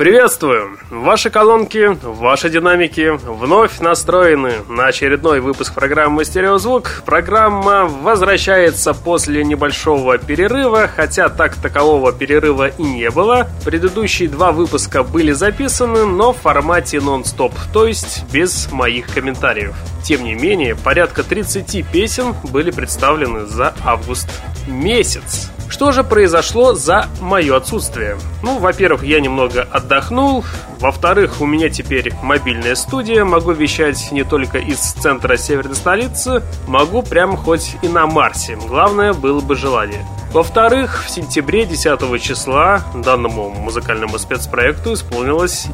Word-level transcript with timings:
Приветствую! 0.00 0.78
Ваши 0.88 1.28
колонки, 1.28 1.94
ваши 2.02 2.48
динамики 2.48 3.18
вновь 3.22 3.80
настроены 3.80 4.52
на 4.66 4.86
очередной 4.86 5.40
выпуск 5.40 5.74
программы 5.74 6.24
«Стереозвук». 6.24 7.02
Программа 7.04 7.84
возвращается 7.84 8.94
после 8.94 9.44
небольшого 9.44 10.16
перерыва, 10.16 10.88
хотя 10.88 11.28
так 11.28 11.54
такового 11.56 12.14
перерыва 12.14 12.68
и 12.68 12.82
не 12.82 13.10
было. 13.10 13.50
Предыдущие 13.66 14.30
два 14.30 14.52
выпуска 14.52 15.02
были 15.02 15.32
записаны, 15.32 16.06
но 16.06 16.32
в 16.32 16.38
формате 16.38 16.98
нон-стоп, 16.98 17.52
то 17.70 17.86
есть 17.86 18.24
без 18.32 18.72
моих 18.72 19.12
комментариев. 19.12 19.74
Тем 20.02 20.24
не 20.24 20.34
менее, 20.34 20.76
порядка 20.76 21.22
30 21.22 21.86
песен 21.92 22.34
были 22.44 22.70
представлены 22.70 23.44
за 23.44 23.74
август 23.84 24.30
месяц. 24.66 25.50
Что 25.70 25.92
же 25.92 26.02
произошло 26.02 26.74
за 26.74 27.06
мое 27.20 27.56
отсутствие? 27.56 28.18
Ну, 28.42 28.58
во-первых, 28.58 29.04
я 29.04 29.20
немного 29.20 29.62
отдохнул. 29.62 30.44
Во-вторых, 30.80 31.40
у 31.40 31.46
меня 31.46 31.70
теперь 31.70 32.12
мобильная 32.22 32.74
студия. 32.74 33.24
Могу 33.24 33.52
вещать 33.52 34.10
не 34.10 34.24
только 34.24 34.58
из 34.58 34.78
центра 34.78 35.36
северной 35.36 35.76
столицы, 35.76 36.42
могу 36.66 37.02
прямо 37.02 37.36
хоть 37.36 37.76
и 37.82 37.88
на 37.88 38.06
Марсе. 38.06 38.56
Главное, 38.56 39.12
было 39.12 39.40
бы 39.40 39.54
желание. 39.54 40.04
Во-вторых, 40.32 41.04
в 41.06 41.10
сентябре 41.10 41.66
10 41.66 42.22
числа 42.22 42.82
данному 42.94 43.50
музыкальному 43.50 44.16
спецпроекту 44.16 44.94
исполнилось 44.94 45.66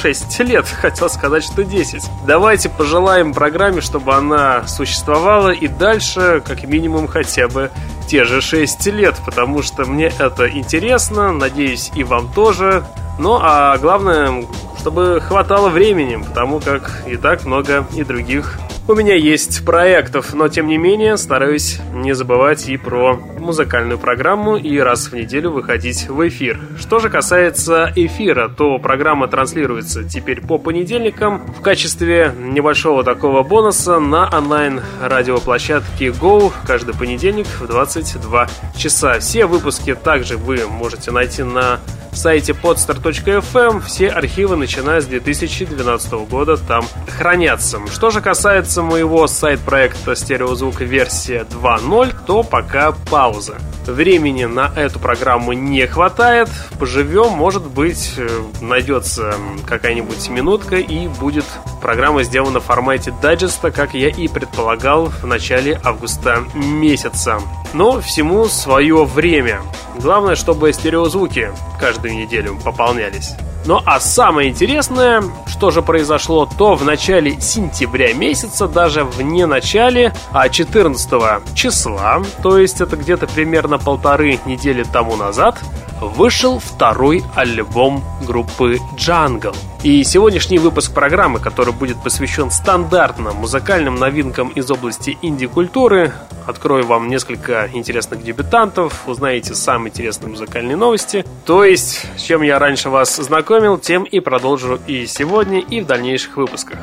6 0.00 0.38
лет. 0.40 0.66
Хотел 0.80 1.10
сказать, 1.10 1.44
что 1.44 1.62
10. 1.62 2.04
Давайте 2.26 2.70
пожелаем 2.70 3.34
программе, 3.34 3.82
чтобы 3.82 4.14
она 4.14 4.66
существовала 4.66 5.50
и 5.50 5.68
дальше, 5.68 6.42
как 6.46 6.64
минимум, 6.64 7.06
хотя 7.06 7.48
бы 7.48 7.70
те 8.06 8.24
же 8.24 8.40
6 8.40 8.86
лет, 8.86 9.14
потому 9.26 9.62
что 9.62 9.84
мне 9.84 10.10
это 10.18 10.48
интересно, 10.48 11.30
надеюсь, 11.30 11.90
и 11.94 12.02
вам 12.02 12.32
тоже. 12.32 12.84
Ну, 13.18 13.38
а 13.40 13.76
главное, 13.78 14.44
чтобы 14.78 15.20
хватало 15.20 15.68
времени, 15.68 16.16
потому 16.16 16.60
как 16.60 17.02
и 17.06 17.16
так 17.16 17.44
много 17.44 17.86
и 17.96 18.04
других 18.04 18.58
у 18.88 18.94
меня 18.94 19.14
есть 19.14 19.66
проектов, 19.66 20.32
но 20.32 20.48
тем 20.48 20.66
не 20.66 20.78
менее 20.78 21.18
стараюсь 21.18 21.78
не 21.92 22.14
забывать 22.14 22.70
и 22.70 22.78
про 22.78 23.16
музыкальную 23.38 23.98
программу 23.98 24.56
и 24.56 24.78
раз 24.78 25.08
в 25.08 25.12
неделю 25.12 25.50
выходить 25.50 26.08
в 26.08 26.26
эфир. 26.26 26.58
Что 26.78 26.98
же 26.98 27.10
касается 27.10 27.92
эфира, 27.94 28.48
то 28.48 28.78
программа 28.78 29.28
транслируется 29.28 30.04
теперь 30.04 30.40
по 30.40 30.56
понедельникам 30.56 31.46
в 31.52 31.60
качестве 31.60 32.32
небольшого 32.38 33.04
такого 33.04 33.42
бонуса 33.42 33.98
на 34.00 34.26
онлайн-радиоплощадке 34.34 36.06
Go 36.06 36.50
каждый 36.66 36.94
понедельник 36.94 37.46
в 37.60 37.66
22 37.66 38.48
часа. 38.74 39.18
Все 39.18 39.44
выпуски 39.44 39.94
также 39.94 40.38
вы 40.38 40.66
можете 40.66 41.10
найти 41.10 41.42
на 41.42 41.78
сайте 42.12 42.52
podstar.fm. 42.52 43.80
Все 43.80 44.08
архивы, 44.08 44.56
начиная 44.56 45.00
с 45.00 45.06
2012 45.06 46.12
года, 46.28 46.56
там 46.56 46.84
хранятся. 47.16 47.80
Что 47.92 48.10
же 48.10 48.20
касается 48.20 48.82
моего 48.82 49.26
сайт-проекта 49.26 50.14
«Стереозвук 50.14 50.80
версия 50.80 51.46
2.0», 51.50 52.14
то 52.26 52.42
пока 52.42 52.92
пауза. 53.10 53.58
Времени 53.86 54.44
на 54.44 54.70
эту 54.76 54.98
программу 54.98 55.54
не 55.54 55.86
хватает. 55.86 56.50
Поживем, 56.78 57.32
может 57.32 57.64
быть, 57.66 58.12
э, 58.18 58.28
найдется 58.60 59.34
какая-нибудь 59.66 60.28
минутка 60.28 60.76
и 60.76 61.08
будет 61.08 61.46
программа 61.80 62.22
сделана 62.22 62.60
в 62.60 62.64
формате 62.64 63.14
дайджеста, 63.22 63.70
как 63.70 63.94
я 63.94 64.08
и 64.08 64.28
предполагал 64.28 65.06
в 65.06 65.24
начале 65.26 65.80
августа 65.82 66.44
месяца. 66.54 67.40
Но 67.72 68.00
всему 68.00 68.46
свое 68.48 69.04
время. 69.04 69.62
Главное, 69.98 70.36
чтобы 70.36 70.72
стереозвуки 70.72 71.50
каждую 71.98 72.14
неделю 72.14 72.56
пополнялись. 72.64 73.34
Ну 73.66 73.80
а 73.84 73.98
самое 73.98 74.48
интересное, 74.48 75.22
что 75.46 75.70
же 75.70 75.82
произошло, 75.82 76.46
то 76.46 76.76
в 76.76 76.84
начале 76.84 77.40
сентября 77.40 78.14
месяца, 78.14 78.68
даже 78.68 79.04
в 79.04 79.20
не 79.20 79.46
начале, 79.46 80.14
а 80.30 80.48
14 80.48 81.54
числа, 81.54 82.22
то 82.42 82.56
есть 82.56 82.80
это 82.80 82.96
где-то 82.96 83.26
примерно 83.26 83.78
полторы 83.78 84.38
недели 84.46 84.84
тому 84.84 85.16
назад, 85.16 85.58
вышел 86.00 86.60
второй 86.60 87.24
альбом 87.34 88.04
группы 88.22 88.78
Jungle. 88.96 89.56
И 89.84 90.02
сегодняшний 90.02 90.58
выпуск 90.58 90.92
программы, 90.92 91.38
который 91.38 91.72
будет 91.72 92.02
посвящен 92.02 92.50
стандартным 92.50 93.36
музыкальным 93.36 93.94
новинкам 93.94 94.48
из 94.48 94.68
области 94.72 95.16
инди-культуры, 95.22 96.12
открою 96.46 96.84
вам 96.84 97.08
несколько 97.08 97.70
интересных 97.72 98.24
дебютантов, 98.24 99.06
узнаете 99.06 99.54
самые 99.54 99.90
интересные 99.90 100.30
музыкальные 100.30 100.76
новости. 100.76 101.24
То 101.46 101.64
есть, 101.64 102.04
с 102.16 102.22
чем 102.22 102.42
я 102.42 102.58
раньше 102.58 102.90
вас 102.90 103.14
знакомил, 103.14 103.78
тем 103.78 104.02
и 104.02 104.18
продолжу 104.18 104.80
и 104.88 105.06
сегодня, 105.06 105.60
и 105.60 105.80
в 105.80 105.86
дальнейших 105.86 106.36
выпусках. 106.36 106.78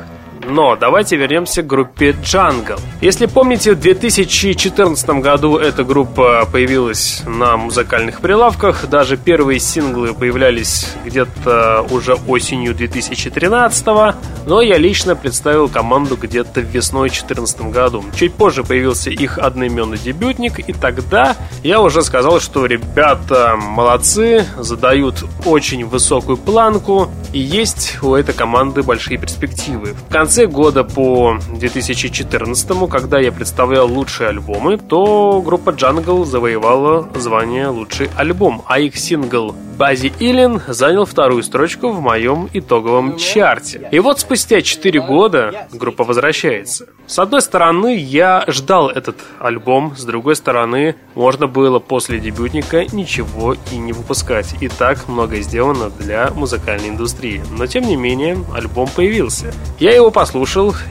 Но 0.48 0.76
давайте 0.76 1.16
вернемся 1.16 1.62
к 1.62 1.66
группе 1.66 2.10
Jungle. 2.10 2.78
Если 3.00 3.26
помните, 3.26 3.72
в 3.72 3.80
2014 3.80 5.08
году 5.20 5.56
эта 5.56 5.82
группа 5.82 6.48
появилась 6.50 7.22
на 7.26 7.56
музыкальных 7.56 8.20
прилавках. 8.20 8.86
Даже 8.88 9.16
первые 9.16 9.58
синглы 9.58 10.14
появлялись 10.14 10.92
где-то 11.04 11.84
уже 11.90 12.14
осенью 12.28 12.74
2013 12.74 13.86
Но 14.46 14.60
я 14.62 14.78
лично 14.78 15.16
представил 15.16 15.68
команду 15.68 16.16
где-то 16.16 16.60
весной 16.60 17.08
2014 17.08 17.72
году. 17.72 18.04
Чуть 18.14 18.34
позже 18.34 18.62
появился 18.62 19.10
их 19.10 19.38
одноименный 19.38 19.98
дебютник, 19.98 20.60
и 20.60 20.72
тогда 20.72 21.36
я 21.64 21.80
уже 21.80 22.02
сказал, 22.02 22.40
что 22.40 22.66
ребята 22.66 23.56
молодцы, 23.56 24.46
задают 24.58 25.24
очень 25.44 25.84
высокую 25.84 26.36
планку, 26.36 27.10
и 27.32 27.40
есть 27.40 27.98
у 28.02 28.14
этой 28.14 28.34
команды 28.34 28.82
большие 28.82 29.18
перспективы. 29.18 29.94
В 30.08 30.12
конце 30.12 30.35
конце 30.36 30.52
года 30.52 30.84
по 30.84 31.38
2014, 31.54 32.90
когда 32.90 33.18
я 33.18 33.32
представлял 33.32 33.90
лучшие 33.90 34.28
альбомы, 34.28 34.76
то 34.76 35.40
группа 35.40 35.70
Jungle 35.70 36.26
завоевала 36.26 37.08
звание 37.14 37.68
«Лучший 37.68 38.10
альбом», 38.18 38.62
а 38.66 38.78
их 38.78 38.98
сингл 38.98 39.54
Бази 39.78 40.10
Илин 40.20 40.62
занял 40.68 41.04
вторую 41.04 41.42
строчку 41.42 41.90
в 41.90 42.00
моем 42.00 42.48
итоговом 42.54 43.18
чарте. 43.18 43.88
И 43.92 43.98
вот 43.98 44.20
спустя 44.20 44.62
4 44.62 45.00
года 45.02 45.68
группа 45.70 46.02
возвращается. 46.02 46.86
С 47.06 47.18
одной 47.18 47.42
стороны, 47.42 47.94
я 47.94 48.44
ждал 48.48 48.88
этот 48.88 49.16
альбом, 49.38 49.94
с 49.94 50.04
другой 50.04 50.34
стороны, 50.34 50.96
можно 51.14 51.46
было 51.46 51.78
после 51.78 52.18
дебютника 52.20 52.86
ничего 52.90 53.54
и 53.70 53.76
не 53.76 53.92
выпускать. 53.92 54.54
И 54.62 54.68
так 54.68 55.08
многое 55.08 55.42
сделано 55.42 55.90
для 55.90 56.30
музыкальной 56.30 56.88
индустрии. 56.88 57.42
Но 57.50 57.66
тем 57.66 57.86
не 57.86 57.96
менее, 57.96 58.38
альбом 58.54 58.88
появился. 58.88 59.52
Я 59.78 59.94
его 59.94 60.10
послушал 60.10 60.25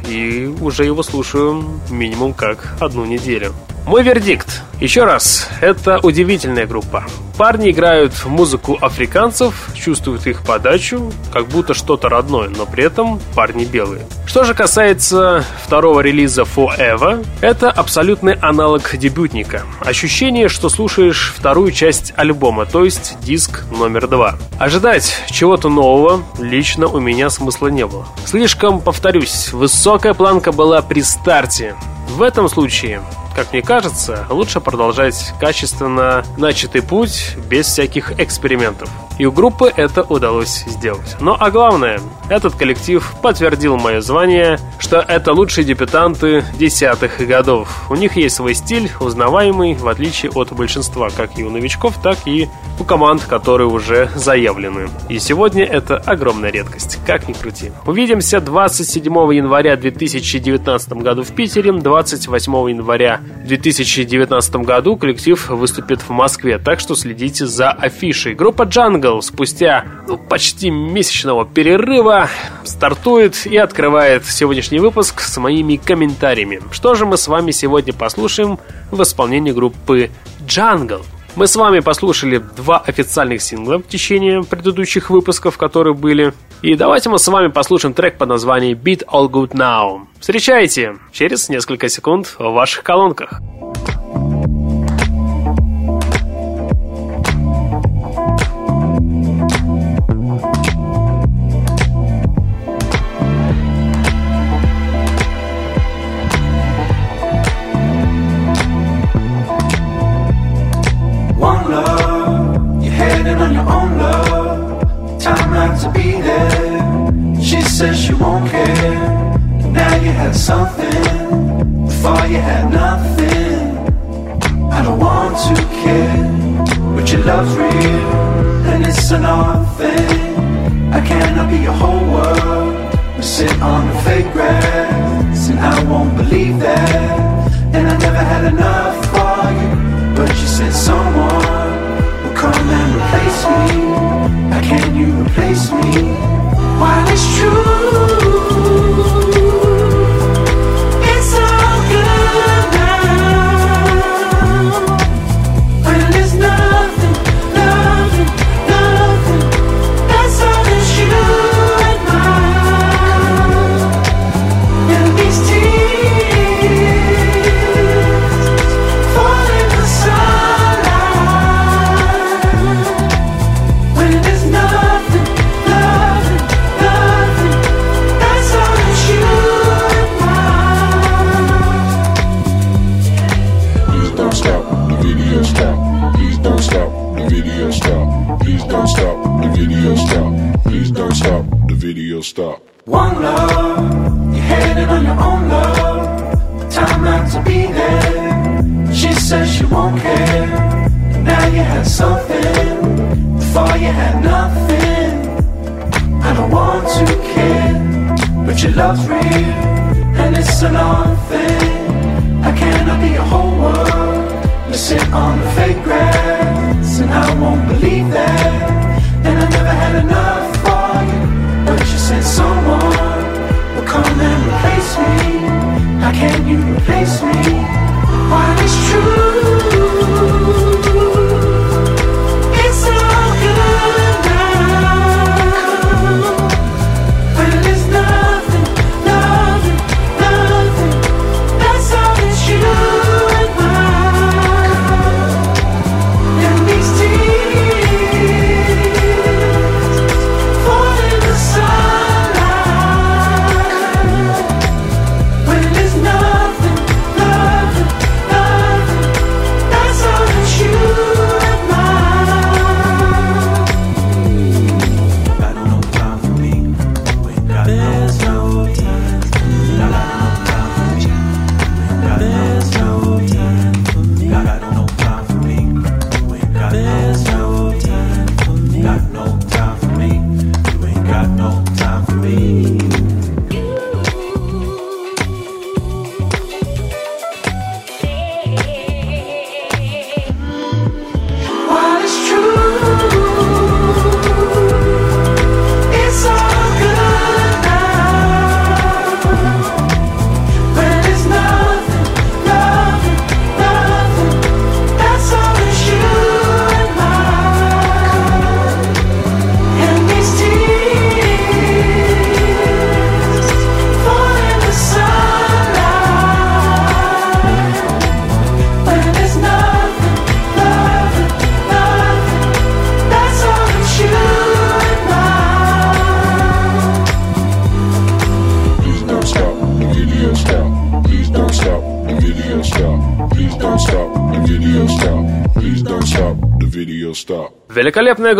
и 0.07 0.53
уже 0.61 0.85
его 0.85 1.03
слушаю 1.03 1.63
минимум 1.89 2.33
как 2.33 2.75
одну 2.79 3.05
неделю. 3.05 3.53
Мой 3.85 4.01
вердикт. 4.01 4.63
Еще 4.81 5.03
раз, 5.03 5.47
это 5.61 5.99
удивительная 6.01 6.65
группа. 6.65 7.05
Парни 7.37 7.71
играют 7.71 8.25
музыку 8.25 8.77
африканцев, 8.79 9.69
чувствуют 9.73 10.25
их 10.25 10.43
подачу, 10.43 11.11
как 11.33 11.47
будто 11.47 11.73
что-то 11.73 12.07
родное, 12.07 12.49
но 12.49 12.65
при 12.65 12.85
этом 12.85 13.19
парни 13.35 13.65
белые. 13.65 14.05
Что 14.25 14.43
же 14.43 14.53
касается 14.53 15.45
второго 15.63 15.99
релиза 15.99 16.43
Forever, 16.43 17.25
это 17.41 17.69
абсолютный 17.71 18.33
аналог 18.35 18.97
дебютника. 18.97 19.63
Ощущение, 19.81 20.47
что 20.47 20.69
слушаешь 20.69 21.33
вторую 21.37 21.71
часть 21.71 22.13
альбома, 22.15 22.65
то 22.65 22.85
есть 22.85 23.17
диск 23.21 23.63
номер 23.69 24.07
два. 24.07 24.35
Ожидать 24.57 25.21
чего-то 25.29 25.69
нового 25.69 26.23
лично 26.39 26.87
у 26.87 26.99
меня 26.99 27.29
смысла 27.29 27.67
не 27.67 27.85
было. 27.85 28.07
Слишком, 28.25 28.79
повторюсь, 28.79 29.24
высокая 29.51 30.13
планка 30.13 30.51
была 30.51 30.81
при 30.81 31.01
старте. 31.01 31.75
В 32.07 32.21
этом 32.21 32.47
случае 32.49 33.01
как 33.35 33.51
мне 33.51 33.61
кажется, 33.61 34.25
лучше 34.29 34.61
продолжать 34.61 35.33
качественно 35.41 36.23
начатый 36.37 36.81
путь 36.81 37.35
без 37.49 37.65
всяких 37.65 38.17
экспериментов. 38.17 38.89
И 39.17 39.25
у 39.25 39.31
группы 39.31 39.71
это 39.73 40.03
удалось 40.03 40.63
сделать. 40.67 41.15
Но 41.21 41.37
а 41.39 41.49
главное, 41.51 41.99
этот 42.29 42.55
коллектив 42.55 43.15
подтвердил 43.21 43.77
мое 43.77 44.01
звание, 44.01 44.59
что 44.77 44.97
это 44.97 45.31
лучшие 45.31 45.63
дебютанты 45.63 46.43
десятых 46.57 47.25
годов. 47.25 47.85
У 47.89 47.95
них 47.95 48.17
есть 48.17 48.35
свой 48.35 48.53
стиль, 48.53 48.91
узнаваемый, 48.99 49.75
в 49.75 49.87
отличие 49.87 50.31
от 50.31 50.51
большинства, 50.51 51.09
как 51.15 51.37
и 51.37 51.43
у 51.43 51.49
новичков, 51.49 51.95
так 52.01 52.17
и 52.25 52.49
у 52.79 52.83
команд, 52.83 53.23
которые 53.23 53.67
уже 53.67 54.09
заявлены. 54.15 54.89
И 55.07 55.19
сегодня 55.19 55.63
это 55.63 55.97
огромная 55.97 56.51
редкость, 56.51 56.99
как 57.05 57.29
ни 57.29 57.33
крути. 57.33 57.71
Увидимся 57.85 58.41
27 58.41 59.13
января 59.33 59.77
2019 59.77 60.93
году 60.93 61.23
в 61.23 61.31
Питере, 61.31 61.71
28 61.95 62.53
января 62.71 63.21
2019 63.45 64.55
году 64.57 64.97
коллектив 64.97 65.49
выступит 65.49 66.01
в 66.01 66.09
Москве, 66.09 66.57
так 66.57 66.81
что 66.81 66.93
следите 66.93 67.45
за 67.45 67.71
афишей. 67.71 68.35
Группа 68.35 68.63
Jungle 68.63 69.21
спустя 69.21 69.85
ну, 70.05 70.17
почти 70.17 70.71
месячного 70.71 71.45
перерыва 71.45 72.27
стартует 72.65 73.45
и 73.45 73.55
открывает 73.55 74.25
сегодняшний 74.25 74.79
выпуск 74.79 75.21
с 75.21 75.37
моими 75.37 75.77
комментариями. 75.77 76.59
Что 76.73 76.95
же 76.95 77.05
мы 77.05 77.15
с 77.15 77.29
вами 77.29 77.51
сегодня 77.51 77.93
послушаем 77.93 78.59
в 78.91 79.01
исполнении 79.01 79.53
группы 79.53 80.09
Jungle? 80.45 81.05
Мы 81.35 81.47
с 81.47 81.55
вами 81.57 81.79
послушали 81.81 82.37
два 82.37 82.77
официальных 82.79 83.41
сингла 83.41 83.79
в 83.79 83.87
течение 83.87 84.41
предыдущих 84.43 85.09
выпусков, 85.09 85.57
которые 85.57 85.93
были. 85.93 86.33
И 86.61 86.75
давайте 86.75 87.09
мы 87.09 87.19
с 87.19 87.27
вами 87.27 87.47
послушаем 87.47 87.93
трек 87.93 88.17
под 88.17 88.29
названием 88.29 88.77
Beat 88.77 89.03
All 89.05 89.29
Good 89.29 89.51
Now. 89.51 90.07
Встречайте 90.21 90.95
через 91.11 91.49
несколько 91.49 91.89
секунд 91.89 92.35
в 92.39 92.51
ваших 92.51 92.83
колонках. 92.83 93.41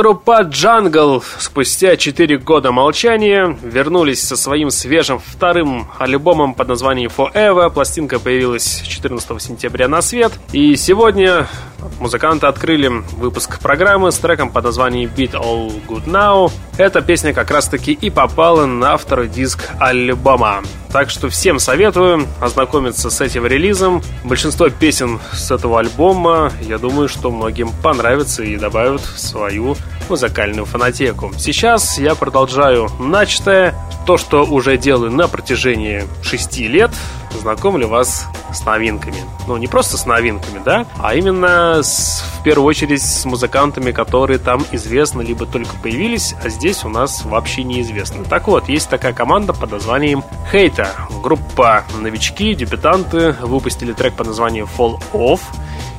Группа 0.06 0.44
Jungle 0.44 1.24
спустя 1.40 1.98
4 1.98 2.38
года 2.38 2.72
молчания 2.72 3.58
вернулись 3.64 4.22
со 4.22 4.38
своим 4.38 4.70
свежим 4.70 5.18
вторым 5.18 5.88
альбомом 5.98 6.54
под 6.54 6.68
названием 6.68 7.10
Forever. 7.10 7.72
Пластинка 7.72 8.20
появилась 8.20 8.84
14 8.84 9.42
сентября 9.42 9.88
на 9.88 10.04
свет. 10.04 10.32
И 10.52 10.76
сегодня 10.76 11.48
музыканты 12.00 12.46
открыли 12.46 12.92
выпуск 13.18 13.60
программы 13.60 14.12
с 14.12 14.20
треком 14.20 14.52
под 14.52 14.66
названием 14.66 15.10
Beat 15.10 15.32
All 15.32 15.74
Good 15.88 16.06
Now. 16.06 16.52
Эта 16.78 17.02
песня 17.02 17.34
как 17.34 17.50
раз 17.50 17.68
таки 17.68 17.92
и 17.92 18.12
попала 18.12 18.68
на 18.68 18.98
второй 18.98 19.28
диск 19.28 19.72
альбома. 19.80 20.62
Так 20.92 21.10
что 21.10 21.30
всем 21.30 21.58
советую 21.58 22.28
ознакомиться 22.40 23.10
с 23.10 23.22
этим 23.22 23.46
релизом. 23.46 24.04
Большинство 24.24 24.70
песен 24.70 25.20
с 25.34 25.52
этого 25.52 25.80
альбома, 25.80 26.52
я 26.62 26.78
думаю, 26.78 27.10
что 27.10 27.32
многим 27.32 27.72
понравится 27.84 28.44
и 28.44 28.56
добавят 28.56 29.02
в 29.02 29.20
свою 29.20 29.76
музыкальную 30.10 30.66
фанатеку. 30.66 31.32
Сейчас 31.38 31.98
я 31.98 32.16
продолжаю 32.16 32.90
начатое, 33.00 33.76
то, 34.06 34.18
что 34.18 34.44
уже 34.46 34.78
делаю 34.78 35.12
на 35.12 35.28
протяжении 35.28 36.04
шести 36.22 36.68
лет, 36.68 36.92
знакомлю 37.40 37.88
вас 37.88 38.28
с 38.54 38.66
новинками. 38.66 39.18
Ну, 39.48 39.58
не 39.58 39.68
просто 39.68 39.98
с 39.98 40.06
новинками, 40.06 40.62
да, 40.64 40.86
а 41.00 41.16
именно 41.16 41.82
с, 41.84 42.24
в 42.40 42.44
первую 42.44 42.68
очередь 42.68 43.02
с 43.02 43.26
музыкантами, 43.26 43.92
которые 43.92 44.40
там 44.40 44.66
известны, 44.72 45.22
либо 45.22 45.46
только 45.46 45.76
появились, 45.82 46.36
а 46.44 46.50
здесь 46.50 46.84
у 46.86 46.90
нас 46.90 47.26
вообще 47.26 47.64
неизвестны. 47.64 48.24
Так 48.24 48.48
вот, 48.48 48.70
есть 48.70 48.90
такая 48.90 49.14
команда 49.14 49.54
под 49.54 49.72
названием 49.72 50.24
Хейта. 50.52 50.90
Группа 51.22 51.84
новички, 52.00 52.54
дебютанты 52.54 53.36
выпустили 53.42 53.94
трек 53.94 54.16
под 54.16 54.28
названием 54.28 54.68
Fall 54.78 55.02
Off. 55.14 55.42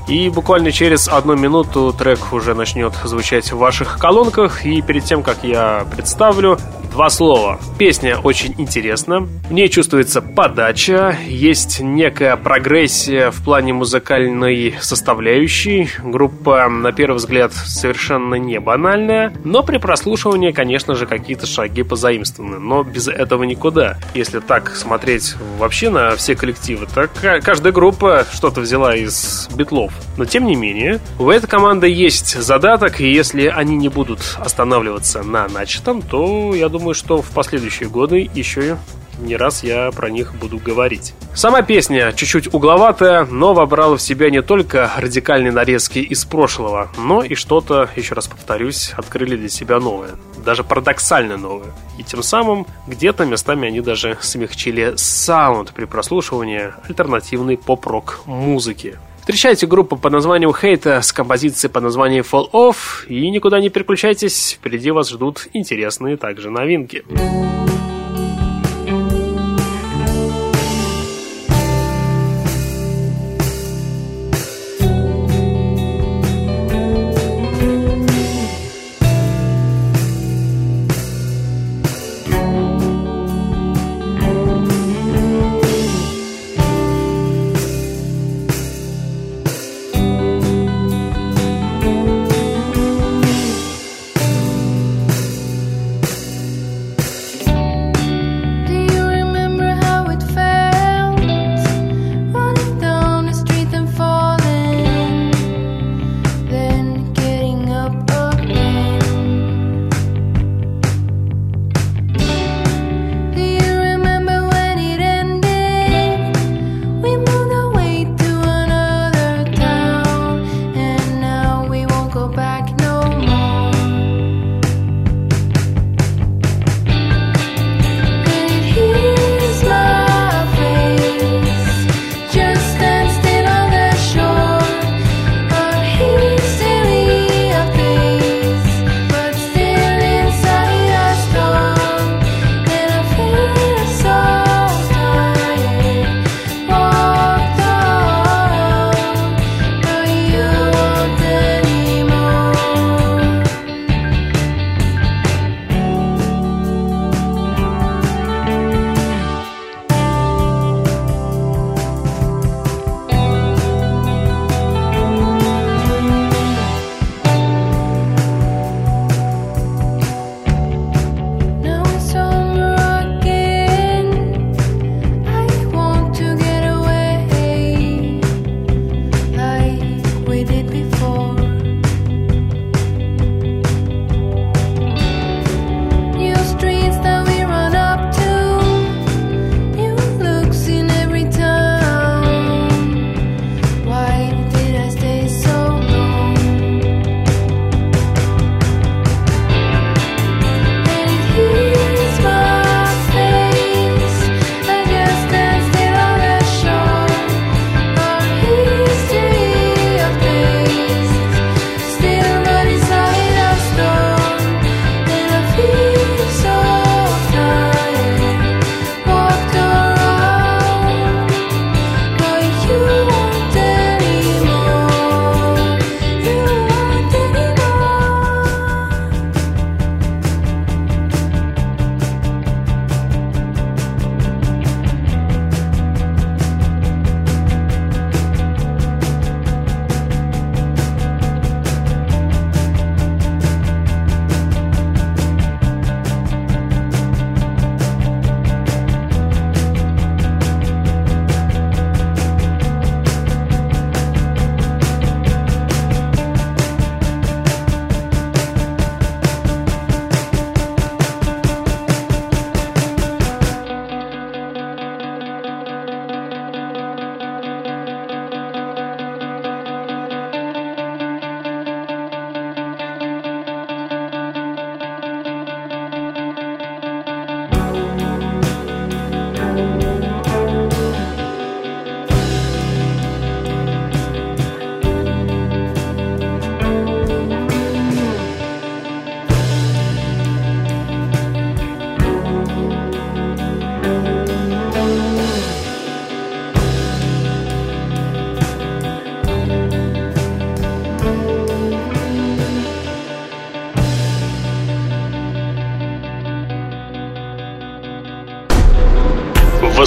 И 0.08 0.28
буквально 0.28 0.70
через 0.70 1.08
одну 1.08 1.34
минуту 1.34 1.92
трек 1.92 2.32
уже 2.32 2.54
начнет 2.54 2.94
звучать 3.04 3.50
в 3.50 3.58
ваших 3.58 3.98
колонках. 3.98 4.64
И 4.64 4.80
перед 4.80 5.04
тем, 5.04 5.22
как 5.22 5.42
я 5.42 5.84
представлю, 5.94 6.58
два 6.96 7.10
слова. 7.10 7.60
Песня 7.78 8.16
очень 8.16 8.54
интересна. 8.56 9.20
В 9.20 9.52
ней 9.52 9.68
чувствуется 9.68 10.22
подача, 10.22 11.14
есть 11.28 11.80
некая 11.80 12.36
прогрессия 12.36 13.30
в 13.30 13.44
плане 13.44 13.74
музыкальной 13.74 14.74
составляющей. 14.80 15.90
Группа, 16.02 16.66
на 16.70 16.92
первый 16.92 17.16
взгляд, 17.16 17.52
совершенно 17.52 18.36
не 18.36 18.58
банальная, 18.60 19.34
но 19.44 19.62
при 19.62 19.76
прослушивании, 19.76 20.52
конечно 20.52 20.94
же, 20.94 21.04
какие-то 21.04 21.46
шаги 21.46 21.82
позаимствованы. 21.82 22.58
Но 22.60 22.82
без 22.82 23.08
этого 23.08 23.44
никуда. 23.44 23.98
Если 24.14 24.40
так 24.40 24.74
смотреть 24.74 25.34
вообще 25.58 25.90
на 25.90 26.16
все 26.16 26.34
коллективы, 26.34 26.86
так 26.86 27.10
каждая 27.42 27.74
группа 27.74 28.24
что-то 28.32 28.62
взяла 28.62 28.96
из 28.96 29.50
битлов. 29.54 29.92
Но 30.16 30.24
тем 30.24 30.46
не 30.46 30.56
менее, 30.56 31.00
у 31.18 31.28
этой 31.28 31.46
команды 31.46 31.88
есть 31.88 32.40
задаток, 32.40 33.02
и 33.02 33.12
если 33.12 33.48
они 33.48 33.76
не 33.76 33.90
будут 33.90 34.38
останавливаться 34.38 35.22
на 35.22 35.46
начатом, 35.46 36.00
то 36.00 36.54
я 36.54 36.70
думаю, 36.70 36.85
что 36.94 37.22
в 37.22 37.30
последующие 37.30 37.88
годы 37.88 38.30
еще 38.34 38.78
не 39.18 39.36
раз 39.36 39.62
я 39.62 39.90
про 39.92 40.10
них 40.10 40.34
буду 40.34 40.58
говорить. 40.58 41.14
Сама 41.34 41.62
песня 41.62 42.12
чуть-чуть 42.12 42.52
угловатая, 42.52 43.24
но 43.26 43.54
вобрала 43.54 43.96
в 43.96 44.02
себя 44.02 44.30
не 44.30 44.42
только 44.42 44.90
радикальные 44.96 45.52
нарезки 45.52 45.98
из 45.98 46.24
прошлого, 46.24 46.90
но 46.98 47.22
и 47.22 47.34
что-то, 47.34 47.88
еще 47.96 48.14
раз 48.14 48.26
повторюсь, 48.26 48.92
открыли 48.96 49.36
для 49.36 49.48
себя 49.48 49.78
новое. 49.80 50.10
Даже 50.44 50.64
парадоксально 50.64 51.36
новое. 51.36 51.72
И 51.98 52.02
тем 52.02 52.22
самым 52.22 52.66
где-то 52.86 53.24
местами 53.24 53.68
они 53.68 53.80
даже 53.80 54.18
смягчили 54.20 54.94
саунд 54.96 55.72
при 55.72 55.86
прослушивании 55.86 56.72
альтернативной 56.88 57.56
поп-рок 57.56 58.20
музыки. 58.26 58.98
Встречайте 59.26 59.66
группу 59.66 59.96
под 59.96 60.12
названием 60.12 60.54
Хейта 60.54 61.02
с 61.02 61.12
композицией 61.12 61.68
под 61.72 61.82
названием 61.82 62.22
Fall 62.22 62.48
Off 62.52 63.08
и 63.08 63.28
никуда 63.28 63.58
не 63.58 63.70
переключайтесь, 63.70 64.52
впереди 64.52 64.92
вас 64.92 65.10
ждут 65.10 65.48
интересные 65.52 66.16
также 66.16 66.48
новинки. 66.48 67.02
Вы 67.08 67.75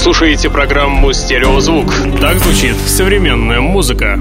слушаете 0.10 0.50
программу 0.50 1.14
«Стереозвук». 1.14 1.86
Так 2.20 2.40
звучит 2.40 2.76
современная 2.88 3.60
музыка. 3.60 4.20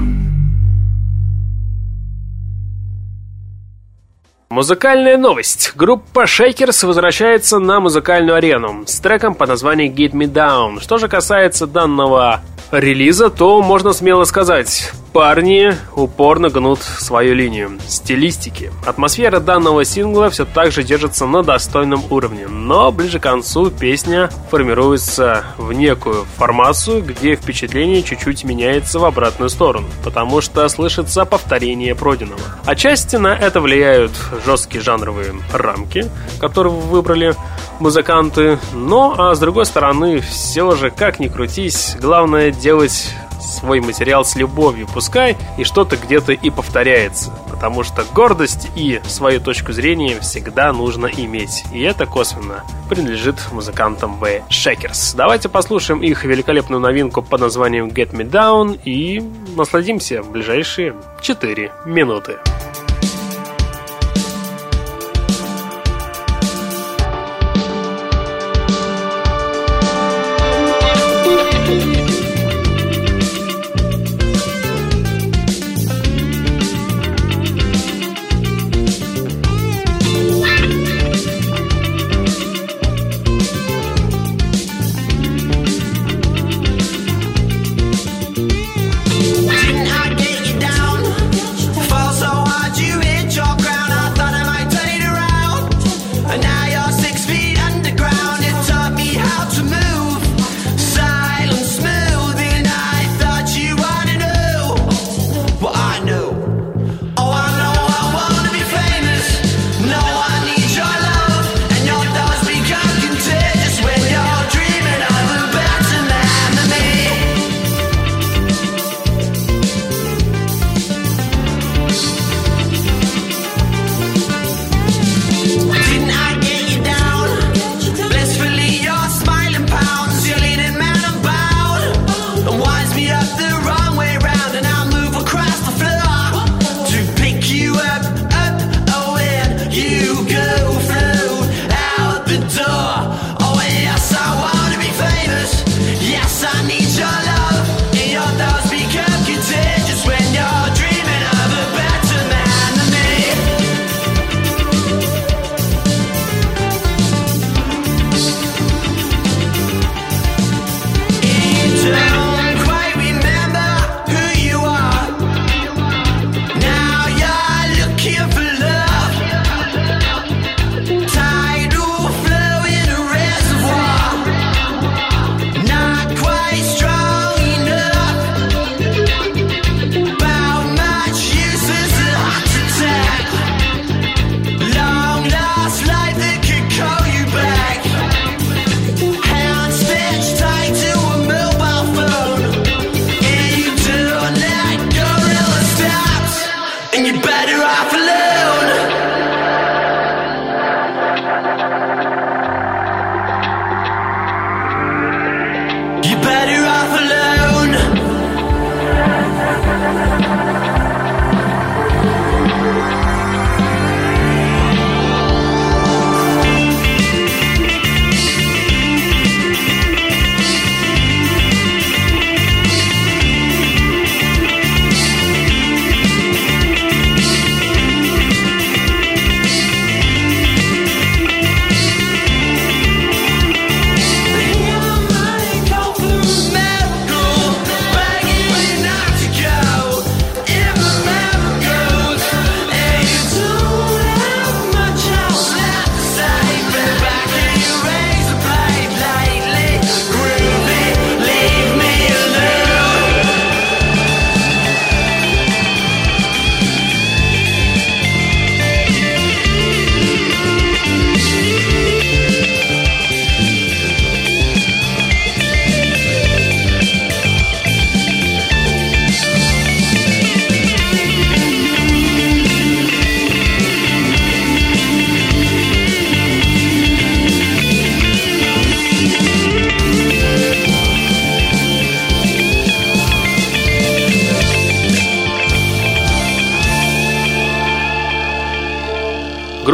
Музыкальная 4.51 5.17
новость. 5.17 5.71
Группа 5.75 6.25
Shakers 6.25 6.85
возвращается 6.85 7.57
на 7.57 7.79
музыкальную 7.79 8.35
арену 8.35 8.83
с 8.85 8.99
треком 8.99 9.33
под 9.33 9.49
названием 9.49 9.91
Get 9.95 10.11
Me 10.11 10.31
Down. 10.31 10.79
Что 10.79 10.99
же 10.99 11.07
касается 11.07 11.65
данного 11.65 12.41
релиза, 12.71 13.31
то 13.31 13.59
можно 13.63 13.91
смело 13.91 14.25
сказать, 14.25 14.91
парни 15.11 15.75
упорно 15.95 16.49
гнут 16.49 16.81
свою 16.81 17.33
линию 17.33 17.79
стилистики. 17.87 18.71
Атмосфера 18.85 19.39
данного 19.39 19.83
сингла 19.85 20.29
все 20.29 20.45
так 20.45 20.71
же 20.71 20.83
держится 20.83 21.25
на 21.25 21.43
достойном 21.43 22.03
уровне, 22.09 22.47
но 22.47 22.91
ближе 22.91 23.19
к 23.19 23.23
концу 23.23 23.71
песня 23.71 24.29
формируется 24.49 25.43
в 25.57 25.73
некую 25.73 26.25
формацию, 26.37 27.03
где 27.03 27.35
впечатление 27.35 28.03
чуть-чуть 28.03 28.43
меняется 28.43 28.99
в 28.99 29.05
обратную 29.05 29.49
сторону, 29.49 29.87
потому 30.03 30.41
что 30.41 30.67
слышится 30.69 31.25
повторение 31.25 31.95
пройденного. 31.95 32.39
Отчасти 32.65 33.15
на 33.15 33.35
это 33.35 33.61
влияют 33.61 34.11
жесткие 34.45 34.81
жанровые 34.83 35.33
рамки, 35.53 36.09
которые 36.39 36.73
выбрали 36.73 37.35
музыканты, 37.79 38.59
но 38.73 39.15
а 39.17 39.35
с 39.35 39.39
другой 39.39 39.65
стороны, 39.65 40.19
все 40.21 40.75
же 40.75 40.91
как 40.91 41.19
ни 41.19 41.27
крутись, 41.27 41.95
главное 41.99 42.51
делать 42.51 43.13
свой 43.39 43.79
материал 43.79 44.25
с 44.25 44.35
любовью, 44.35 44.87
пускай 44.87 45.37
и 45.57 45.63
что-то 45.63 45.97
где-то 45.97 46.33
и 46.33 46.49
повторяется, 46.49 47.31
потому 47.49 47.83
что 47.83 48.03
гордость 48.13 48.69
и 48.75 49.01
свою 49.05 49.39
точку 49.39 49.71
зрения 49.71 50.19
всегда 50.19 50.71
нужно 50.73 51.07
иметь, 51.07 51.63
и 51.71 51.81
это 51.81 52.05
косвенно 52.05 52.63
принадлежит 52.89 53.35
музыкантам 53.51 54.17
The 54.21 54.43
Shakers. 54.49 55.15
Давайте 55.15 55.49
послушаем 55.49 56.01
их 56.01 56.23
великолепную 56.23 56.79
новинку 56.79 57.21
под 57.21 57.41
названием 57.41 57.87
Get 57.87 58.11
Me 58.11 58.29
Down 58.29 58.79
и 58.83 59.21
насладимся 59.55 60.21
в 60.21 60.31
ближайшие 60.31 60.95
4 61.21 61.71
минуты. 61.85 62.37
so 62.39 62.68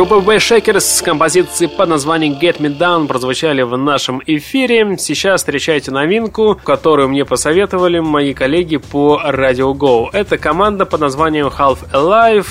Way 0.06 0.38
Shakers 0.38 0.82
с 0.82 1.02
композицией 1.02 1.70
под 1.70 1.90
названием 1.90 2.34
Get 2.34 2.60
Me 2.60 2.78
Down 2.78 3.08
прозвучали 3.08 3.64
в 3.64 3.76
нашем 3.76 4.22
эфире. 4.26 4.98
Сейчас 5.00 5.42
встречайте 5.42 5.90
новинку, 5.90 6.60
которую 6.64 7.10
мне 7.10 7.26
посоветовали 7.26 8.00
мои 8.00 8.34
коллеги 8.34 8.78
по 8.78 9.22
Radio 9.26 9.74
Go. 9.74 10.10
Это 10.14 10.38
команда 10.38 10.86
под 10.86 11.02
названием 11.02 11.48
Half 11.48 11.92
Alive. 11.92 12.48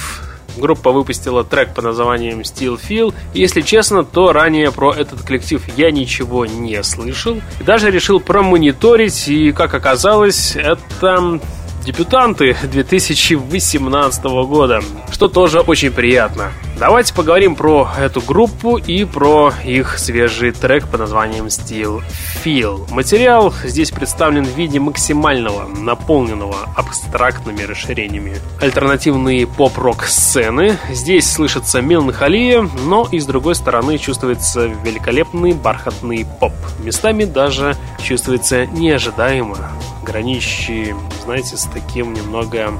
Группа 0.56 0.90
выпустила 0.90 1.44
трек 1.44 1.74
под 1.74 1.84
названием 1.84 2.40
Steel 2.40 2.78
Feel. 2.80 3.14
Если 3.34 3.60
честно, 3.60 4.04
то 4.04 4.32
ранее 4.32 4.72
про 4.72 4.92
этот 4.92 5.22
коллектив 5.22 5.62
я 5.76 5.90
ничего 5.90 6.46
не 6.46 6.82
слышал. 6.82 7.40
Даже 7.64 7.90
решил 7.90 8.20
промониторить, 8.20 9.28
и 9.28 9.52
как 9.52 9.74
оказалось, 9.74 10.56
это 10.56 11.40
дебютанты 11.84 12.56
2018 12.62 14.24
года, 14.24 14.82
что 15.10 15.28
тоже 15.28 15.60
очень 15.60 15.90
приятно. 15.90 16.50
Давайте 16.78 17.14
поговорим 17.14 17.54
про 17.54 17.88
эту 17.98 18.20
группу 18.20 18.78
и 18.78 19.04
про 19.04 19.52
их 19.64 19.98
свежий 19.98 20.50
трек 20.50 20.88
под 20.88 21.00
названием 21.00 21.46
Steel 21.46 22.02
Feel. 22.44 22.90
Материал 22.90 23.54
здесь 23.62 23.92
представлен 23.92 24.44
в 24.44 24.56
виде 24.56 24.80
максимального, 24.80 25.68
наполненного 25.68 26.56
абстрактными 26.74 27.62
расширениями. 27.62 28.40
Альтернативные 28.60 29.46
поп-рок 29.46 30.04
сцены. 30.04 30.76
Здесь 30.90 31.30
слышится 31.30 31.80
меланхолия, 31.80 32.68
но 32.84 33.06
и 33.10 33.20
с 33.20 33.26
другой 33.26 33.54
стороны 33.54 33.98
чувствуется 33.98 34.66
великолепный 34.66 35.52
бархатный 35.52 36.26
поп. 36.40 36.54
Местами 36.80 37.24
даже 37.24 37.76
чувствуется 38.02 38.66
неожидаемо, 38.66 39.70
граничащий, 40.04 40.94
знаете, 41.24 41.56
с 41.56 41.64
таким 41.64 42.12
немного 42.12 42.72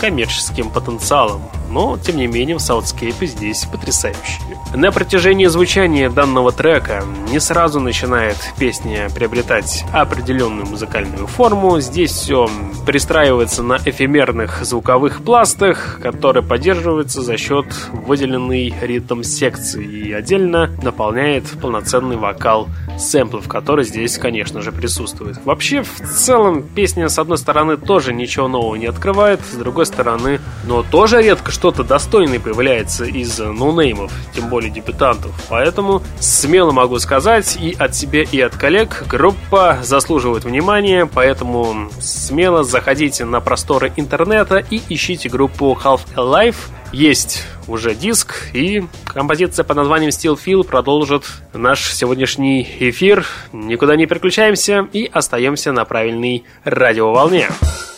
коммерческим 0.00 0.70
потенциалом, 0.70 1.42
но, 1.70 1.96
тем 1.96 2.16
не 2.16 2.26
менее, 2.26 2.56
soundscape 2.56 2.60
ы 2.60 3.26
здесь 3.26 3.64
потрясающие. 3.64 4.58
На 4.74 4.90
протяжении 4.90 5.46
звучания 5.46 6.08
данного 6.08 6.50
трека 6.50 7.04
не 7.30 7.38
сразу 7.40 7.78
начинает 7.78 8.36
песня 8.58 9.10
приобретать 9.14 9.84
определенную 9.92 10.66
музыкальную 10.66 11.26
форму. 11.26 11.78
Здесь 11.80 12.12
все 12.12 12.48
простраивается 12.86 13.62
на 13.62 13.76
эфемерных 13.84 14.64
звуковых 14.64 15.22
пластах, 15.22 16.00
которые 16.02 16.42
поддерживаются 16.42 17.20
за 17.20 17.36
счет 17.36 17.66
выделенной 17.92 18.74
ритм 18.80 19.22
секции 19.22 19.84
и 19.84 20.12
отдельно 20.12 20.70
наполняет 20.82 21.44
полноценный 21.60 22.16
вокал 22.16 22.68
сэмплов, 22.98 23.48
который 23.48 23.84
здесь, 23.84 24.16
конечно 24.16 24.62
же, 24.62 24.72
присутствует. 24.72 25.38
Вообще, 25.44 25.82
в 25.82 26.00
целом, 26.00 26.62
песня, 26.62 27.10
с 27.10 27.18
одной 27.18 27.36
стороны, 27.36 27.76
тоже 27.76 28.14
ничего 28.14 28.48
нового 28.48 28.76
не 28.76 28.86
открывает, 28.86 29.40
с 29.40 29.54
другой 29.54 29.84
стороны, 29.84 30.40
но 30.64 30.82
тоже 30.82 31.20
редко 31.20 31.50
что-то 31.50 31.84
достойное 31.84 32.40
появляется 32.40 33.04
из 33.04 33.38
ноунеймов, 33.38 34.12
тем 34.34 34.48
более 34.48 34.61
дебютантов. 34.70 35.32
Поэтому 35.48 36.02
смело 36.20 36.72
могу 36.72 36.98
сказать 36.98 37.56
и 37.60 37.74
от 37.78 37.94
себя, 37.94 38.22
и 38.22 38.40
от 38.40 38.56
коллег, 38.56 39.04
группа 39.08 39.78
заслуживает 39.82 40.44
внимания, 40.44 41.06
поэтому 41.06 41.90
смело 42.00 42.64
заходите 42.64 43.24
на 43.24 43.40
просторы 43.40 43.92
интернета 43.96 44.58
и 44.58 44.80
ищите 44.88 45.28
группу 45.28 45.78
Half 45.82 46.00
Alive. 46.16 46.56
Есть 46.92 47.46
уже 47.68 47.94
диск, 47.94 48.34
и 48.52 48.84
композиция 49.04 49.64
под 49.64 49.78
названием 49.78 50.10
Steel 50.10 50.38
Feel 50.38 50.62
продолжит 50.62 51.24
наш 51.54 51.92
сегодняшний 51.92 52.62
эфир. 52.80 53.26
Никуда 53.52 53.96
не 53.96 54.06
переключаемся 54.06 54.86
и 54.92 55.08
остаемся 55.10 55.72
на 55.72 55.84
правильной 55.84 56.44
радиоволне. 56.64 57.48
When 57.48 57.91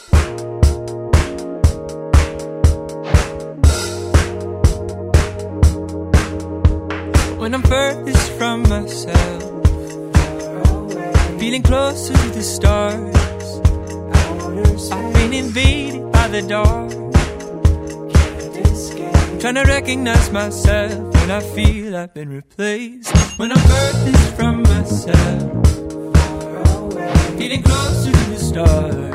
I've 14.93 15.13
been 15.15 15.33
invaded 15.33 16.13
by 16.13 16.29
the 16.29 16.43
dark. 16.43 16.91
Trying 19.41 19.55
to 19.57 19.65
recognize 19.65 20.31
myself 20.31 21.15
when 21.15 21.31
I 21.31 21.41
feel 21.41 21.97
I've 21.97 22.15
been 22.15 22.31
replaced. 22.31 23.15
When 23.39 23.53
I'm 23.53 23.59
furthest 23.59 24.35
from 24.37 24.63
myself, 24.63 25.67
feeling 27.39 27.63
closer 27.63 28.11
to 28.11 28.25
the 28.31 28.39
stars. 28.39 29.15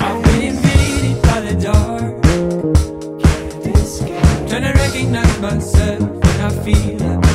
I've 0.00 0.22
been 0.24 0.42
invaded 0.42 1.22
by 1.22 1.40
the 1.40 1.54
dark. 1.60 2.22
Trying 4.48 4.62
to 4.62 4.72
recognize 4.78 5.40
myself 5.40 6.00
when 6.00 6.40
I 6.40 6.50
feel 6.64 7.02
I've 7.02 7.33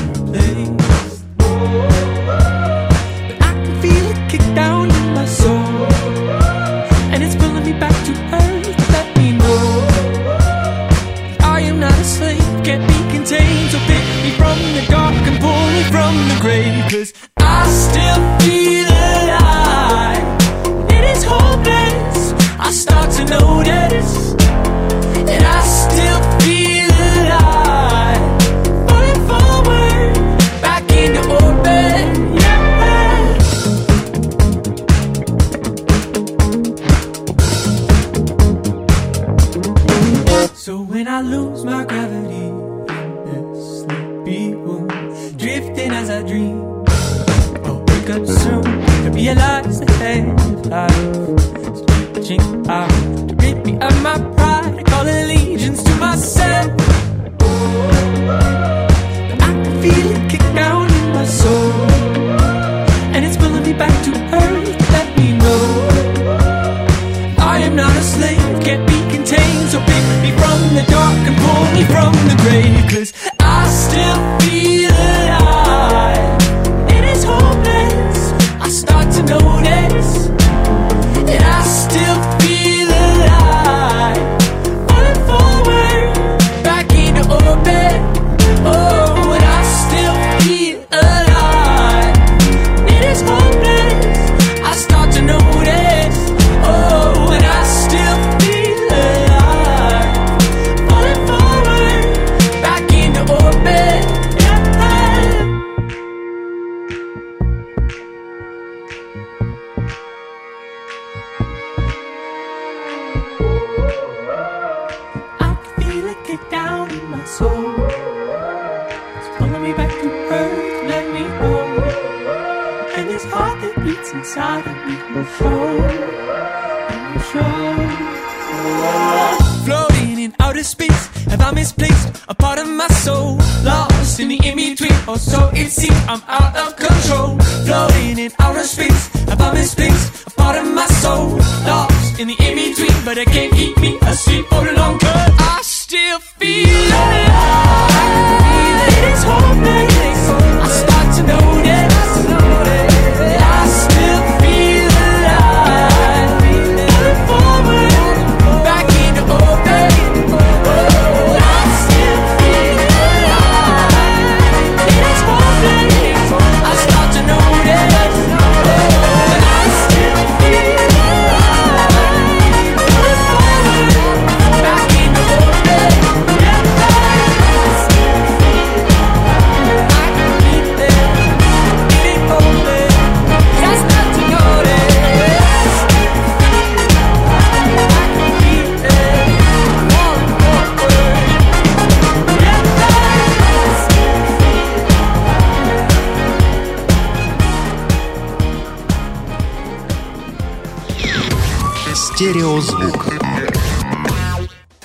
Стереозвук. 202.39 203.08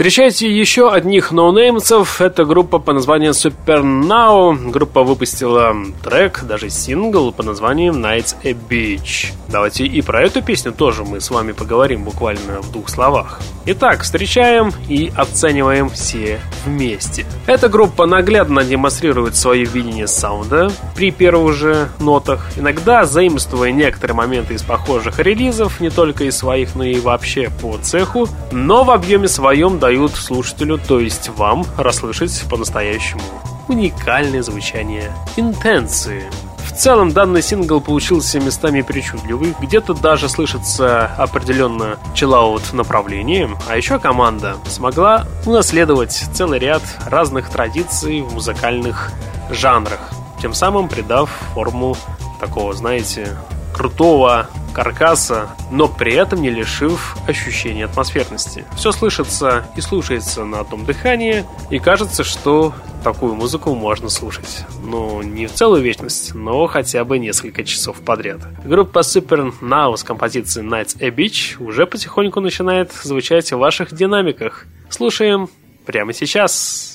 Встречайте 0.04 0.54
еще 0.54 0.92
одних 0.92 1.32
ноунеймцев. 1.32 2.20
Это 2.20 2.44
группа 2.44 2.78
по 2.78 2.92
названию 2.92 3.32
Super 3.32 3.80
Now. 3.80 4.70
Группа 4.70 5.02
выпустила 5.02 5.74
трек, 6.02 6.44
даже 6.44 6.68
сингл 6.68 7.32
по 7.32 7.42
названием 7.42 8.04
Nights 8.04 8.36
a 8.44 8.50
Beach. 8.50 9.32
Давайте 9.48 9.86
и 9.86 10.02
про 10.02 10.22
эту 10.22 10.42
песню 10.42 10.72
тоже 10.72 11.04
мы 11.04 11.22
с 11.22 11.30
вами 11.30 11.52
поговорим 11.52 12.04
буквально 12.04 12.60
в 12.60 12.70
двух 12.70 12.90
словах. 12.90 13.40
Итак, 13.66 14.02
встречаем 14.02 14.72
и 14.90 15.10
оцениваем 15.16 15.88
все 15.88 16.38
вместе. 16.66 17.24
Эта 17.46 17.70
группа 17.70 18.04
наглядно 18.04 18.62
демонстрирует 18.62 19.36
свое 19.36 19.64
видение 19.64 20.06
саунда 20.06 20.70
при 20.94 21.12
первых 21.12 21.54
же 21.54 21.88
нотах, 21.98 22.50
иногда 22.56 23.06
заимствуя 23.06 23.70
некоторые 23.70 24.16
моменты 24.16 24.52
из 24.52 24.62
похожих 24.62 25.18
релизов, 25.18 25.80
не 25.80 25.88
только 25.88 26.24
из 26.24 26.36
своих, 26.36 26.74
но 26.74 26.84
и 26.84 27.00
вообще 27.00 27.50
по 27.62 27.78
цеху, 27.78 28.28
но 28.52 28.84
в 28.84 28.90
объеме 28.90 29.28
своем 29.28 29.78
дают 29.94 30.16
слушателю, 30.16 30.76
то 30.76 30.98
есть 30.98 31.28
вам, 31.28 31.64
расслышать 31.76 32.42
по-настоящему 32.50 33.22
уникальное 33.68 34.42
звучание 34.42 35.12
интенции. 35.36 36.24
В 36.66 36.72
целом 36.76 37.12
данный 37.12 37.42
сингл 37.42 37.80
получился 37.80 38.40
местами 38.40 38.82
причудливый, 38.82 39.54
где-то 39.60 39.94
даже 39.94 40.28
слышится 40.28 41.06
определенно 41.16 41.96
чиллаут 42.12 42.72
направление, 42.72 43.48
а 43.68 43.76
еще 43.76 44.00
команда 44.00 44.56
смогла 44.68 45.28
унаследовать 45.46 46.24
целый 46.34 46.58
ряд 46.58 46.82
разных 47.06 47.48
традиций 47.48 48.22
в 48.22 48.34
музыкальных 48.34 49.12
жанрах, 49.48 50.10
тем 50.42 50.54
самым 50.54 50.88
придав 50.88 51.30
форму 51.54 51.96
такого, 52.40 52.72
знаете, 52.72 53.36
крутого 53.74 54.48
каркаса, 54.72 55.50
но 55.70 55.88
при 55.88 56.14
этом 56.14 56.42
не 56.42 56.50
лишив 56.50 57.16
ощущения 57.26 57.84
атмосферности. 57.84 58.64
Все 58.76 58.92
слышится 58.92 59.66
и 59.76 59.80
слушается 59.80 60.44
на 60.44 60.60
одном 60.60 60.84
дыхании, 60.84 61.44
и 61.70 61.78
кажется, 61.78 62.24
что 62.24 62.74
такую 63.04 63.34
музыку 63.34 63.74
можно 63.74 64.08
слушать. 64.08 64.64
Ну, 64.82 65.22
не 65.22 65.46
в 65.46 65.52
целую 65.52 65.82
вечность, 65.82 66.34
но 66.34 66.66
хотя 66.66 67.04
бы 67.04 67.18
несколько 67.18 67.62
часов 67.62 68.00
подряд. 68.00 68.40
Группа 68.64 69.00
Super 69.00 69.52
Now 69.60 69.96
с 69.96 70.02
композицией 70.02 70.66
Nights 70.66 70.96
a 71.00 71.10
Beach 71.10 71.62
уже 71.62 71.86
потихоньку 71.86 72.40
начинает 72.40 72.92
звучать 72.92 73.52
в 73.52 73.58
ваших 73.58 73.94
динамиках. 73.94 74.66
Слушаем 74.88 75.48
прямо 75.84 76.12
сейчас. 76.12 76.93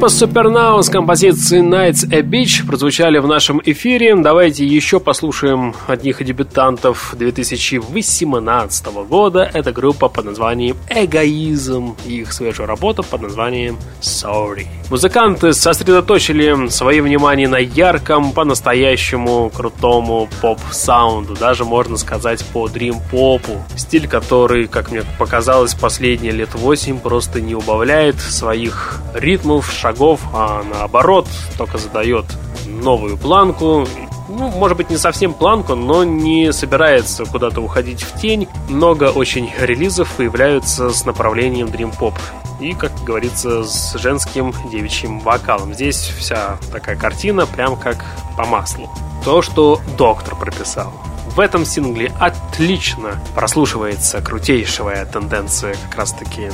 Группа 0.00 0.14
Supernow 0.14 0.82
с 0.82 0.88
композицией 0.88 1.62
Nights 1.62 2.10
a 2.10 2.22
Beach 2.22 2.66
прозвучали 2.66 3.18
в 3.18 3.26
нашем 3.26 3.60
эфире. 3.62 4.16
Давайте 4.16 4.64
еще 4.64 4.98
послушаем 4.98 5.74
одних 5.88 6.24
дебютантов 6.24 7.14
2018 7.18 8.86
года. 9.06 9.50
Это 9.52 9.72
группа 9.72 10.08
под 10.08 10.24
названием 10.24 10.78
Эгоизм 10.88 11.96
и 12.06 12.20
их 12.20 12.32
свежая 12.32 12.66
работа 12.66 13.02
под 13.02 13.20
названием 13.20 13.76
Sorry. 14.00 14.79
Музыканты 14.90 15.52
сосредоточили 15.52 16.68
свое 16.68 17.00
внимание 17.00 17.46
на 17.46 17.58
ярком, 17.58 18.32
по-настоящему 18.32 19.48
крутому 19.48 20.28
поп-саунду, 20.40 21.36
даже 21.36 21.64
можно 21.64 21.96
сказать 21.96 22.44
по 22.46 22.66
дрим-попу. 22.66 23.62
Стиль, 23.76 24.08
который, 24.08 24.66
как 24.66 24.90
мне 24.90 25.04
показалось, 25.16 25.74
последние 25.74 26.32
лет 26.32 26.56
8 26.56 26.98
просто 26.98 27.40
не 27.40 27.54
убавляет 27.54 28.18
своих 28.18 29.00
ритмов 29.14 29.70
шагов, 29.72 30.22
а 30.34 30.64
наоборот, 30.68 31.28
только 31.56 31.78
задает 31.78 32.24
новую 32.66 33.16
планку. 33.16 33.86
Ну, 34.28 34.48
может 34.48 34.76
быть, 34.76 34.90
не 34.90 34.96
совсем 34.96 35.34
планку, 35.34 35.76
но 35.76 36.02
не 36.02 36.52
собирается 36.52 37.24
куда-то 37.26 37.60
уходить 37.60 38.02
в 38.02 38.20
тень. 38.20 38.48
Много 38.68 39.10
очень 39.10 39.52
релизов 39.60 40.10
появляются 40.16 40.90
с 40.90 41.04
направлением 41.04 41.68
Dream 41.68 41.96
Pop. 41.96 42.14
И, 42.60 42.74
как 42.74 42.92
говорится, 43.04 43.64
с 43.64 43.94
женским 43.94 44.54
девичьим 44.70 45.20
вокалом. 45.20 45.74
Здесь 45.74 45.96
вся 45.96 46.58
такая 46.72 46.96
картина 46.96 47.46
прям 47.46 47.76
как 47.76 48.04
по 48.36 48.44
маслу. 48.44 48.90
То, 49.24 49.42
что 49.42 49.80
доктор 49.96 50.36
прописал. 50.36 50.92
В 51.34 51.40
этом 51.40 51.64
сингле 51.64 52.12
отлично 52.18 53.20
прослушивается 53.34 54.20
крутейшая 54.20 55.06
тенденция 55.06 55.74
как 55.88 55.96
раз-таки 55.96 56.50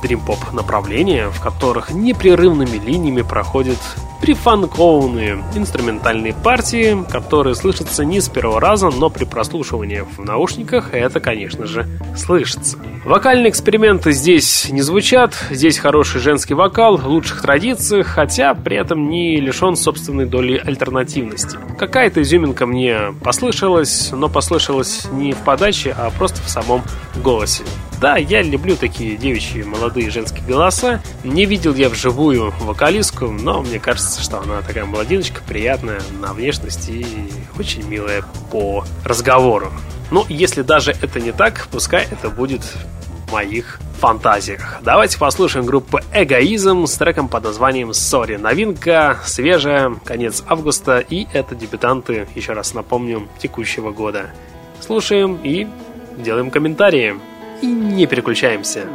дрим-поп 0.00 0.52
направления, 0.52 1.28
в 1.28 1.40
которых 1.40 1.90
непрерывными 1.90 2.76
линиями 2.76 3.22
проходят 3.22 3.78
прифанкованные 4.20 5.44
инструментальные 5.54 6.34
партии, 6.34 7.04
которые 7.10 7.54
слышатся 7.54 8.04
не 8.04 8.20
с 8.20 8.28
первого 8.28 8.60
раза, 8.60 8.90
но 8.90 9.10
при 9.10 9.24
прослушивании 9.24 10.04
в 10.16 10.24
наушниках 10.24 10.92
это, 10.92 11.20
конечно 11.20 11.66
же, 11.66 11.86
слышится. 12.16 12.78
Вокальные 13.04 13.50
эксперименты 13.50 14.12
здесь 14.12 14.68
не 14.70 14.82
звучат, 14.82 15.34
здесь 15.50 15.78
хороший 15.78 16.20
женский 16.20 16.54
вокал 16.54 16.96
в 16.96 17.06
лучших 17.06 17.42
традициях, 17.42 18.06
хотя 18.06 18.54
при 18.54 18.76
этом 18.76 19.08
не 19.08 19.40
лишен 19.40 19.76
собственной 19.76 20.26
доли 20.26 20.60
альтернативности. 20.64 21.58
Какая-то 21.78 22.22
изюминка 22.22 22.66
мне 22.66 23.14
послышалась, 23.22 24.10
но 24.12 24.28
послышалась 24.28 25.06
не 25.12 25.32
в 25.32 25.38
подаче, 25.38 25.94
а 25.96 26.10
просто 26.10 26.40
в 26.42 26.48
самом 26.48 26.82
голосе. 27.22 27.62
Да, 28.00 28.16
я 28.18 28.42
люблю 28.42 28.76
такие 28.76 29.16
девичьи 29.16 29.62
молодые 29.62 30.10
женские 30.10 30.44
голоса. 30.46 31.00
Не 31.24 31.46
видел 31.46 31.74
я 31.74 31.88
вживую 31.88 32.52
вокалистку, 32.60 33.28
но 33.28 33.62
мне 33.62 33.78
кажется, 33.78 34.05
что 34.14 34.40
она 34.40 34.62
такая 34.62 34.84
молодиночка, 34.84 35.40
приятная 35.46 36.00
на 36.20 36.32
внешность 36.32 36.88
и 36.88 37.04
очень 37.58 37.86
милая 37.86 38.22
по 38.50 38.84
разговору. 39.04 39.72
Ну, 40.10 40.24
если 40.28 40.62
даже 40.62 40.92
это 40.92 41.20
не 41.20 41.32
так, 41.32 41.68
пускай 41.70 42.06
это 42.10 42.30
будет 42.30 42.62
в 42.62 43.32
моих 43.32 43.80
фантазиях. 43.98 44.78
Давайте 44.82 45.18
послушаем 45.18 45.66
группу 45.66 45.98
Эгоизм 46.12 46.86
с 46.86 46.94
треком 46.94 47.28
под 47.28 47.44
названием 47.44 47.90
Sorry. 47.90 48.38
Новинка, 48.38 49.18
свежая, 49.24 49.96
конец 50.04 50.44
августа, 50.46 50.98
и 50.98 51.26
это 51.32 51.54
дебютанты, 51.54 52.28
еще 52.34 52.52
раз 52.52 52.74
напомню, 52.74 53.28
текущего 53.38 53.90
года. 53.90 54.26
Слушаем 54.80 55.40
и 55.42 55.66
делаем 56.18 56.50
комментарии 56.50 57.18
и 57.62 57.66
не 57.66 58.06
переключаемся. 58.06 58.86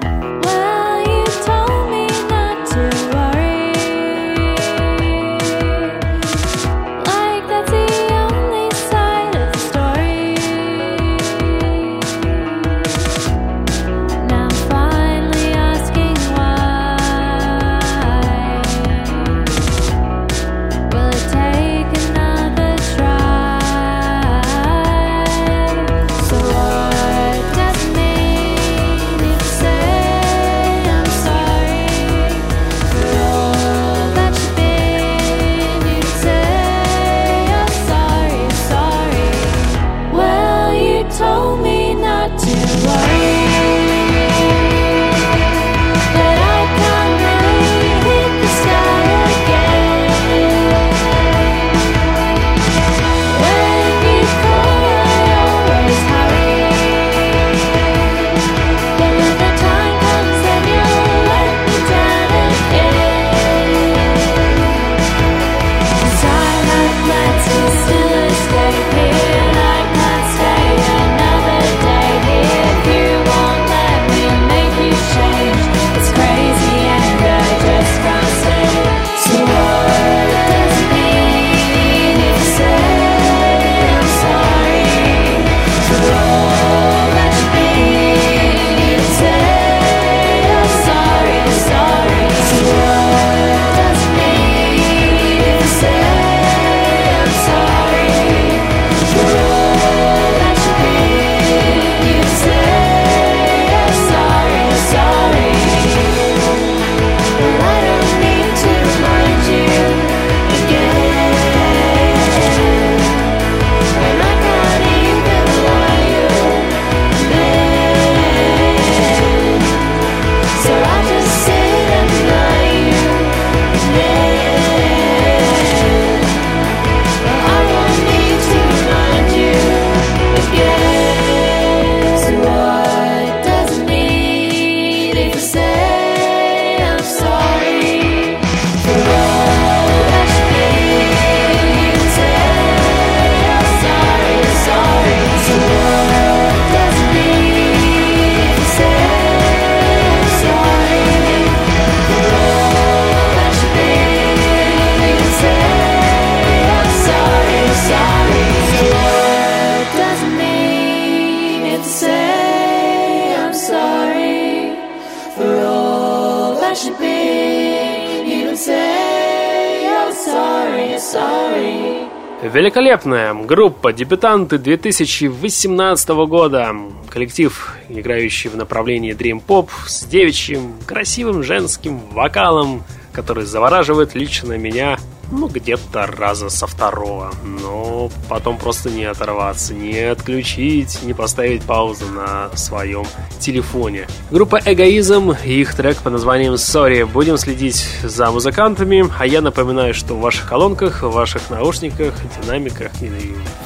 Великолепная 172.71 173.33
группа 173.33 173.91
дебютанты 173.91 174.57
2018 174.57 176.09
года. 176.25 176.73
Коллектив, 177.09 177.75
играющий 177.89 178.49
в 178.49 178.55
направлении 178.55 179.13
Dream 179.13 179.43
Pop 179.45 179.67
с 179.85 180.05
девичьим, 180.05 180.75
красивым 180.85 181.43
женским 181.43 181.99
вокалом, 182.13 182.83
который 183.11 183.43
завораживает 183.43 184.15
лично 184.15 184.53
меня 184.53 184.97
ну, 185.33 185.49
где-то 185.49 186.05
раза 186.05 186.47
со 186.47 186.65
второго. 186.65 187.33
Но 187.43 187.80
потом 188.29 188.57
просто 188.57 188.89
не 188.89 189.03
оторваться, 189.03 189.73
не 189.73 189.99
отключить, 189.99 191.03
не 191.03 191.13
поставить 191.13 191.63
паузу 191.63 192.05
на 192.07 192.55
своем 192.55 193.05
телефоне. 193.39 194.07
Группа 194.31 194.59
Эгоизм 194.65 195.31
их 195.43 195.75
трек 195.75 195.97
под 195.97 196.13
названием 196.13 196.53
Sorry. 196.53 197.05
Будем 197.05 197.37
следить 197.37 197.85
за 198.03 198.31
музыкантами, 198.31 199.09
а 199.19 199.27
я 199.27 199.41
напоминаю, 199.41 199.93
что 199.93 200.15
в 200.15 200.21
ваших 200.21 200.47
колонках, 200.47 201.03
в 201.03 201.11
ваших 201.11 201.49
наушниках, 201.49 202.13
динамиках 202.41 202.91
и 203.01 203.09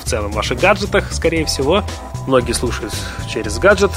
в 0.03 0.09
целом 0.09 0.31
в 0.31 0.35
ваших 0.35 0.59
гаджетах, 0.59 1.11
скорее 1.13 1.45
всего, 1.45 1.83
многие 2.27 2.53
слушают 2.53 2.93
через 3.29 3.59
гаджет, 3.59 3.91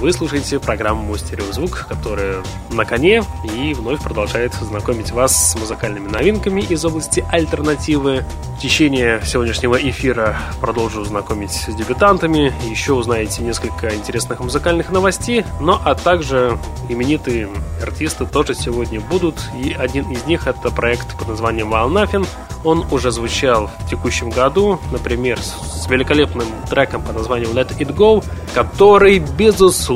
вы 0.00 0.14
слушаете 0.14 0.58
программу 0.58 1.14
«Стереозвук», 1.18 1.86
которая 1.86 2.42
на 2.70 2.86
коне 2.86 3.22
и 3.44 3.74
вновь 3.74 4.02
продолжает 4.02 4.54
знакомить 4.54 5.10
вас 5.10 5.50
с 5.50 5.56
музыкальными 5.56 6.08
новинками 6.08 6.62
из 6.62 6.82
области 6.86 7.22
альтернативы. 7.30 8.24
В 8.56 8.62
течение 8.62 9.20
сегодняшнего 9.24 9.76
эфира 9.76 10.38
продолжу 10.60 11.04
знакомить 11.04 11.52
с 11.52 11.74
дебютантами, 11.74 12.52
еще 12.68 12.94
узнаете 12.94 13.42
несколько 13.42 13.94
интересных 13.94 14.40
музыкальных 14.40 14.90
новостей, 14.90 15.44
но 15.60 15.80
а 15.84 15.94
также 15.94 16.58
именитые 16.88 17.48
артисты 17.82 18.24
тоже 18.24 18.54
сегодня 18.54 19.00
будут, 19.00 19.36
и 19.62 19.74
один 19.78 20.10
из 20.10 20.24
них 20.24 20.46
это 20.46 20.70
проект 20.70 21.16
под 21.18 21.28
названием 21.28 21.74
Nothing. 21.74 22.26
Он 22.62 22.86
уже 22.90 23.10
звучал 23.10 23.70
в 23.78 23.88
текущем 23.88 24.28
году, 24.28 24.78
например, 24.92 25.38
с 25.40 25.88
великолепным 25.88 26.46
треком 26.68 27.02
под 27.02 27.16
названием 27.16 27.52
Let 27.52 27.78
It 27.78 27.94
Go, 27.96 28.22
который, 28.54 29.18
безусловно, 29.18 29.89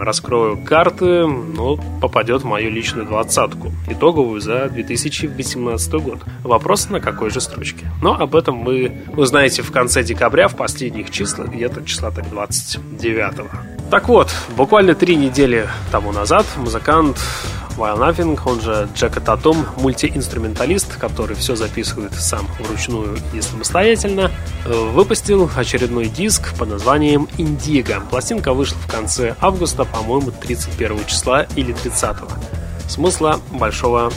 раскрою 0.00 0.58
карты, 0.58 1.26
но 1.26 1.76
попадет 2.00 2.42
в 2.42 2.44
мою 2.44 2.70
личную 2.70 3.06
двадцатку, 3.06 3.72
итоговую 3.88 4.40
за 4.40 4.68
2018 4.68 5.92
год. 5.94 6.18
Вопрос 6.42 6.90
на 6.90 7.00
какой 7.00 7.30
же 7.30 7.40
строчке. 7.40 7.86
Но 8.02 8.14
об 8.14 8.34
этом 8.34 8.64
вы 8.64 9.02
узнаете 9.16 9.62
в 9.62 9.70
конце 9.70 10.02
декабря, 10.02 10.48
в 10.48 10.56
последних 10.56 11.10
числах, 11.10 11.48
где-то 11.48 11.84
числа 11.84 12.10
так 12.10 12.28
29 12.30 13.34
-го. 13.34 13.48
Так 13.90 14.08
вот, 14.08 14.28
буквально 14.56 14.94
три 14.94 15.16
недели 15.16 15.68
тому 15.92 16.12
назад 16.12 16.44
музыкант 16.56 17.18
While 17.76 17.98
Nothing, 17.98 18.40
он 18.46 18.60
же 18.60 18.88
Джека 18.94 19.20
Татум, 19.20 19.66
мультиинструменталист, 19.76 20.96
который 20.96 21.36
все 21.36 21.56
записывает 21.56 22.14
сам 22.14 22.46
вручную 22.58 23.18
и 23.34 23.40
самостоятельно, 23.42 24.30
выпустил 24.64 25.50
очередной 25.54 26.06
диск 26.06 26.54
под 26.56 26.70
названием 26.70 27.28
«Индиго». 27.36 28.00
Пластинка 28.10 28.54
вышла 28.54 28.78
в 28.78 28.90
конце 28.96 29.34
августа, 29.40 29.84
по-моему, 29.84 30.30
31 30.30 31.04
числа 31.04 31.46
или 31.54 31.72
30. 31.74 32.16
Смысла 32.88 33.40
большого 33.50 34.10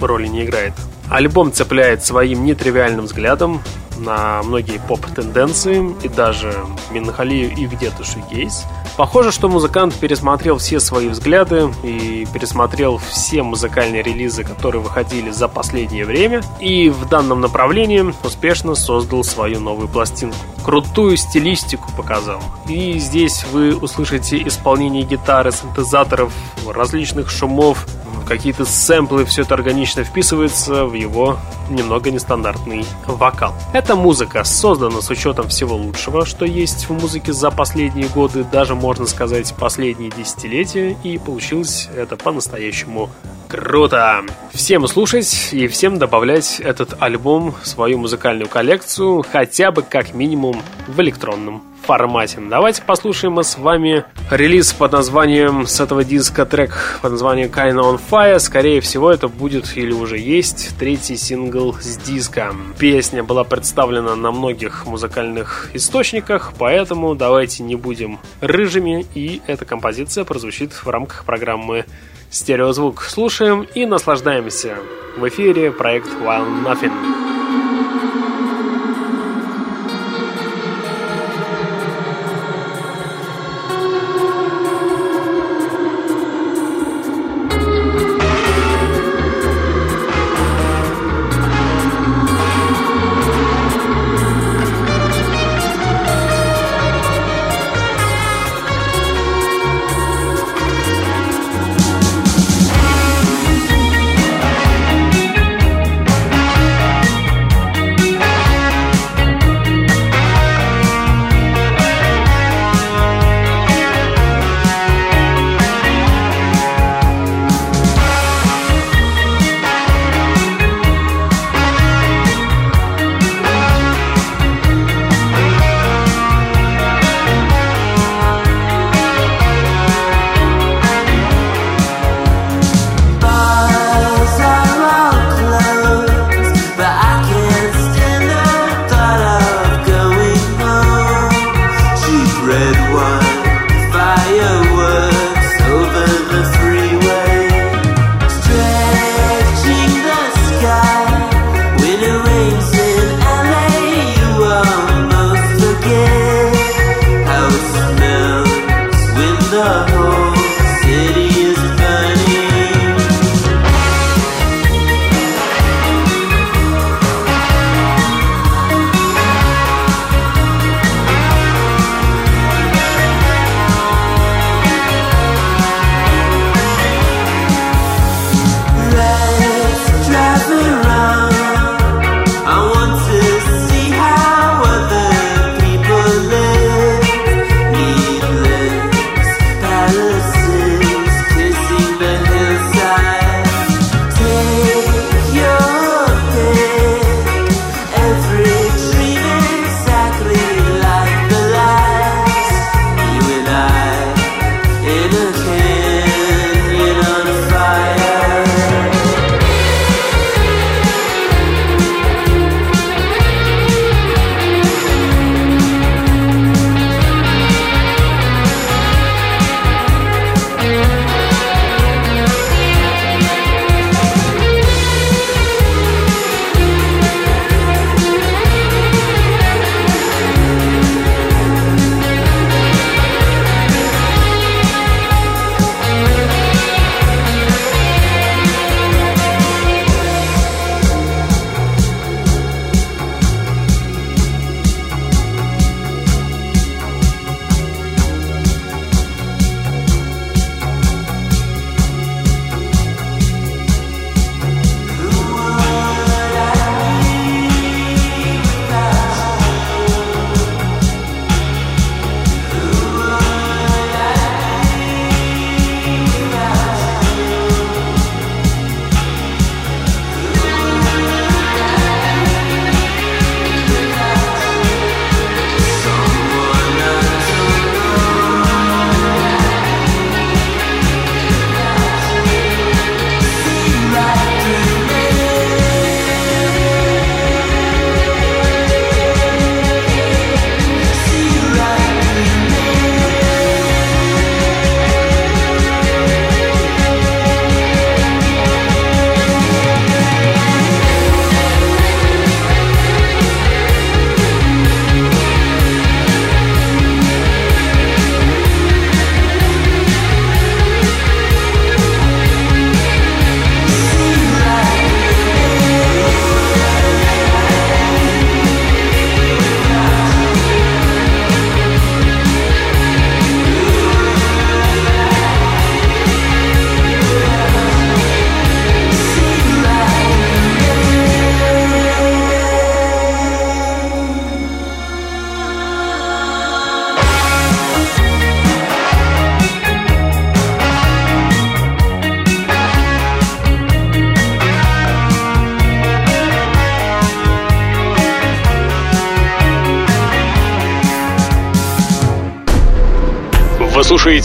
роли 0.00 0.26
не 0.26 0.44
играет. 0.44 0.72
Альбом 1.08 1.52
цепляет 1.52 2.04
своим 2.04 2.44
нетривиальным 2.44 3.04
взглядом 3.04 3.62
на 3.98 4.42
многие 4.42 4.78
поп-тенденции 4.78 5.94
и 6.02 6.08
даже 6.08 6.54
меланхолию 6.90 7.52
и 7.52 7.66
где-то 7.66 8.04
шугейс– 8.04 8.64
Похоже, 8.96 9.32
что 9.32 9.48
музыкант 9.48 9.92
пересмотрел 9.94 10.58
все 10.58 10.78
свои 10.78 11.08
взгляды 11.08 11.68
и 11.82 12.28
пересмотрел 12.32 12.98
все 12.98 13.42
музыкальные 13.42 14.02
релизы, 14.02 14.44
которые 14.44 14.82
выходили 14.82 15.30
за 15.30 15.48
последнее 15.48 16.04
время, 16.04 16.42
и 16.60 16.90
в 16.90 17.08
данном 17.08 17.40
направлении 17.40 18.14
успешно 18.22 18.76
создал 18.76 19.24
свою 19.24 19.58
новую 19.58 19.88
пластинку. 19.88 20.36
Крутую 20.64 21.16
стилистику 21.16 21.90
показал. 21.96 22.40
И 22.68 22.98
здесь 23.00 23.44
вы 23.50 23.76
услышите 23.76 24.46
исполнение 24.46 25.02
гитары, 25.02 25.50
синтезаторов, 25.50 26.32
различных 26.64 27.30
шумов, 27.30 27.86
какие-то 28.24 28.64
сэмплы, 28.64 29.24
все 29.24 29.42
это 29.42 29.54
органично 29.54 30.04
вписывается 30.04 30.84
в 30.86 30.94
его 30.94 31.38
немного 31.68 32.10
нестандартный 32.10 32.84
вокал. 33.06 33.54
Эта 33.84 33.96
музыка 33.96 34.44
создана 34.44 35.02
с 35.02 35.10
учетом 35.10 35.48
всего 35.48 35.76
лучшего, 35.76 36.24
что 36.24 36.46
есть 36.46 36.88
в 36.88 36.92
музыке 36.94 37.34
за 37.34 37.50
последние 37.50 38.08
годы, 38.08 38.42
даже 38.42 38.74
можно 38.74 39.04
сказать 39.04 39.52
последние 39.58 40.10
десятилетия, 40.10 40.96
и 41.04 41.18
получилось 41.18 41.90
это 41.94 42.16
по-настоящему 42.16 43.10
круто. 43.46 44.22
Всем 44.54 44.88
слушать 44.88 45.50
и 45.52 45.68
всем 45.68 45.98
добавлять 45.98 46.60
этот 46.60 46.96
альбом 46.98 47.54
в 47.62 47.68
свою 47.68 47.98
музыкальную 47.98 48.48
коллекцию, 48.48 49.22
хотя 49.30 49.70
бы 49.70 49.82
как 49.82 50.14
минимум 50.14 50.62
в 50.88 50.98
электронном 51.02 51.62
формате. 51.84 52.40
Давайте 52.40 52.82
послушаем 52.82 53.34
мы 53.34 53.44
с 53.44 53.58
вами 53.58 54.04
релиз 54.30 54.72
под 54.72 54.92
названием 54.92 55.66
с 55.66 55.80
этого 55.80 56.02
диска 56.02 56.46
трек 56.46 56.98
под 57.02 57.12
названием 57.12 57.50
Kinda 57.50 57.82
on 57.82 58.00
Fire. 58.10 58.38
Скорее 58.38 58.80
всего, 58.80 59.10
это 59.10 59.28
будет 59.28 59.76
или 59.76 59.92
уже 59.92 60.18
есть 60.18 60.76
третий 60.78 61.16
сингл 61.16 61.74
с 61.74 61.96
диска. 61.98 62.54
Песня 62.78 63.22
была 63.22 63.44
представлена 63.44 64.16
на 64.16 64.32
многих 64.32 64.86
музыкальных 64.86 65.70
источниках, 65.74 66.54
поэтому 66.58 67.14
давайте 67.14 67.62
не 67.62 67.76
будем 67.76 68.18
рыжими, 68.40 69.06
и 69.14 69.42
эта 69.46 69.64
композиция 69.64 70.24
прозвучит 70.24 70.72
в 70.72 70.88
рамках 70.88 71.24
программы 71.24 71.84
Стереозвук. 72.30 73.02
Слушаем 73.02 73.66
и 73.74 73.86
наслаждаемся. 73.86 74.76
В 75.16 75.28
эфире 75.28 75.70
проект 75.70 76.08
Wild 76.08 76.64
Nothing. 76.64 77.33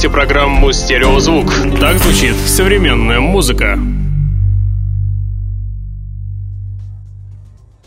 Слушаете 0.09 0.11
программу 0.11 0.71
«Стереозвук». 0.71 1.47
Так 1.79 1.97
звучит 1.97 2.35
современная 2.35 3.19
музыка. 3.19 3.79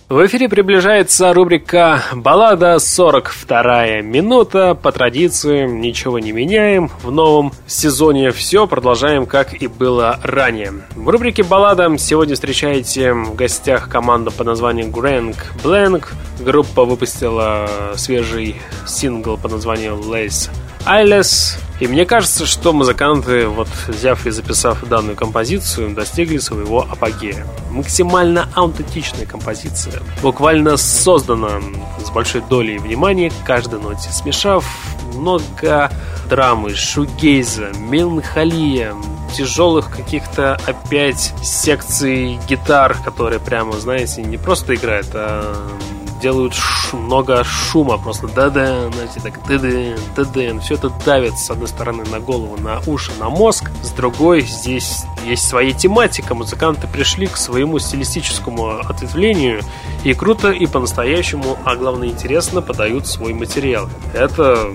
В 0.09 0.27
эфире 0.27 0.49
приближается 0.49 1.33
рубрика 1.33 2.03
«Баллада 2.15 2.79
42 2.79 4.03
минута». 4.03 4.75
По 4.75 4.93
традиции 4.93 5.67
ничего 5.67 6.19
не 6.19 6.33
меняем. 6.33 6.91
В 7.03 7.11
новом 7.11 7.53
сезоне 7.67 8.31
все 8.31 8.67
продолжаем, 8.67 9.25
как 9.25 9.63
и 9.63 9.67
было 9.67 10.19
ранее. 10.23 10.73
В 10.95 11.09
рубрике 11.09 11.43
«Баллада» 11.43 11.91
сегодня 11.97 12.35
встречаете 12.35 13.15
в 13.15 13.35
гостях 13.35 13.89
команду 13.89 14.31
под 14.31 14.47
названием 14.47 14.91
Grand 14.91 15.37
Blank. 15.63 16.09
Группа 16.41 16.85
выпустила 16.85 17.95
свежий 17.97 18.57
сингл 18.87 19.39
под 19.39 19.53
названием 19.53 19.95
«Lace 19.95 20.51
Айлес. 20.85 21.59
И 21.83 21.89
мне 21.89 22.07
кажется, 22.07 22.47
что 22.47 22.73
музыканты, 22.73 23.49
вот 23.49 23.67
взяв 23.89 24.25
и 24.25 24.31
записав 24.31 24.89
данную 24.89 25.17
композицию, 25.17 25.93
достигли 25.93 26.39
своего 26.39 26.83
апогея. 26.89 27.45
Максимально 27.73 28.49
аутентичная 28.55 29.27
композиция, 29.27 30.01
буквально 30.23 30.77
создана 30.77 31.61
с 31.99 32.09
большой 32.11 32.43
долей 32.43 32.79
внимания 32.79 33.31
к 33.31 33.45
каждой 33.45 33.81
ноте, 33.81 34.13
смешав 34.13 34.65
много 35.13 35.91
драмы, 36.31 36.73
шугейза, 36.77 37.73
меланхолия, 37.77 38.95
тяжелых 39.37 39.91
каких-то 39.91 40.61
опять 40.65 41.35
секций 41.43 42.39
гитар, 42.49 42.97
которые 43.05 43.41
прямо, 43.41 43.73
знаете, 43.73 44.23
не 44.23 44.37
просто 44.37 44.77
играют, 44.77 45.09
а 45.15 45.53
делают 46.23 46.55
ш- 46.55 46.97
много 46.97 47.43
шума, 47.45 47.99
просто 47.99 48.29
да-да, 48.29 48.91
знаете, 48.93 49.21
так 49.21 49.41
да-да, 49.47 49.97
да-да, 50.17 50.61
все 50.61 50.75
это 50.75 50.91
давит 51.05 51.37
с 51.37 51.51
одной 51.51 51.69
стороны 51.69 52.05
на 52.05 52.21
голову, 52.21 52.57
на 52.57 52.81
уши, 52.87 53.11
на 53.19 53.29
мозг, 53.29 53.71
с 53.83 53.91
другой 53.91 54.43
здесь 54.43 55.05
есть 55.27 55.47
своя 55.47 55.73
тематика, 55.73 56.35
музыканты 56.35 56.87
пришли 56.87 57.27
к 57.27 57.37
своему 57.37 57.79
стилистическому 57.79 58.79
ответвлению 58.89 59.63
и 60.05 60.15
круто 60.15 60.51
и 60.51 60.67
по-настоящему, 60.67 61.59
а 61.65 61.77
главное 61.77 62.09
интересно 62.09 62.63
подают 62.63 63.07
свой 63.07 63.35
материал. 63.35 63.89
Это 64.15 64.69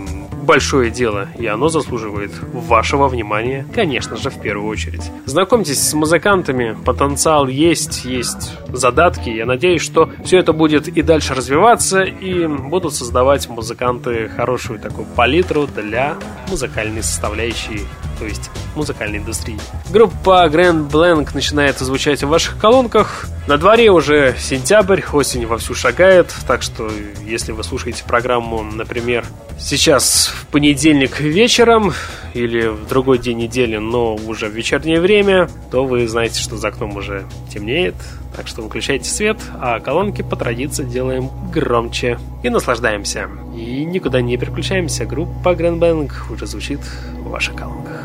большое 0.48 0.90
дело, 0.90 1.28
и 1.38 1.46
оно 1.46 1.68
заслуживает 1.68 2.32
вашего 2.54 3.08
внимания, 3.08 3.68
конечно 3.76 4.16
же, 4.16 4.30
в 4.32 4.42
первую 4.42 4.70
очередь. 4.70 5.04
Знакомьтесь 5.26 5.80
с 5.80 5.94
музыкантами, 5.94 6.76
потенциал 6.86 7.48
есть, 7.48 8.06
есть 8.06 8.54
задатки. 8.70 9.30
Я 9.30 9.46
надеюсь, 9.46 9.82
что 9.82 10.10
все 10.24 10.40
это 10.40 10.54
будет 10.54 10.88
и 10.88 11.02
дальше 11.02 11.36
развиваться, 11.36 12.04
и 12.04 12.48
будут 12.48 12.96
создавать 12.96 13.48
музыканты 13.50 14.30
хорошую 14.30 14.80
такую 14.80 15.06
палитру 15.06 15.68
для 15.68 16.16
музыкальной 16.50 17.04
составляющей 17.04 17.82
то 18.18 18.26
есть 18.26 18.50
музыкальной 18.76 19.20
индустрии. 19.20 19.60
Группа 19.90 20.48
Grand 20.48 20.90
Blank 20.90 21.32
начинает 21.34 21.78
звучать 21.78 22.24
в 22.24 22.28
ваших 22.28 22.58
колонках. 22.58 23.28
На 23.48 23.58
дворе 23.58 23.92
уже 23.92 24.36
сентябрь, 24.40 25.02
осень 25.14 25.46
вовсю 25.46 25.74
шагает, 25.74 26.34
так 26.48 26.62
что 26.62 26.90
если 27.24 27.52
вы 27.52 27.64
слушаете 27.64 28.04
программу, 28.04 28.64
например, 28.64 29.26
сейчас 29.60 30.34
в 30.38 30.48
понедельник 30.48 31.20
вечером 31.20 31.94
или 32.34 32.68
в 32.68 32.88
другой 32.88 33.18
день 33.18 33.38
недели, 33.38 33.78
но 33.78 34.16
уже 34.16 34.48
в 34.48 34.52
вечернее 34.52 35.02
время, 35.02 35.50
то 35.72 35.86
вы 35.86 36.08
знаете, 36.08 36.40
что 36.40 36.58
за 36.58 36.70
окном 36.70 36.96
уже 36.96 37.26
темнеет, 37.52 37.96
так 38.36 38.48
что 38.48 38.62
выключайте 38.62 39.10
свет, 39.10 39.38
а 39.60 39.80
колонки 39.80 40.22
по 40.22 40.36
традиции 40.36 40.84
делаем 40.84 41.30
громче 41.52 42.20
и 42.44 42.50
наслаждаемся. 42.50 43.30
И 43.56 43.84
никуда 43.86 44.22
не 44.22 44.38
переключаемся, 44.38 45.06
группа 45.06 45.50
Grand 45.50 45.80
Bang 45.80 46.12
уже 46.32 46.46
звучит 46.46 46.82
в 47.20 47.30
ваших 47.30 47.56
колонках. 47.56 48.04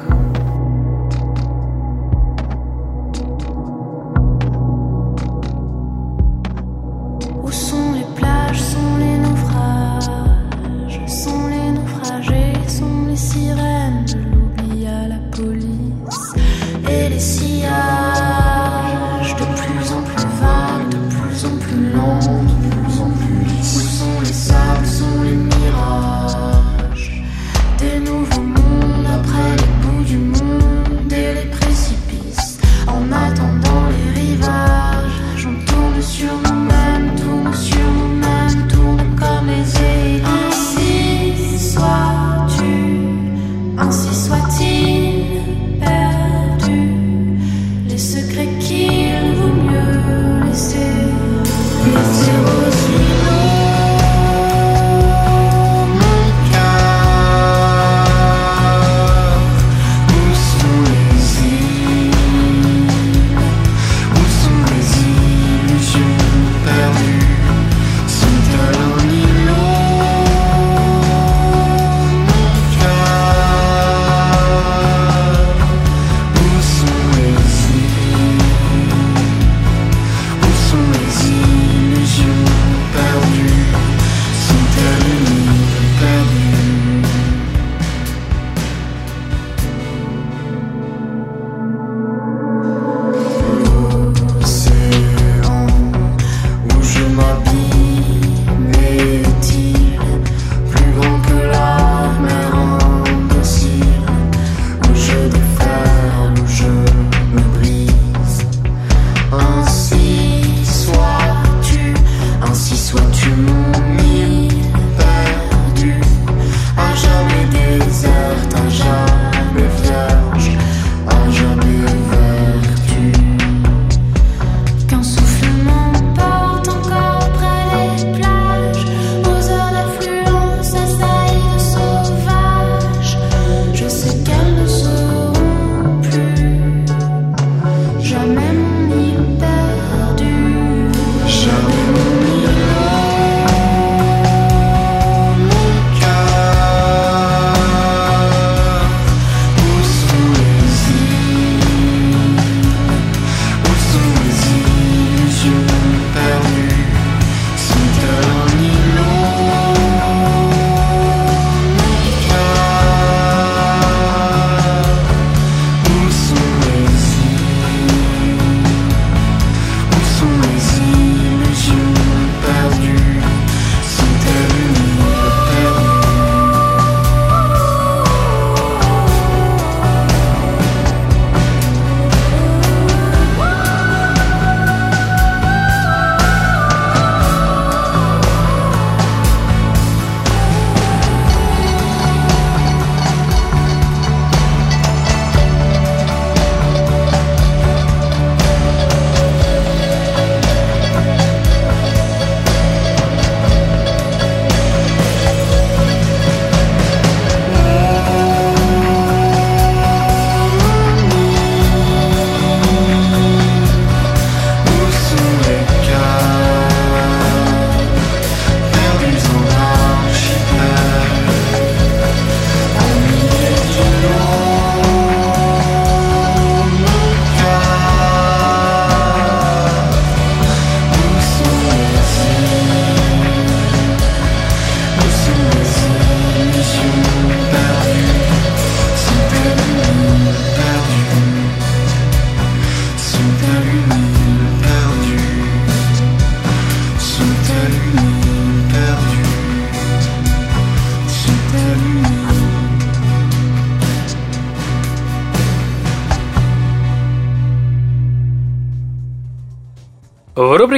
sirènes, 13.33 14.07
je 14.07 14.18
l'oublie 14.18 14.87
à 14.87 15.09
la 15.09 15.18
police 15.30 16.35
et 16.89 17.09
les 17.09 17.20
sillades. 17.20 18.51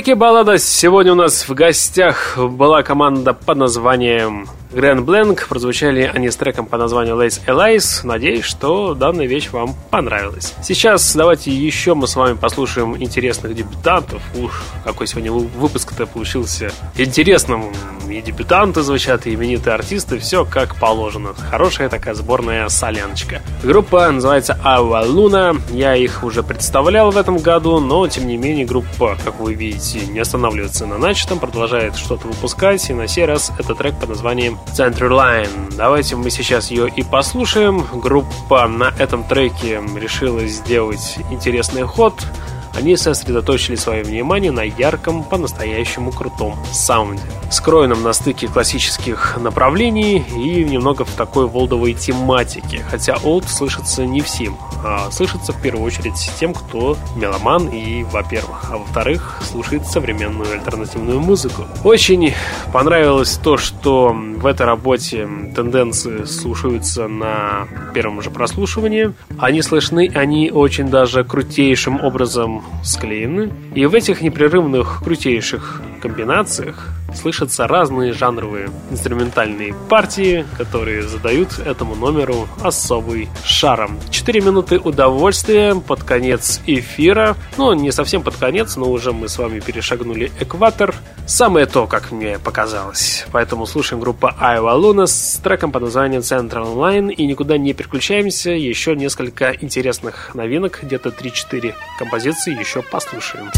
Рубрике 0.05 0.16
«Баллада» 0.16 0.59
сегодня 0.59 1.12
у 1.12 1.14
нас 1.14 1.48
в 1.48 1.55
гостях 1.55 2.36
была 2.36 2.82
команда 2.82 3.32
под 3.32 3.57
названием 3.57 4.46
Grand 4.74 5.05
Blank. 5.05 5.48
Прозвучали 5.48 6.11
они 6.12 6.30
с 6.30 6.36
треком 6.36 6.66
под 6.66 6.80
названием 6.80 7.18
Lace 7.18 7.40
Elias. 7.46 8.00
Надеюсь, 8.05 8.44
что 8.44 8.94
данная 8.94 9.26
вещь 9.26 9.50
вам 9.50 9.74
понравилась. 9.90 10.52
Сейчас 10.62 11.14
давайте 11.14 11.50
еще 11.50 11.94
мы 11.94 12.07
с 12.07 12.16
вами 12.16 12.36
послушаем 12.36 12.96
интересных 12.96 13.55
дебютантов. 13.55 14.20
Ух, 14.36 14.52
какой 14.84 15.07
сегодня 15.07 15.32
выпуск-то 15.32 16.07
получился 16.07 16.70
интересным. 16.98 17.72
И 18.09 18.20
дебютанты 18.20 18.82
звучат, 18.82 19.26
и 19.26 19.34
именитые 19.34 19.74
артисты. 19.74 20.18
Все 20.18 20.44
как 20.44 20.76
положено. 20.76 21.34
Хорошая 21.50 21.88
такая 21.88 22.14
сборная 22.14 22.68
соляночка. 22.68 23.40
Группа 23.62 24.11
называется 24.11 24.59
Ава 24.62 25.05
Луна. 25.07 25.55
Я 25.70 25.94
их 25.96 26.22
уже 26.22 26.42
представлял 26.42 27.11
в 27.11 27.16
этом 27.16 27.38
году, 27.38 27.80
но 27.80 28.07
тем 28.09 28.26
не 28.26 28.36
менее 28.36 28.66
группа, 28.66 29.16
как 29.24 29.40
вы 29.40 29.55
видите, 29.55 29.93
не 29.99 30.20
останавливается 30.20 30.86
на 30.86 30.99
начатом, 30.99 31.38
продолжает 31.38 31.97
что-то 31.97 32.28
выпускать. 32.28 32.88
И 32.90 32.95
на 32.95 33.07
сей 33.09 33.24
раз 33.24 33.53
это 33.59 33.74
трек 33.74 33.99
под 33.99 34.11
названием 34.11 34.59
Center 34.76 35.09
Line. 35.09 35.74
Давайте 35.76 36.16
мы 36.16 36.30
сейчас 36.30 36.70
ее 36.70 36.88
и 36.88 37.03
послушаем. 37.03 37.84
Группа 37.95 38.66
на 38.66 38.92
этом 38.99 39.24
треке 39.24 39.80
решила 39.97 40.47
сделать 40.47 41.18
интересный 41.30 41.82
ход– 41.82 42.14
они 42.76 42.96
сосредоточили 42.96 43.76
свое 43.76 44.02
внимание 44.02 44.50
на 44.50 44.62
ярком, 44.62 45.24
по-настоящему 45.24 46.10
крутом 46.12 46.56
саунде, 46.72 47.22
скроенном 47.50 48.02
на 48.02 48.12
стыке 48.12 48.48
классических 48.48 49.38
направлений 49.40 50.24
и 50.36 50.64
немного 50.64 51.04
в 51.04 51.10
такой 51.12 51.46
волдовой 51.46 51.94
тематике, 51.94 52.84
хотя 52.90 53.16
олд 53.22 53.48
слышится 53.48 54.04
не 54.04 54.20
всем, 54.20 54.56
а 54.84 55.10
слышится 55.10 55.52
в 55.52 55.62
первую 55.62 55.84
очередь 55.84 56.14
тем, 56.38 56.52
кто 56.52 56.96
меломан 57.16 57.68
и, 57.68 58.02
во-первых, 58.04 58.70
а 58.70 58.78
во-вторых, 58.78 59.40
слушает 59.42 59.86
современную 59.86 60.52
альтернативную 60.52 61.20
музыку. 61.20 61.64
Очень 61.84 62.34
понравилось 62.72 63.38
то, 63.42 63.56
что 63.56 64.12
в 64.12 64.46
этой 64.46 64.66
работе 64.66 65.28
тенденции 65.54 66.24
слушаются 66.24 67.08
на 67.08 67.66
первом 67.94 68.20
же 68.20 68.30
прослушивании. 68.30 69.12
Они 69.38 69.62
слышны, 69.62 70.10
они 70.14 70.50
очень 70.50 70.88
даже 70.88 71.24
крутейшим 71.24 72.02
образом 72.02 72.63
склеены, 72.82 73.52
и 73.74 73.86
в 73.86 73.94
этих 73.94 74.20
непрерывных 74.20 75.02
крутейших 75.04 75.82
комбинациях 76.00 76.94
слышатся 77.14 77.66
разные 77.66 78.12
жанровые 78.12 78.70
инструментальные 78.90 79.74
партии, 79.88 80.44
которые 80.56 81.02
задают 81.02 81.58
этому 81.58 81.94
номеру 81.94 82.48
особый 82.60 83.28
шаром. 83.44 83.98
Четыре 84.10 84.40
минуты 84.40 84.78
удовольствия 84.78 85.74
под 85.74 86.02
конец 86.02 86.60
эфира. 86.66 87.36
Ну, 87.56 87.72
не 87.72 87.92
совсем 87.92 88.22
под 88.22 88.36
конец, 88.36 88.76
но 88.76 88.90
уже 88.90 89.12
мы 89.12 89.28
с 89.28 89.38
вами 89.38 89.60
перешагнули 89.60 90.30
экватор. 90.40 90.94
Самое 91.26 91.66
то, 91.66 91.86
как 91.86 92.12
мне 92.12 92.38
показалось. 92.38 93.26
Поэтому 93.32 93.66
слушаем 93.66 94.00
группу 94.00 94.26
Iowa 94.26 94.78
Luna 94.78 95.06
с 95.06 95.40
треком 95.42 95.72
под 95.72 95.82
названием 95.82 96.20
Central 96.20 96.74
Line 96.74 97.12
и 97.12 97.26
никуда 97.26 97.56
не 97.56 97.72
переключаемся. 97.72 98.50
Еще 98.50 98.94
несколько 98.94 99.52
интересных 99.52 100.34
новинок, 100.34 100.80
где-то 100.82 101.10
3-4 101.10 101.74
композиции 101.98 102.53
еще 102.59 102.82
послушаем. 102.82 103.50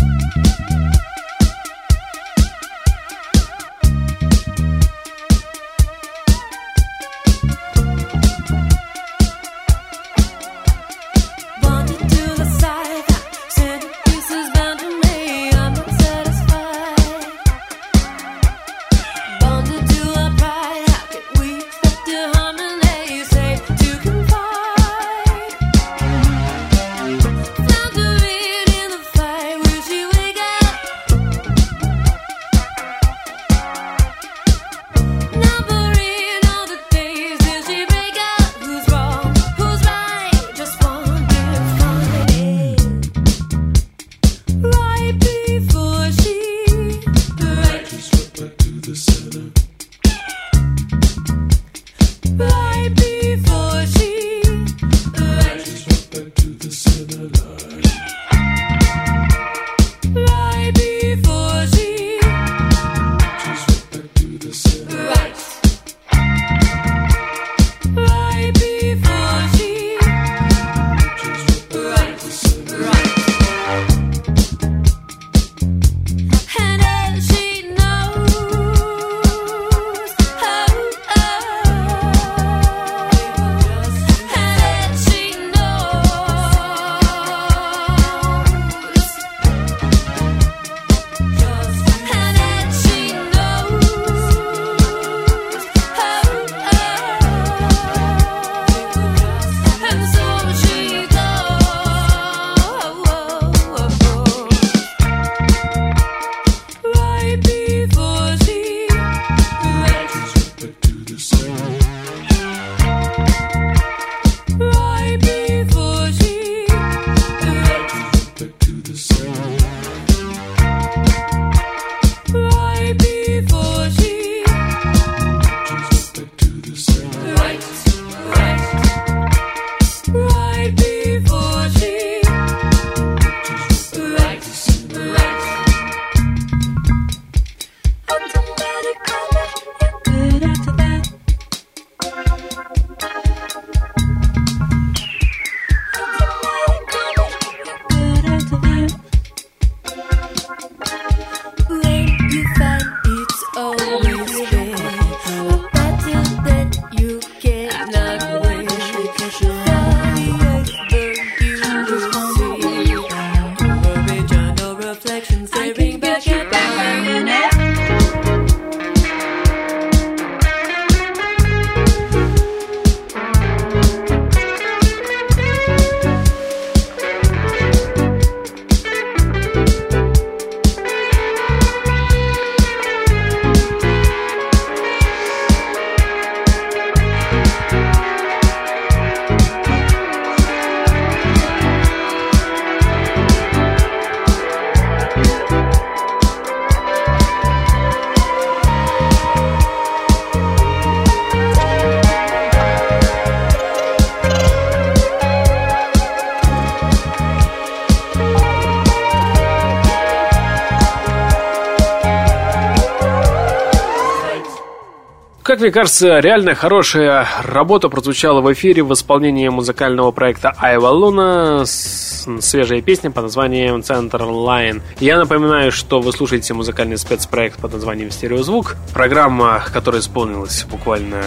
Как 215.57 215.63
мне 215.63 215.71
кажется, 215.71 216.19
реально 216.19 216.55
хорошая 216.55 217.27
работа 217.43 217.89
прозвучала 217.89 218.43
в 218.43 218.53
эфире 218.53 218.83
в 218.83 218.93
исполнении 218.93 219.49
музыкального 219.49 220.11
проекта 220.11 220.53
Айва 220.59 220.91
Луна 220.91 221.65
свежая 221.65 222.83
песня 222.83 223.11
под 223.11 223.23
названием 223.25 223.77
Center 223.77 224.21
Line. 224.21 224.83
Я 225.01 225.17
напоминаю, 225.17 225.73
что 225.73 226.03
вы 226.03 226.13
слушаете 226.13 226.53
музыкальный 226.53 226.99
спецпроект 226.99 227.59
под 227.59 227.73
названием 227.73 228.11
Стереозвук. 228.11 228.77
Программа, 228.93 229.65
которая 229.73 230.03
исполнилась 230.03 230.65
буквально 230.65 231.23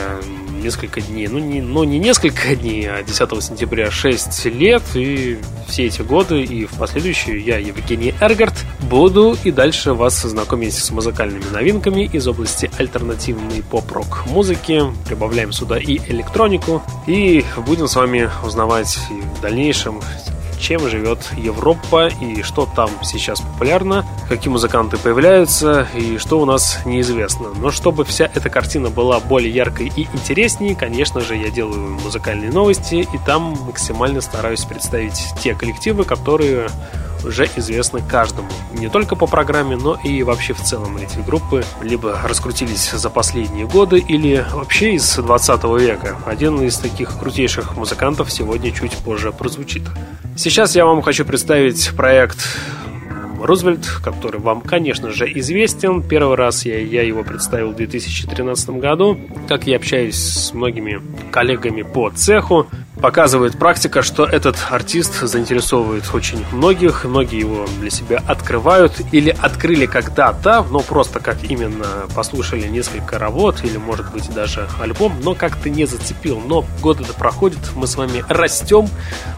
несколько 0.62 1.02
дней, 1.02 1.28
ну 1.28 1.40
не, 1.40 1.62
ну 1.62 1.84
не 1.84 1.98
несколько 1.98 2.56
дней, 2.56 2.88
а 2.88 3.02
10 3.02 3.44
сентября 3.44 3.90
6 3.90 4.46
лет, 4.46 4.84
и 4.94 5.40
все 5.68 5.86
эти 5.86 6.02
годы, 6.04 6.44
и 6.44 6.66
в 6.66 6.74
последующие 6.74 7.40
я, 7.40 7.58
Евгений 7.58 8.14
Эргард, 8.20 8.54
буду 8.90 9.38
и 9.44 9.52
дальше 9.52 9.94
вас 9.94 10.20
знакомить 10.22 10.74
с 10.74 10.90
музыкальными 10.90 11.46
новинками 11.54 12.10
из 12.12 12.28
области 12.28 12.72
альтернативной 12.78 13.62
поп-рок 13.62 14.26
музыки, 14.26 14.84
прибавляем 15.06 15.52
сюда 15.52 15.78
и 15.78 15.98
электронику, 16.12 16.82
и 17.06 17.46
будем 17.66 17.88
с 17.88 17.96
вами 17.96 18.30
узнавать 18.44 18.98
в 19.38 19.42
дальнейшем 19.42 20.02
чем 20.60 20.90
живет 20.90 21.20
Европа 21.38 22.10
и 22.10 22.42
что 22.42 22.68
там 22.76 22.90
сейчас 23.02 23.40
популярно, 23.40 24.06
какие 24.28 24.52
музыканты 24.52 24.98
появляются 24.98 25.88
и 25.96 26.18
что 26.18 26.40
у 26.40 26.46
нас 26.46 26.80
неизвестно. 26.86 27.48
Но 27.56 27.72
чтобы 27.72 28.04
вся 28.04 28.30
эта 28.34 28.50
картина 28.50 28.90
была 28.90 29.22
более 29.22 29.54
яркой 29.54 29.90
и 29.96 30.08
интересней, 30.14 30.76
конечно 30.76 31.22
же, 31.22 31.38
я 31.38 31.50
делаю 31.50 31.98
музыкальные 32.04 32.52
новости 32.52 32.96
и 32.96 33.20
там 33.26 33.58
максимально 33.66 34.20
стараюсь 34.20 34.66
представить 34.66 35.34
те 35.42 35.56
коллективы, 35.56 36.04
которые 36.04 36.70
уже 37.26 37.50
известны 37.56 38.02
каждому. 38.02 38.50
Не 38.74 38.90
только 38.90 39.16
по 39.16 39.28
программе, 39.28 39.76
но 39.76 40.00
и 40.04 40.24
вообще 40.24 40.54
в 40.54 40.62
целом 40.62 40.98
эти 40.98 41.20
группы 41.20 41.64
либо 41.82 42.20
раскрутились 42.24 42.92
за 42.92 43.10
последние 43.10 43.68
годы, 43.68 44.00
или 44.00 44.46
вообще 44.52 44.96
из 44.96 45.16
20 45.16 45.64
века. 45.80 46.18
Один 46.26 46.62
из 46.62 46.78
таких 46.78 47.18
крутейших 47.20 47.76
музыкантов 47.78 48.32
сегодня 48.32 48.72
чуть 48.72 48.94
позже 48.94 49.32
прозвучит. 49.32 49.84
Сейчас 50.36 50.76
я 50.76 50.86
вам 50.86 51.02
хочу 51.02 51.26
представить 51.26 51.92
проект 51.96 52.40
Рузвельт, 53.42 53.86
который 54.04 54.40
вам, 54.40 54.62
конечно 54.62 55.12
же, 55.12 55.26
известен. 55.40 56.04
Первый 56.04 56.36
раз 56.36 56.66
я, 56.66 56.80
я 56.80 57.04
его 57.04 57.24
представил 57.24 57.72
в 57.72 57.76
2013 57.76 58.70
году. 58.72 59.20
Как 59.48 59.66
я 59.66 59.78
общаюсь 59.78 60.18
с 60.18 60.54
многими 60.54 61.02
коллегами 61.32 61.84
по 61.84 62.10
цеху, 62.10 62.68
показывает 63.00 63.58
практика, 63.58 64.02
что 64.02 64.26
этот 64.26 64.58
артист 64.70 65.22
заинтересовывает 65.22 66.04
очень 66.14 66.46
многих, 66.52 67.06
многие 67.06 67.40
его 67.40 67.66
для 67.80 67.90
себя 67.90 68.22
открывают 68.28 69.02
или 69.12 69.30
открыли 69.30 69.86
когда-то, 69.86 70.66
но 70.70 70.80
просто 70.82 71.20
как 71.20 71.44
именно 71.44 72.08
послушали 72.14 72.68
несколько 72.68 73.18
работ 73.18 73.64
или 73.64 73.78
может 73.78 74.12
быть 74.12 74.30
даже 74.34 74.68
альбом, 74.80 75.14
но 75.24 75.36
как-то 75.36 75.70
не 75.70 75.86
зацепил. 75.86 76.42
Но 76.46 76.66
годы-то 76.82 77.14
проходят, 77.14 77.60
мы 77.76 77.88
с 77.88 77.96
вами 77.96 78.24
растем, 78.28 78.90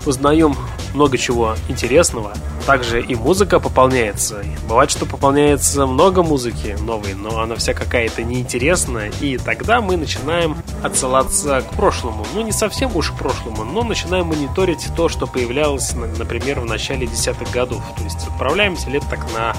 узнаем 0.05 0.55
много 0.93 1.17
чего 1.17 1.55
интересного. 1.67 2.33
Также 2.65 3.01
и 3.01 3.15
музыка 3.15 3.59
пополняется. 3.59 4.43
Бывает, 4.67 4.91
что 4.91 5.05
пополняется 5.05 5.87
много 5.87 6.21
музыки 6.21 6.77
новой, 6.81 7.13
но 7.13 7.39
она 7.39 7.55
вся 7.55 7.73
какая-то 7.73 8.23
неинтересная, 8.23 9.11
и 9.19 9.37
тогда 9.37 9.81
мы 9.81 9.97
начинаем 9.97 10.57
отсылаться 10.83 11.61
к 11.61 11.75
прошлому. 11.75 12.25
Ну, 12.33 12.43
не 12.43 12.51
совсем 12.51 12.95
уж 12.95 13.11
к 13.11 13.15
прошлому, 13.15 13.50
но 13.57 13.83
начинаем 13.83 14.27
мониторить 14.27 14.89
то, 14.95 15.09
что 15.09 15.27
появлялось, 15.27 15.93
например, 15.93 16.59
в 16.59 16.65
начале 16.65 17.07
десятых 17.07 17.51
годов. 17.51 17.83
То 17.97 18.03
есть 18.03 18.27
отправляемся 18.27 18.89
лет 18.89 19.03
так 19.09 19.19
на 19.33 19.55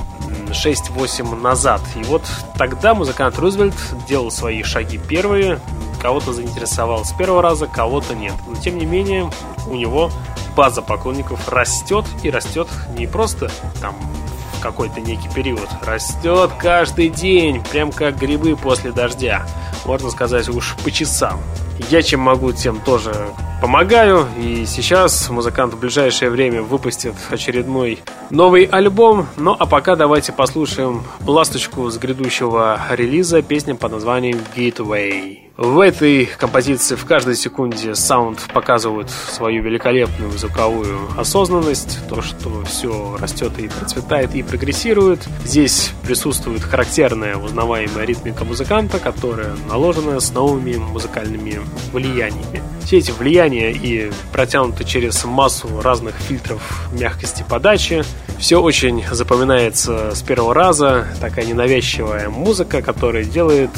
6-8 0.51 1.41
назад. 1.41 1.81
И 1.97 2.03
вот 2.05 2.23
тогда 2.57 2.95
музыкант 2.95 3.39
Рузвельт 3.39 3.75
делал 4.09 4.31
свои 4.31 4.63
шаги 4.63 4.99
первые, 4.99 5.61
кого-то 6.01 6.33
заинтересовал 6.33 7.05
с 7.05 7.13
первого 7.13 7.43
раза, 7.43 7.67
кого-то 7.67 8.15
нет. 8.15 8.35
Но 8.47 8.57
тем 8.57 8.79
не 8.79 8.87
менее, 8.87 9.31
у 9.67 9.75
него 9.75 10.11
база 10.57 10.83
поклонников 10.83 11.49
растет 11.49 12.05
и 12.23 12.31
растет 12.31 12.69
не 12.97 13.07
просто 13.07 13.51
там 13.81 13.97
какой-то 14.61 15.01
некий 15.01 15.29
период, 15.29 15.69
растет 15.83 16.53
каждый 16.59 17.09
день, 17.09 17.63
прям 17.65 17.91
как 17.91 18.17
грибы 18.19 18.57
после 18.57 18.93
дождя. 18.93 19.45
Можно 19.85 20.11
сказать 20.11 20.49
уж 20.49 20.77
по 20.85 20.91
часам. 20.91 21.41
Я 21.91 22.03
чем 22.03 22.21
могу, 22.21 22.53
тем 22.53 22.81
тоже 22.81 23.15
помогаю. 23.61 24.27
И 24.39 24.65
сейчас 24.67 25.31
музыкант 25.31 25.75
в 25.75 25.79
ближайшее 25.79 26.31
время 26.31 26.63
выпустит 26.63 27.15
очередной 27.31 28.01
новый 28.31 28.65
альбом. 28.65 29.27
Ну 29.37 29.57
а 29.59 29.67
пока 29.67 29.95
давайте 29.95 30.33
послушаем 30.33 31.03
ласточку 31.27 31.89
с 31.91 31.97
грядущего 31.97 32.81
релиза, 32.91 33.43
песня 33.43 33.75
под 33.75 33.93
названием 33.93 34.39
Gateway. 34.57 35.43
В 35.57 35.81
этой 35.81 36.27
композиции 36.27 36.97
в 36.97 37.05
каждой 37.05 37.37
секунде 37.37 37.95
саунд 37.95 38.41
показывает 38.55 39.11
свою 39.11 39.63
великолепную 39.63 40.31
звуковую 40.33 40.99
осознанность, 41.17 42.01
то, 42.09 42.23
что 42.23 42.65
все 42.65 43.17
растет 43.21 43.59
и 43.59 43.69
процветает 43.69 44.35
и 44.35 44.43
прогрессирует. 44.43 45.21
Здесь 45.45 45.93
присутствует 46.03 46.63
характерная 46.63 47.37
узнаваемая 47.37 48.07
ритмика 48.07 48.45
музыканта, 48.45 48.99
которая 48.99 49.55
наложена 49.69 50.21
с 50.21 50.33
новыми 50.33 50.77
музыкальными 50.77 51.61
влияниями. 51.93 52.63
Все 52.85 52.99
эти 52.99 53.11
влияния 53.11 53.73
и 53.73 54.11
протянуты 54.33 54.85
через 54.85 55.25
массу 55.25 55.81
разных 55.81 56.15
фильтров 56.17 56.89
мягкости 56.93 57.45
подачи. 57.49 58.05
Все 58.39 58.61
очень 58.61 59.05
запоминается 59.11 60.15
с 60.15 60.23
первого 60.23 60.55
раза. 60.55 61.07
Такая 61.21 61.45
ненавязчивая 61.45 62.29
музыка, 62.29 62.83
которая 62.83 63.25
делает 63.25 63.71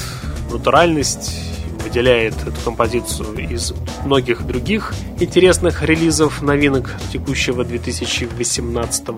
натуральность 0.51 1.53
выделяет 1.85 2.35
эту 2.43 2.61
композицию 2.64 3.37
из 3.37 3.72
многих 4.05 4.47
других 4.47 4.95
интересных 5.20 5.82
релизов 5.82 6.43
новинок 6.43 6.95
текущего 7.12 7.64
2018 7.64 9.09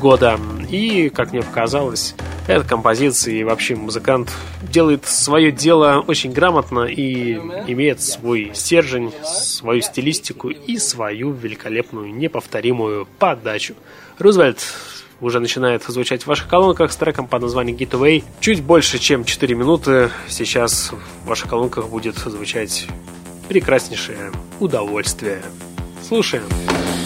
года. 0.00 0.38
И, 0.70 1.10
как 1.10 1.32
мне 1.32 1.42
показалось, 1.42 2.14
эта 2.46 2.66
композиция 2.66 3.34
и 3.34 3.44
вообще 3.44 3.74
музыкант 3.74 4.32
делает 4.62 5.06
свое 5.06 5.52
дело 5.52 6.04
очень 6.06 6.32
грамотно 6.32 6.84
и 6.84 7.34
имеет 7.66 8.00
свой 8.00 8.50
стержень, 8.54 9.12
свою 9.24 9.80
стилистику 9.82 10.48
и 10.48 10.78
свою 10.78 11.32
великолепную, 11.32 12.14
неповторимую 12.14 13.06
подачу. 13.18 13.74
Рузвельт 14.18 14.58
уже 15.22 15.40
начинает 15.40 15.84
звучать 15.84 16.24
в 16.24 16.26
ваших 16.26 16.48
колонках 16.48 16.92
с 16.92 16.96
треком 16.96 17.26
под 17.26 17.42
названием 17.42 17.76
Getaway. 17.76 18.24
Чуть 18.40 18.62
больше, 18.62 18.98
чем 18.98 19.24
4 19.24 19.54
минуты 19.54 20.10
сейчас 20.28 20.90
в 21.22 21.28
ваших 21.28 21.48
колонках 21.48 21.88
будет 21.88 22.16
звучать 22.18 22.86
прекраснейшее 23.48 24.32
удовольствие. 24.60 25.40
Слушаем. 26.06 26.44
Слушаем. 26.48 27.01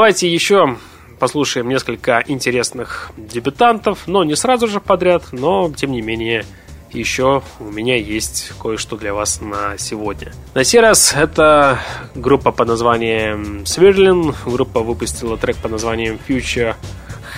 Давайте 0.00 0.32
еще 0.32 0.78
послушаем 1.18 1.68
несколько 1.68 2.24
интересных 2.26 3.10
дебютантов, 3.18 4.06
но 4.06 4.24
не 4.24 4.34
сразу 4.34 4.66
же 4.66 4.80
подряд, 4.80 5.24
но 5.30 5.70
тем 5.76 5.92
не 5.92 6.00
менее 6.00 6.46
еще 6.90 7.42
у 7.60 7.64
меня 7.64 7.96
есть 7.96 8.50
кое-что 8.62 8.96
для 8.96 9.12
вас 9.12 9.42
на 9.42 9.76
сегодня. 9.76 10.32
На 10.54 10.64
сей 10.64 10.80
раз 10.80 11.12
это 11.14 11.80
группа 12.14 12.50
под 12.50 12.68
названием 12.68 13.66
Сверлин. 13.66 14.34
Группа 14.46 14.80
выпустила 14.80 15.36
трек 15.36 15.58
под 15.58 15.72
названием 15.72 16.18
Future 16.26 16.76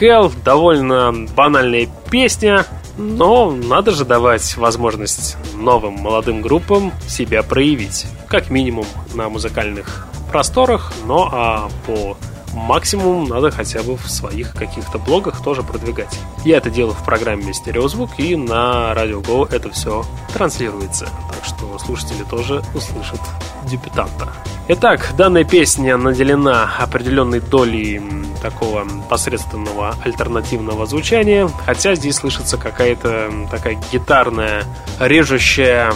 Hell. 0.00 0.32
Довольно 0.44 1.26
банальная 1.34 1.88
песня, 2.12 2.64
но 2.96 3.50
надо 3.50 3.90
же 3.90 4.04
давать 4.04 4.56
возможность 4.56 5.36
новым 5.56 5.94
молодым 5.94 6.42
группам 6.42 6.92
себя 7.08 7.42
проявить. 7.42 8.06
Как 8.28 8.50
минимум 8.50 8.86
на 9.14 9.28
музыкальных 9.28 10.06
просторах, 10.30 10.92
но 11.06 11.28
а 11.32 11.68
по 11.88 12.16
максимум 12.52 13.28
надо 13.28 13.50
хотя 13.50 13.82
бы 13.82 13.96
в 13.96 14.10
своих 14.10 14.52
каких-то 14.54 14.98
блогах 14.98 15.42
тоже 15.42 15.62
продвигать. 15.62 16.18
Я 16.44 16.58
это 16.58 16.70
делаю 16.70 16.94
в 16.94 17.04
программе 17.04 17.52
Стереозвук, 17.52 18.18
и 18.18 18.36
на 18.36 18.94
Радио 18.94 19.20
Go 19.20 19.48
это 19.52 19.70
все 19.70 20.04
транслируется. 20.32 21.08
Так 21.30 21.44
что 21.44 21.78
слушатели 21.78 22.22
тоже 22.24 22.62
услышат 22.74 23.20
дебютанта. 23.64 24.32
Итак, 24.68 25.10
данная 25.16 25.44
песня 25.44 25.96
наделена 25.96 26.70
определенной 26.78 27.40
долей 27.40 28.00
такого 28.40 28.86
посредственного 29.08 29.96
альтернативного 30.04 30.86
звучания, 30.86 31.48
хотя 31.66 31.94
здесь 31.94 32.16
слышится 32.16 32.56
какая-то 32.56 33.30
такая 33.50 33.78
гитарная, 33.92 34.64
режущая 34.98 35.92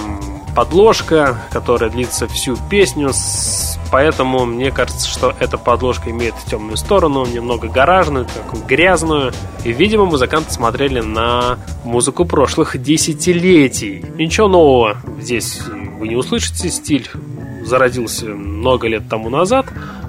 подложка, 0.57 1.37
которая 1.51 1.91
длится 1.91 2.27
всю 2.27 2.57
песню 2.71 3.13
Поэтому 3.93 4.45
мне 4.47 4.73
кажется, 4.73 5.09
что 5.09 5.35
эта 5.39 5.59
подложка 5.59 6.11
имеет 6.11 6.35
темную 6.51 6.77
сторону, 6.77 7.25
немного 7.25 7.69
гаражную, 7.69 8.27
такую 8.27 8.65
грязную. 8.65 9.33
И, 9.65 9.73
видимо, 9.73 10.07
музыканты 10.07 10.53
смотрели 10.53 11.01
на 11.01 11.59
музыку 11.85 12.25
прошлых 12.25 12.83
десятилетий. 12.83 14.05
Ничего 14.17 14.49
нового 14.49 14.97
здесь 15.21 15.61
вы 16.01 16.09
не 16.09 16.17
услышите. 16.17 16.69
Стиль 16.69 17.09
зародился 17.65 18.27
много 18.27 18.89
лет 18.89 19.09
тому 19.09 19.29
назад. 19.31 19.67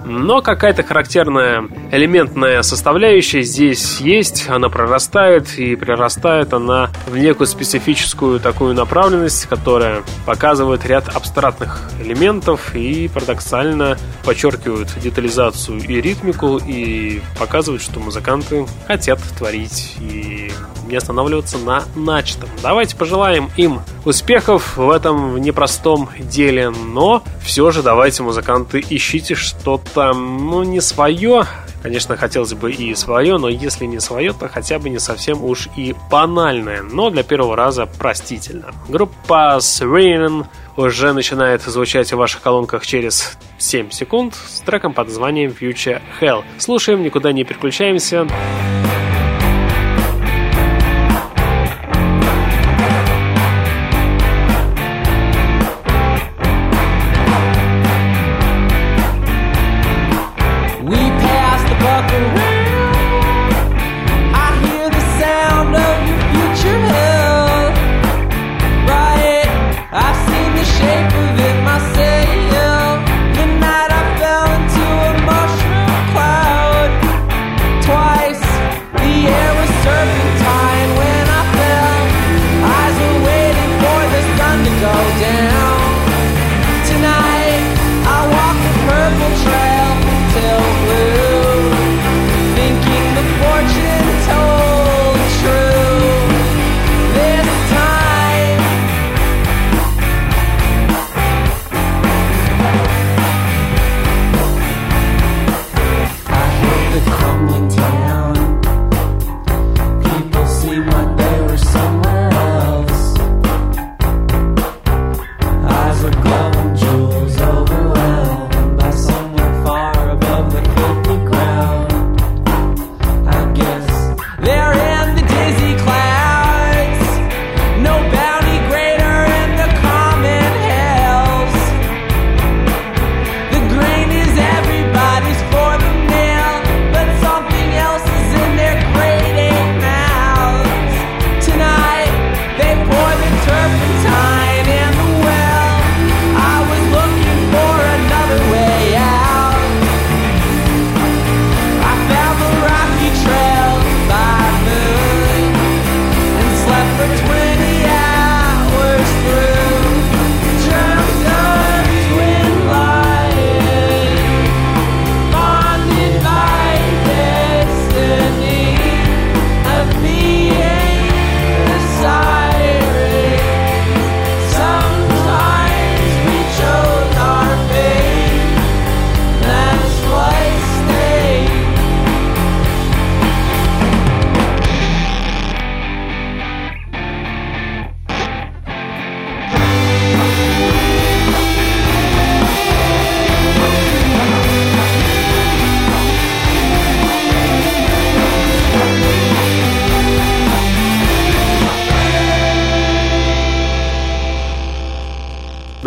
Но 0.07 0.41
какая-то 0.41 0.83
характерная 0.83 1.67
элементная 1.91 2.61
составляющая 2.61 3.41
здесь 3.41 3.99
есть, 3.99 4.47
она 4.47 4.69
прорастает, 4.69 5.59
и 5.59 5.75
прирастает 5.75 6.53
она 6.53 6.89
в 7.07 7.17
некую 7.17 7.45
специфическую 7.45 8.39
такую 8.39 8.73
направленность, 8.73 9.47
которая 9.47 10.03
показывает 10.25 10.85
ряд 10.85 11.09
абстрактных 11.13 11.81
элементов 12.01 12.73
и 12.73 13.09
парадоксально 13.13 13.97
подчеркивают 14.23 14.87
детализацию 14.97 15.79
и 15.79 16.01
ритмику, 16.01 16.57
и 16.57 17.21
показывают, 17.37 17.81
что 17.81 17.99
музыканты 17.99 18.65
хотят 18.87 19.19
творить 19.37 19.97
и 19.99 20.51
не 20.87 20.95
останавливаться 20.95 21.57
на 21.57 21.83
начатом. 21.95 22.49
Давайте 22.61 22.95
пожелаем 22.95 23.49
им 23.57 23.81
успехов 24.05 24.77
в 24.77 24.89
этом 24.89 25.37
непростом 25.37 26.09
деле, 26.19 26.69
но 26.69 27.23
все 27.43 27.71
же 27.71 27.83
давайте, 27.83 28.23
музыканты, 28.23 28.83
ищите 28.89 29.35
что-то, 29.35 29.96
ну, 30.13 30.63
не 30.63 30.81
свое, 30.81 31.45
Конечно, 31.83 32.17
хотелось 32.17 32.53
бы 32.53 32.71
и 32.71 32.93
свое, 32.95 33.37
но 33.37 33.47
если 33.47 33.85
не 33.85 33.99
свое, 33.99 34.33
то 34.33 34.49
хотя 34.49 34.79
бы 34.79 34.89
не 34.89 34.99
совсем 34.99 35.43
уж 35.43 35.69
и 35.77 35.95
банальное, 36.09 36.81
но 36.81 37.09
для 37.09 37.23
первого 37.23 37.55
раза 37.55 37.85
простительно. 37.85 38.73
Группа 38.89 39.57
Sweden 39.59 40.45
уже 40.75 41.13
начинает 41.13 41.61
звучать 41.61 42.11
в 42.11 42.17
ваших 42.17 42.41
колонках 42.41 42.85
через 42.85 43.37
7 43.57 43.91
секунд 43.91 44.35
с 44.35 44.61
треком 44.61 44.93
под 44.93 45.07
названием 45.07 45.51
Future 45.57 46.01
Hell. 46.19 46.43
Слушаем, 46.57 47.03
никуда 47.03 47.31
не 47.31 47.43
переключаемся. 47.43 48.27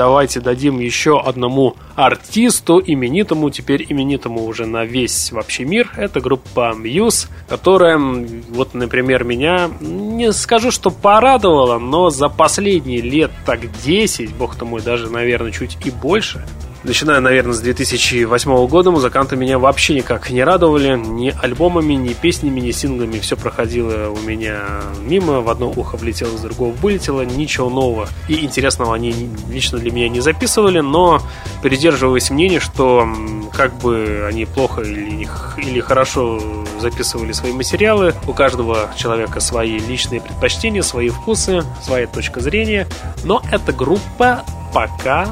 Давайте 0.00 0.40
дадим 0.40 0.78
еще 0.78 1.20
одному 1.20 1.76
артисту, 1.94 2.82
именитому, 2.82 3.50
теперь 3.50 3.84
именитому 3.86 4.46
уже 4.46 4.64
на 4.64 4.86
весь 4.86 5.30
вообще 5.30 5.66
мир. 5.66 5.92
Это 5.94 6.20
группа 6.22 6.74
Muse, 6.74 7.28
которая, 7.50 7.98
вот, 7.98 8.72
например, 8.72 9.24
меня, 9.24 9.68
не 9.78 10.32
скажу, 10.32 10.70
что 10.70 10.88
порадовала, 10.88 11.78
но 11.78 12.08
за 12.08 12.30
последние 12.30 13.02
лет 13.02 13.30
так 13.44 13.60
10, 13.82 14.34
бог 14.36 14.56
ты 14.56 14.64
мой, 14.64 14.80
даже, 14.80 15.10
наверное, 15.10 15.52
чуть 15.52 15.76
и 15.84 15.90
больше, 15.90 16.46
начиная, 16.84 17.20
наверное, 17.20 17.52
с 17.52 17.60
2008 17.60 18.66
года, 18.66 18.90
музыканты 18.90 19.36
меня 19.36 19.58
вообще 19.58 19.94
никак 19.94 20.30
не 20.30 20.42
радовали. 20.42 20.96
Ни 20.96 21.34
альбомами, 21.42 21.94
ни 21.94 22.12
песнями, 22.12 22.60
ни 22.60 22.70
синглами. 22.70 23.18
Все 23.18 23.36
проходило 23.36 24.10
у 24.10 24.18
меня 24.20 24.62
мимо. 25.00 25.40
В 25.40 25.48
одно 25.48 25.70
ухо 25.70 25.96
влетело, 25.96 26.34
из 26.34 26.40
другого 26.40 26.72
вылетело. 26.72 27.22
Ничего 27.22 27.70
нового 27.70 28.08
и 28.28 28.44
интересного 28.44 28.94
они 28.94 29.30
лично 29.50 29.78
для 29.78 29.90
меня 29.90 30.08
не 30.08 30.20
записывали, 30.20 30.80
но 30.80 31.22
придерживаясь 31.62 32.30
мнения, 32.30 32.60
что 32.60 33.08
как 33.52 33.74
бы 33.78 34.26
они 34.28 34.46
плохо 34.46 34.82
или, 34.82 35.28
или 35.58 35.80
хорошо 35.80 36.40
записывали 36.78 37.32
свои 37.32 37.52
материалы, 37.52 38.14
у 38.26 38.32
каждого 38.32 38.90
человека 38.96 39.40
свои 39.40 39.78
личные 39.78 40.20
предпочтения, 40.20 40.82
свои 40.82 41.08
вкусы, 41.08 41.62
своя 41.82 42.06
точка 42.06 42.40
зрения, 42.40 42.86
но 43.24 43.42
эта 43.50 43.72
группа 43.72 44.44
пока 44.72 45.28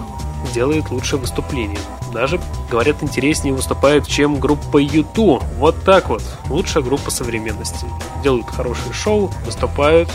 делает 0.55 0.90
лучшее 0.90 1.20
выступление. 1.20 1.78
Даже, 2.12 2.40
говорят, 2.70 3.02
интереснее 3.02 3.55
выступает, 3.55 4.06
чем 4.06 4.40
группа 4.40 4.78
YouTube. 4.78 5.43
Вот 5.59 5.77
так 5.85 6.09
вот. 6.09 6.23
Лучшая 6.48 6.82
группа 6.82 7.10
современности. 7.10 7.86
Делают 8.23 8.47
хорошее 8.47 8.93
шоу, 8.93 9.31
выступают, 9.44 10.09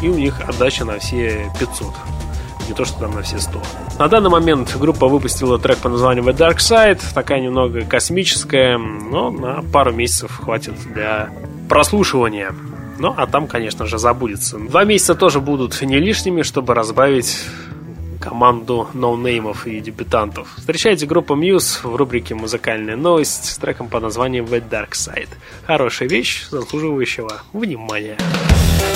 и 0.00 0.08
у 0.08 0.14
них 0.14 0.40
отдача 0.46 0.84
на 0.84 0.98
все 0.98 1.50
500 1.58 1.92
не 2.68 2.74
то 2.74 2.84
что 2.84 2.98
там 2.98 3.14
на 3.14 3.22
все 3.22 3.38
100. 3.38 3.62
На 3.98 4.08
данный 4.08 4.30
момент 4.30 4.76
группа 4.76 5.08
выпустила 5.08 5.58
трек 5.58 5.78
по 5.78 5.88
названию 5.88 6.24
The 6.24 6.36
Dark 6.36 6.56
Side, 6.56 7.00
такая 7.14 7.40
немного 7.40 7.82
космическая, 7.82 8.76
но 8.76 9.30
на 9.30 9.62
пару 9.72 9.92
месяцев 9.92 10.40
хватит 10.42 10.74
для 10.92 11.30
прослушивания. 11.68 12.54
Ну, 12.98 13.14
а 13.16 13.26
там, 13.26 13.46
конечно 13.46 13.86
же, 13.86 13.98
забудется. 13.98 14.58
Два 14.58 14.84
месяца 14.84 15.14
тоже 15.14 15.40
будут 15.40 15.80
не 15.82 15.98
лишними, 15.98 16.42
чтобы 16.42 16.74
разбавить 16.74 17.44
команду 18.16 18.88
ноунеймов 18.94 19.66
и 19.66 19.80
дебютантов. 19.80 20.54
Встречайте 20.56 21.06
группу 21.06 21.34
Muse 21.34 21.86
в 21.86 21.96
рубрике 21.96 22.34
«Музыкальная 22.34 22.96
новость» 22.96 23.46
с 23.46 23.58
треком 23.58 23.88
под 23.88 24.02
названием 24.02 24.44
«The 24.44 24.62
Dark 24.68 24.92
Side». 24.92 25.28
Хорошая 25.66 26.08
вещь, 26.08 26.46
заслуживающего 26.50 27.42
внимания. 27.52 28.16
А 28.18 28.95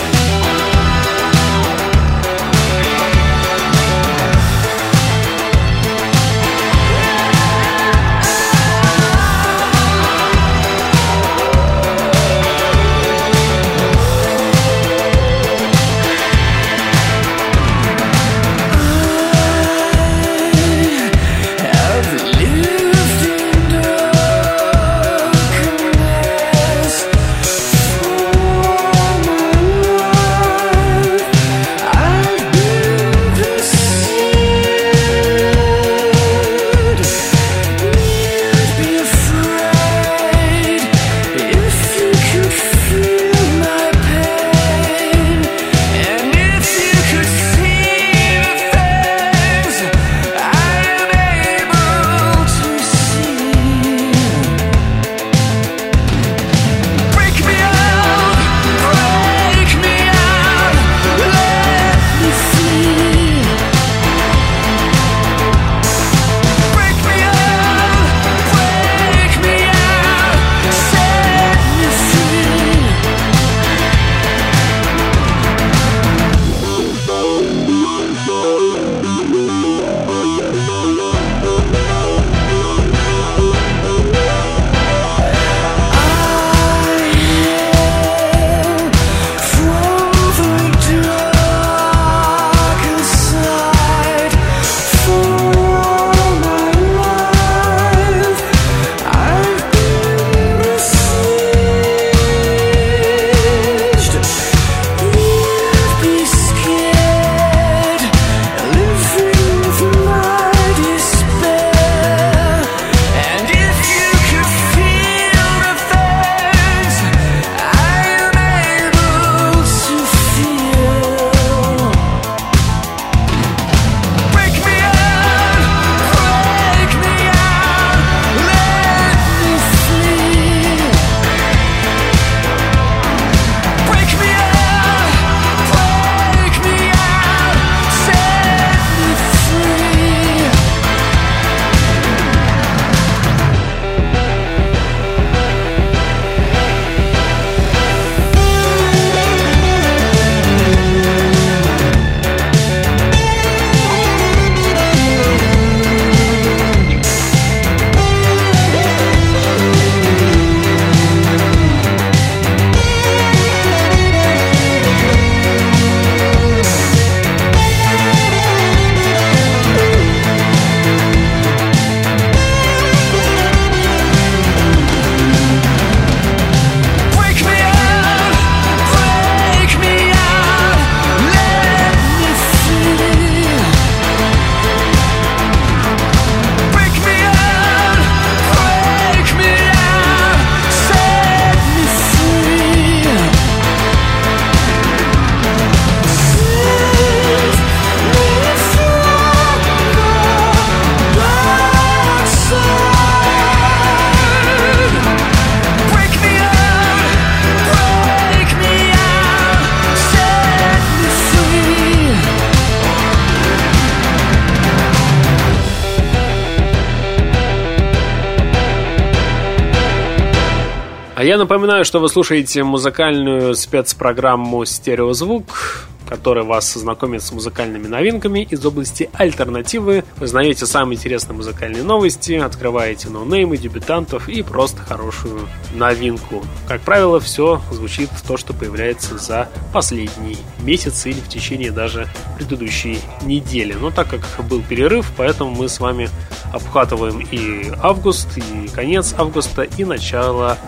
напоминаю, 221.41 221.87
что 221.87 222.01
вы 222.01 222.09
слушаете 222.09 222.63
музыкальную 222.63 223.55
спецпрограмму 223.55 224.65
«Стереозвук». 224.65 225.89
который 226.11 226.43
вас 226.43 226.75
знакомит 226.75 227.23
с 227.23 227.31
музыкальными 227.31 227.87
новинками 227.87 228.41
из 228.41 228.67
области 228.67 229.09
альтернативы. 229.13 230.03
Вы 230.17 230.27
знаете 230.27 230.67
самые 230.67 230.97
интересные 230.97 231.37
музыкальные 231.37 231.85
новости, 231.85 232.33
открываете 232.33 233.09
ноунеймы, 233.11 233.57
дебютантов 233.57 234.29
и 234.29 234.43
просто 234.43 234.83
хорошую 234.83 235.49
новинку. 235.73 236.45
Как 236.67 236.81
правило, 236.81 237.21
все 237.21 237.63
звучит 237.71 238.11
то, 238.27 238.37
что 238.37 238.53
появляется 238.53 239.19
за 239.19 239.49
последний 239.73 240.37
месяц 240.59 241.07
или 241.07 241.21
в 241.21 241.29
течение 241.29 241.71
даже 241.71 242.09
предыдущей 242.37 242.99
недели. 243.23 243.75
Но 243.75 243.93
так 243.93 244.09
как 244.09 244.45
был 244.49 244.63
перерыв, 244.63 245.13
поэтому 245.17 245.53
мы 245.53 245.69
с 245.69 245.79
вами 245.79 246.11
обхватываем 246.53 247.21
и 247.31 247.71
август, 247.81 248.37
и 248.37 248.69
конец 248.75 249.15
августа, 249.17 249.63
и 249.63 249.85
начало 249.85 250.59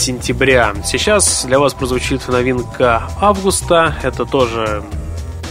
сентября. 0.00 0.74
Сейчас 0.84 1.44
для 1.44 1.58
вас 1.58 1.74
прозвучит 1.74 2.26
новинка 2.26 3.02
августа. 3.20 3.94
Это 4.02 4.24
тоже 4.24 4.82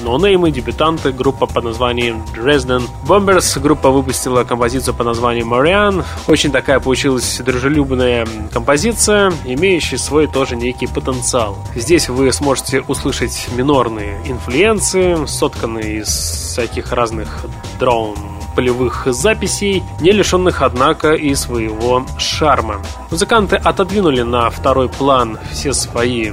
ноунеймы, 0.01 0.49
дебютанты, 0.49 1.11
группа 1.11 1.45
под 1.45 1.63
названием 1.65 2.23
Dresden 2.35 2.81
Bombers. 3.07 3.59
Группа 3.59 3.91
выпустила 3.91 4.43
композицию 4.43 4.95
под 4.95 5.05
названием 5.05 5.53
Marianne. 5.53 6.03
Очень 6.27 6.51
такая 6.51 6.79
получилась 6.79 7.39
дружелюбная 7.45 8.27
композиция, 8.51 9.31
имеющая 9.45 9.99
свой 9.99 10.25
тоже 10.25 10.55
некий 10.55 10.87
потенциал. 10.87 11.57
Здесь 11.75 12.09
вы 12.09 12.31
сможете 12.33 12.81
услышать 12.81 13.49
минорные 13.55 14.19
инфлюенции, 14.25 15.25
сотканные 15.27 15.99
из 15.99 16.07
всяких 16.07 16.91
разных 16.91 17.45
дрон 17.79 18.15
полевых 18.55 19.07
записей, 19.07 19.83
не 19.99 20.11
лишенных, 20.11 20.61
однако, 20.61 21.13
и 21.13 21.33
своего 21.35 22.05
шарма. 22.17 22.81
Музыканты 23.11 23.55
отодвинули 23.55 24.21
на 24.21 24.49
второй 24.49 24.89
план 24.89 25.37
все 25.51 25.73
свои 25.73 26.31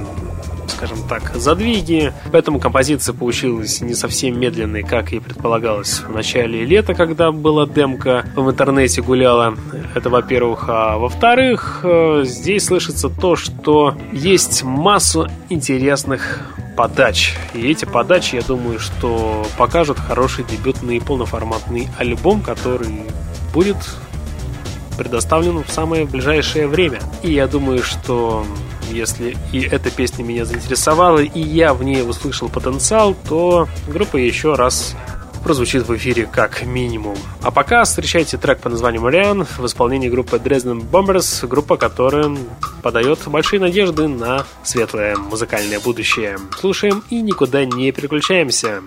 скажем 0.69 0.97
так, 1.07 1.35
задвиги. 1.35 2.13
Поэтому 2.31 2.59
композиция 2.59 3.13
получилась 3.13 3.81
не 3.81 3.93
совсем 3.93 4.39
медленной, 4.39 4.83
как 4.83 5.13
и 5.13 5.19
предполагалось 5.19 5.99
в 5.99 6.09
начале 6.11 6.65
лета, 6.65 6.93
когда 6.93 7.31
была 7.31 7.65
демка 7.65 8.25
в 8.35 8.49
интернете 8.49 9.01
гуляла. 9.01 9.55
Это 9.95 10.09
во-первых. 10.09 10.65
А 10.67 10.97
во-вторых, 10.97 11.81
э, 11.83 12.23
здесь 12.25 12.65
слышится 12.65 13.09
то, 13.09 13.35
что 13.35 13.95
есть 14.11 14.63
массу 14.63 15.27
интересных 15.49 16.41
подач. 16.77 17.33
И 17.53 17.69
эти 17.69 17.85
подачи, 17.85 18.35
я 18.35 18.41
думаю, 18.41 18.79
что 18.79 19.45
покажут 19.57 19.97
хороший 19.97 20.45
дебютный 20.45 21.01
полноформатный 21.01 21.89
альбом, 21.97 22.41
который 22.41 23.01
будет 23.53 23.77
предоставлен 24.97 25.63
в 25.63 25.71
самое 25.71 26.05
ближайшее 26.05 26.67
время. 26.67 26.99
И 27.23 27.33
я 27.33 27.47
думаю, 27.47 27.83
что 27.83 28.45
если 28.91 29.37
и 29.51 29.61
эта 29.61 29.89
песня 29.91 30.23
меня 30.23 30.45
заинтересовала, 30.45 31.19
и 31.19 31.39
я 31.39 31.73
в 31.73 31.83
ней 31.83 32.07
услышал 32.07 32.49
потенциал, 32.49 33.15
то 33.27 33.67
группа 33.87 34.17
еще 34.17 34.55
раз 34.55 34.95
прозвучит 35.43 35.87
в 35.87 35.95
эфире 35.95 36.27
как 36.29 36.63
минимум. 36.63 37.15
А 37.41 37.51
пока 37.51 37.83
встречайте 37.85 38.37
трек 38.37 38.59
по 38.59 38.69
названию 38.69 39.01
«Мариан» 39.01 39.45
в 39.45 39.65
исполнении 39.65 40.09
группы 40.09 40.37
Dresden 40.37 40.83
Bombers, 40.89 41.47
группа, 41.47 41.77
которая 41.77 42.35
подает 42.81 43.19
большие 43.27 43.59
надежды 43.59 44.07
на 44.07 44.45
светлое 44.63 45.15
музыкальное 45.15 45.79
будущее. 45.79 46.37
Слушаем 46.59 47.03
и 47.09 47.21
никуда 47.21 47.63
не 47.63 47.91
переключаемся. 47.91 48.81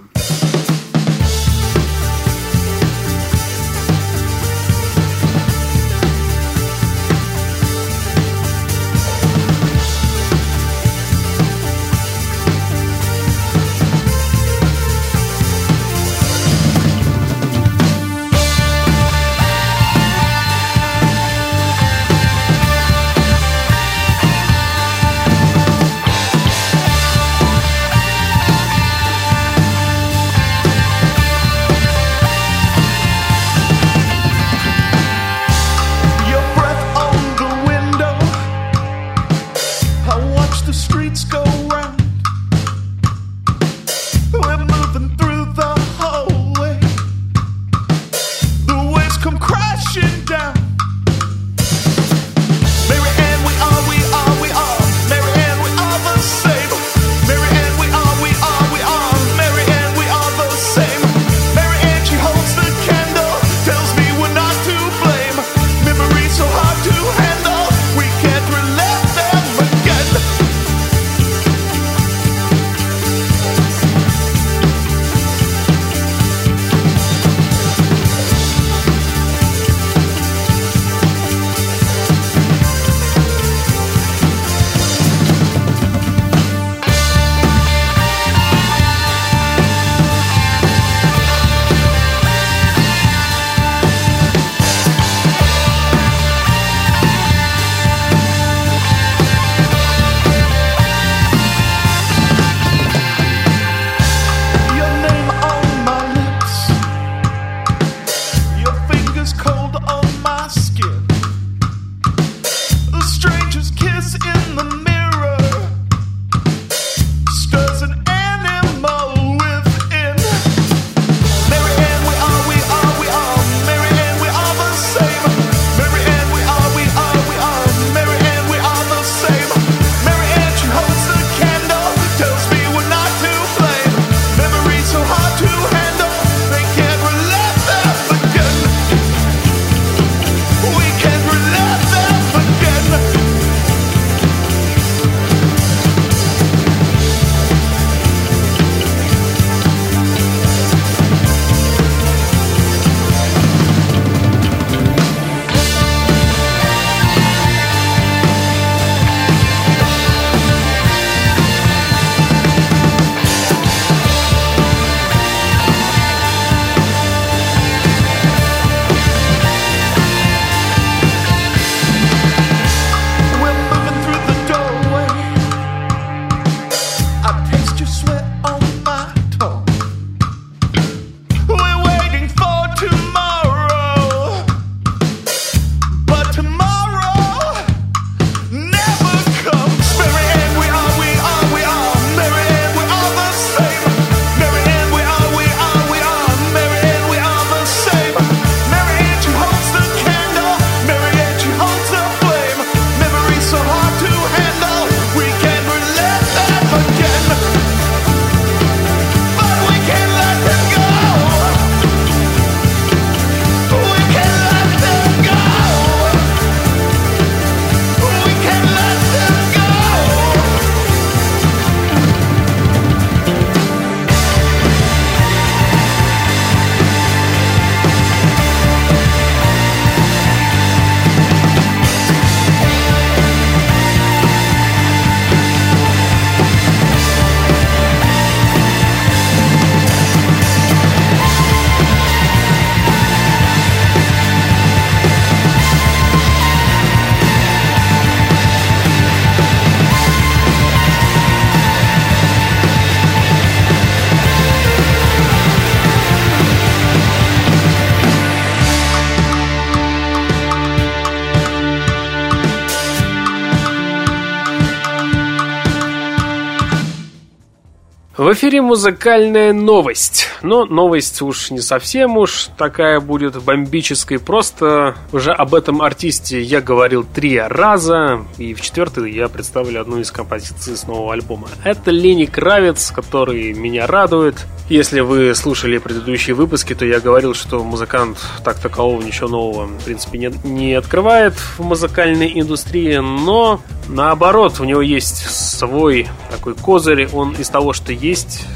Эфире 268.51 268.63
музыкальная 268.63 269.53
новость. 269.53 270.27
Но 270.43 270.65
новость 270.65 271.23
уж 271.23 271.53
не 271.53 271.61
совсем 271.61 272.17
уж 272.17 272.49
такая 272.59 272.99
будет 272.99 273.41
бомбической. 273.41 274.19
Просто 274.19 274.97
уже 275.13 275.31
об 275.31 275.55
этом 275.55 275.81
артисте 275.81 276.43
я 276.43 276.61
говорил 276.61 277.05
три 277.05 277.39
раза. 277.39 278.27
И 278.39 278.55
в 278.55 278.61
четвертый 278.61 279.13
я 279.13 279.29
представлю 279.29 279.81
одну 279.81 280.01
из 280.01 280.11
композиций 280.11 280.77
с 280.77 280.85
нового 280.85 281.13
альбома. 281.13 281.47
Это 281.63 281.93
Лени 281.93 282.25
Кравец, 282.25 282.91
который 282.91 283.53
меня 283.53 283.87
радует. 283.87 284.45
Если 284.71 285.01
вы 285.01 285.35
слушали 285.35 285.79
предыдущие 285.79 286.37
выпуски, 286.37 286.77
то 286.77 286.85
я 286.85 287.01
говорил, 287.01 287.35
что 287.35 287.65
музыкант 287.65 288.19
так 288.45 288.61
такового 288.61 289.03
ничего 289.03 289.27
нового, 289.27 289.67
в 289.67 289.85
принципе, 289.85 290.17
не, 290.17 290.33
не 290.45 290.75
открывает 290.75 291.35
в 291.35 291.59
музыкальной 291.59 292.41
индустрии, 292.41 292.99
но 292.99 293.61
наоборот, 293.89 294.61
у 294.61 294.65
него 294.65 294.81
есть 294.81 295.29
свой 295.29 296.07
такой 296.31 296.55
козырь. 296.55 297.09
Он 297.13 297.33
из 297.33 297.49
того, 297.49 297.73
что 297.73 297.93
есть, 297.93 298.47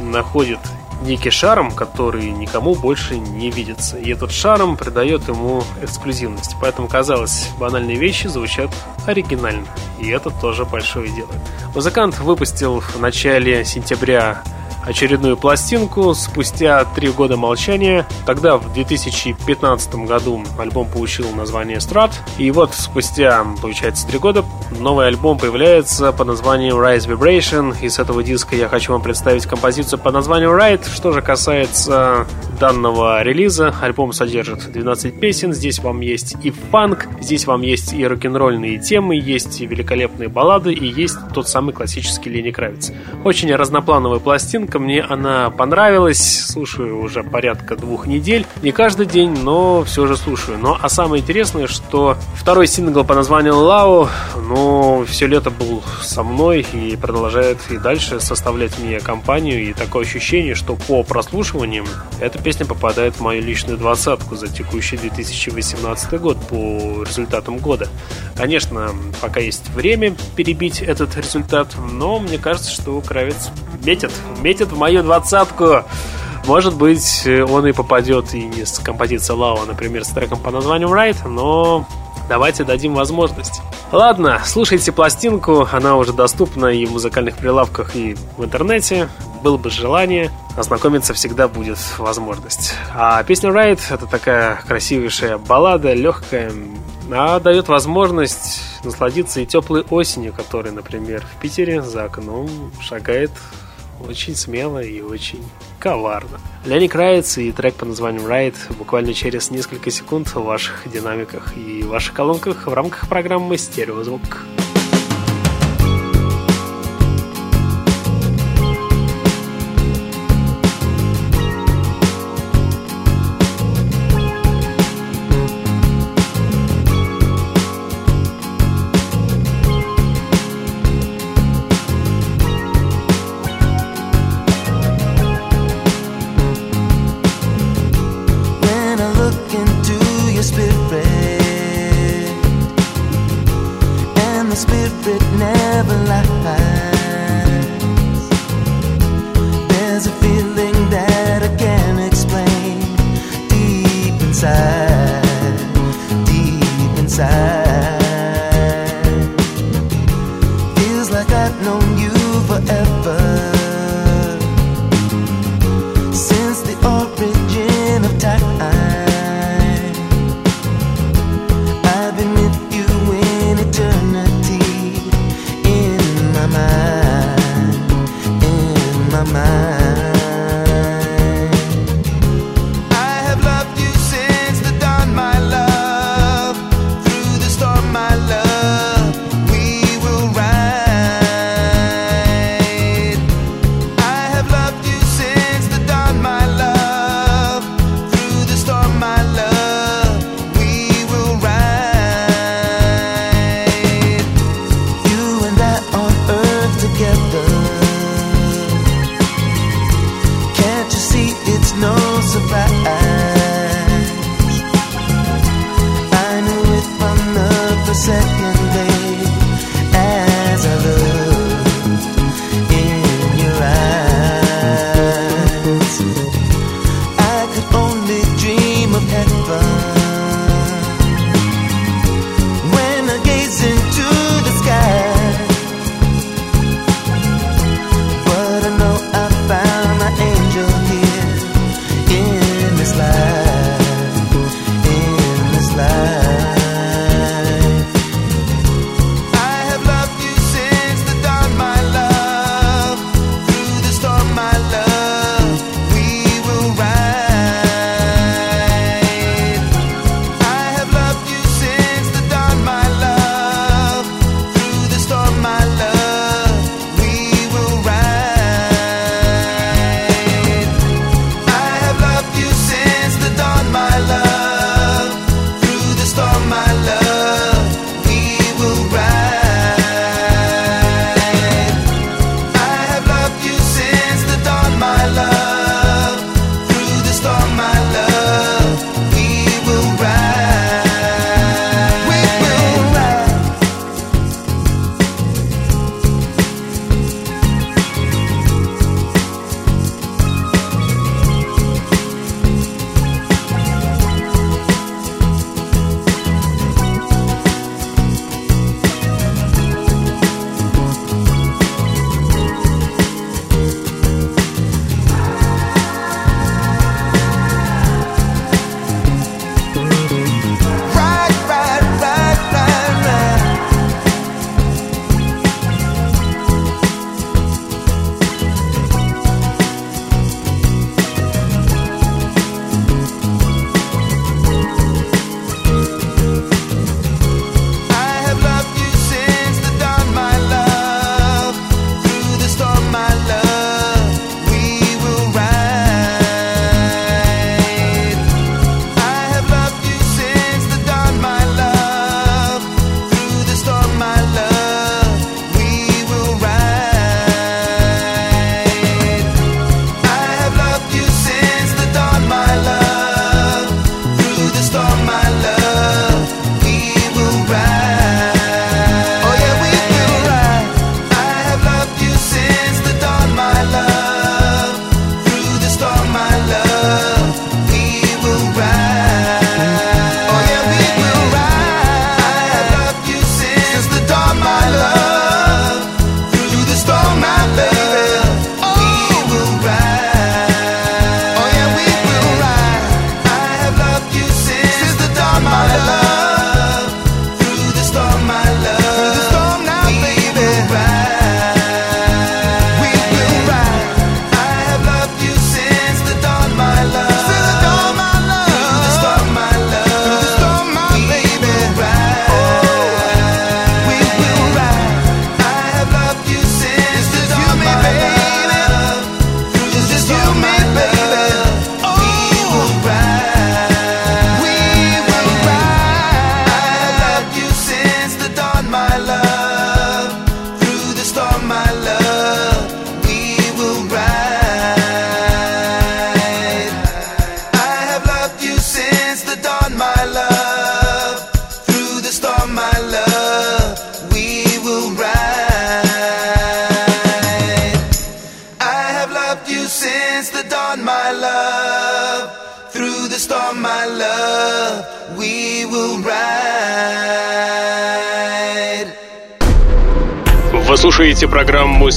находит 0.00 0.60
некий 1.02 1.30
шарм, 1.30 1.72
который 1.72 2.30
никому 2.30 2.76
больше 2.76 3.18
не 3.18 3.50
видится. 3.50 3.98
И 3.98 4.12
этот 4.12 4.30
шарм 4.30 4.76
придает 4.76 5.26
ему 5.26 5.64
эксклюзивность. 5.82 6.54
Поэтому, 6.60 6.86
казалось, 6.86 7.50
банальные 7.58 7.96
вещи 7.96 8.28
звучат 8.28 8.70
оригинально. 9.04 9.66
И 9.98 10.10
это 10.10 10.30
тоже 10.30 10.64
большое 10.64 11.08
дело. 11.08 11.30
Музыкант 11.74 12.20
выпустил 12.20 12.78
в 12.78 13.00
начале 13.00 13.64
сентября 13.64 14.44
очередную 14.86 15.36
пластинку 15.36 16.14
спустя 16.14 16.84
три 16.84 17.08
года 17.08 17.36
молчания. 17.36 18.06
Тогда, 18.24 18.56
в 18.56 18.72
2015 18.72 19.94
году, 20.06 20.42
альбом 20.58 20.88
получил 20.88 21.30
название 21.32 21.78
Strat. 21.78 22.12
И 22.38 22.50
вот 22.50 22.74
спустя, 22.74 23.44
получается, 23.60 24.06
три 24.06 24.18
года 24.18 24.44
новый 24.78 25.08
альбом 25.08 25.38
появляется 25.38 26.12
под 26.12 26.28
названием 26.28 26.76
Rise 26.76 27.08
Vibration. 27.08 27.74
И 27.82 27.88
с 27.88 27.98
этого 27.98 28.22
диска 28.22 28.56
я 28.56 28.68
хочу 28.68 28.92
вам 28.92 29.02
представить 29.02 29.46
композицию 29.46 29.98
под 29.98 30.14
названием 30.14 30.50
Ride. 30.50 30.88
Что 30.94 31.12
же 31.12 31.20
касается 31.20 32.26
данного 32.58 33.22
релиза, 33.22 33.74
альбом 33.80 34.12
содержит 34.12 34.70
12 34.70 35.20
песен. 35.20 35.52
Здесь 35.52 35.78
вам 35.80 36.00
есть 36.00 36.36
и 36.42 36.50
фанк, 36.50 37.08
здесь 37.20 37.46
вам 37.46 37.62
есть 37.62 37.92
и 37.92 38.06
рок-н-ролльные 38.06 38.78
темы, 38.78 39.16
есть 39.16 39.60
и 39.60 39.66
великолепные 39.66 40.28
баллады, 40.28 40.72
и 40.72 40.86
есть 40.86 41.16
тот 41.34 41.48
самый 41.48 41.74
классический 41.74 42.30
Лени 42.30 42.50
Кравец. 42.50 42.92
Очень 43.24 43.54
разноплановая 43.54 44.20
пластинка, 44.20 44.75
мне 44.78 45.02
она 45.02 45.50
понравилась. 45.50 46.46
Слушаю 46.46 47.00
уже 47.00 47.22
порядка 47.22 47.76
двух 47.76 48.06
недель. 48.06 48.46
Не 48.62 48.72
каждый 48.72 49.06
день, 49.06 49.30
но 49.30 49.84
все 49.84 50.06
же 50.06 50.16
слушаю. 50.16 50.58
Но 50.58 50.78
а 50.80 50.88
самое 50.88 51.22
интересное, 51.22 51.66
что 51.66 52.16
второй 52.34 52.66
сингл 52.66 53.04
по 53.04 53.14
названию 53.14 53.56
Лао, 53.56 54.08
ну, 54.36 55.04
все 55.08 55.26
лето 55.26 55.50
был 55.50 55.82
со 56.02 56.22
мной 56.22 56.66
и 56.72 56.96
продолжает 56.96 57.58
и 57.70 57.78
дальше 57.78 58.20
составлять 58.20 58.78
мне 58.78 59.00
компанию. 59.00 59.62
И 59.62 59.72
такое 59.72 60.04
ощущение, 60.04 60.54
что 60.54 60.76
по 60.76 61.02
прослушиваниям 61.02 61.86
эта 62.20 62.38
песня 62.38 62.66
попадает 62.66 63.14
в 63.14 63.20
мою 63.20 63.42
личную 63.42 63.78
двадцатку 63.78 64.36
за 64.36 64.48
текущий 64.48 64.96
2018 64.96 66.20
год 66.20 66.38
по 66.48 67.04
результатам 67.04 67.58
года. 67.58 67.88
Конечно, 68.36 68.90
пока 69.20 69.40
есть 69.40 69.68
время 69.70 70.14
перебить 70.36 70.82
этот 70.82 71.16
результат, 71.16 71.68
но 71.92 72.18
мне 72.18 72.38
кажется, 72.38 72.70
что 72.70 73.00
Кравец 73.00 73.50
метит, 73.84 74.10
метит 74.42 74.65
в 74.72 74.78
мою 74.78 75.02
двадцатку. 75.02 75.84
Может 76.46 76.76
быть, 76.76 77.26
он 77.26 77.66
и 77.66 77.72
попадет 77.72 78.32
и 78.34 78.44
не 78.44 78.64
с 78.64 78.78
композицией 78.78 79.38
Лава, 79.38 79.64
например, 79.64 80.04
с 80.04 80.08
треком 80.08 80.38
по 80.38 80.50
названию 80.50 80.88
Right, 80.88 81.16
но 81.26 81.86
давайте 82.28 82.62
дадим 82.62 82.94
возможность. 82.94 83.60
Ладно, 83.90 84.40
слушайте 84.44 84.92
пластинку, 84.92 85.68
она 85.72 85.96
уже 85.96 86.12
доступна 86.12 86.66
и 86.66 86.86
в 86.86 86.92
музыкальных 86.92 87.36
прилавках, 87.36 87.96
и 87.96 88.16
в 88.36 88.44
интернете. 88.44 89.08
Было 89.42 89.56
бы 89.56 89.70
желание, 89.70 90.30
ознакомиться 90.56 91.14
всегда 91.14 91.46
будет 91.46 91.78
возможность. 91.98 92.74
А 92.94 93.22
песня 93.22 93.50
Ride 93.50 93.80
это 93.90 94.06
такая 94.06 94.60
красивейшая 94.66 95.38
баллада, 95.38 95.92
легкая, 95.92 96.52
а 97.12 97.38
дает 97.38 97.68
возможность 97.68 98.62
насладиться 98.82 99.40
и 99.40 99.46
теплой 99.46 99.84
осенью, 99.90 100.32
которая, 100.32 100.72
например, 100.72 101.24
в 101.24 101.40
Питере 101.40 101.82
за 101.82 102.04
окном 102.04 102.48
шагает 102.80 103.30
очень 104.00 104.34
смело 104.34 104.82
и 104.82 105.00
очень 105.00 105.44
коварно. 105.78 106.40
Леонид 106.64 106.92
Кравец 106.92 107.38
и 107.38 107.52
трек 107.52 107.74
по 107.74 107.84
названию 107.84 108.22
Ride 108.22 108.56
буквально 108.78 109.14
через 109.14 109.50
несколько 109.50 109.90
секунд 109.90 110.28
в 110.28 110.42
ваших 110.42 110.90
динамиках 110.90 111.56
и 111.56 111.82
ваших 111.82 112.14
колонках 112.14 112.66
в 112.66 112.72
рамках 112.72 113.08
программы 113.08 113.58
«Стереозвук». 113.58 114.22
звук 114.22 114.75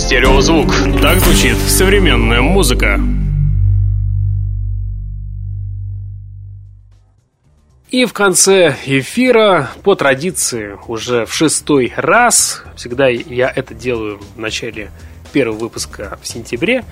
«Стереозвук». 0.09 0.73
Так 1.03 1.19
звучит 1.19 1.55
современная 1.55 2.41
музыка. 2.41 2.99
И 7.91 8.05
в 8.05 8.13
конце 8.13 8.75
эфира, 8.87 9.69
по 9.83 9.93
традиции, 9.93 10.79
уже 10.87 11.27
в 11.27 11.33
шестой 11.35 11.93
раз, 11.95 12.63
всегда 12.75 13.07
я 13.07 13.53
это 13.55 13.75
делаю 13.75 14.19
в 14.35 14.39
начале 14.39 14.89
первого 15.31 15.59
выпуска 15.59 16.17
в 16.19 16.27
сентябре, 16.27 16.85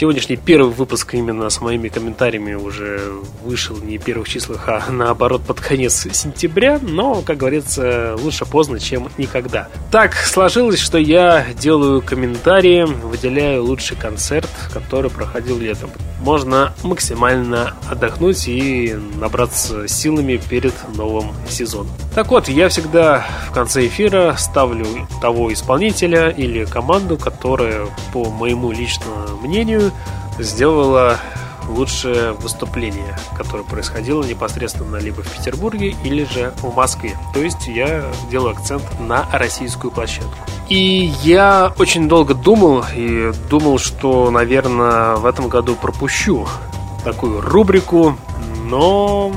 Сегодняшний 0.00 0.36
первый 0.36 0.72
выпуск 0.72 1.12
именно 1.12 1.50
с 1.50 1.60
моими 1.60 1.88
комментариями 1.88 2.54
уже 2.54 3.02
вышел 3.44 3.76
не 3.76 3.98
в 3.98 4.02
первых 4.02 4.30
числах, 4.30 4.66
а 4.66 4.82
наоборот 4.90 5.42
под 5.42 5.60
конец 5.60 6.06
сентября, 6.10 6.78
но, 6.80 7.20
как 7.20 7.36
говорится, 7.36 8.16
лучше 8.18 8.46
поздно, 8.46 8.80
чем 8.80 9.10
никогда. 9.18 9.68
Так 9.92 10.14
сложилось, 10.14 10.78
что 10.78 10.96
я 10.96 11.44
делаю 11.52 12.00
комментарии, 12.00 12.84
выделяю 12.84 13.62
лучший 13.62 13.94
концерт, 13.94 14.48
который 14.72 15.10
проходил 15.10 15.58
летом. 15.58 15.90
Можно 16.22 16.72
максимально 16.82 17.76
отдохнуть 17.90 18.48
и 18.48 18.96
набраться 19.20 19.86
силами 19.86 20.40
перед 20.48 20.72
новым 20.96 21.32
сезоном. 21.46 21.92
Так 22.14 22.30
вот, 22.30 22.48
я 22.48 22.70
всегда 22.70 23.26
в 23.48 23.52
конце 23.52 23.86
эфира 23.86 24.34
ставлю 24.38 24.86
того 25.20 25.52
исполнителя 25.52 26.30
или 26.30 26.64
команду, 26.64 27.18
которая, 27.18 27.86
по 28.14 28.30
моему 28.30 28.72
личному 28.72 29.36
мнению, 29.42 29.89
сделала 30.38 31.18
лучшее 31.68 32.32
выступление, 32.32 33.16
которое 33.36 33.62
происходило 33.64 34.22
непосредственно 34.24 34.96
либо 34.96 35.22
в 35.22 35.30
Петербурге 35.30 35.94
или 36.04 36.24
же 36.24 36.52
в 36.62 36.74
Москве. 36.74 37.16
То 37.32 37.40
есть 37.40 37.66
я 37.68 38.04
делаю 38.30 38.52
акцент 38.56 38.82
на 38.98 39.26
российскую 39.32 39.90
площадку. 39.90 40.38
И 40.68 41.12
я 41.22 41.72
очень 41.78 42.08
долго 42.08 42.34
думал 42.34 42.84
и 42.94 43.32
думал, 43.48 43.78
что, 43.78 44.30
наверное, 44.30 45.16
в 45.16 45.26
этом 45.26 45.48
году 45.48 45.74
пропущу 45.74 46.46
такую 47.04 47.40
рубрику, 47.40 48.16
но 48.64 49.32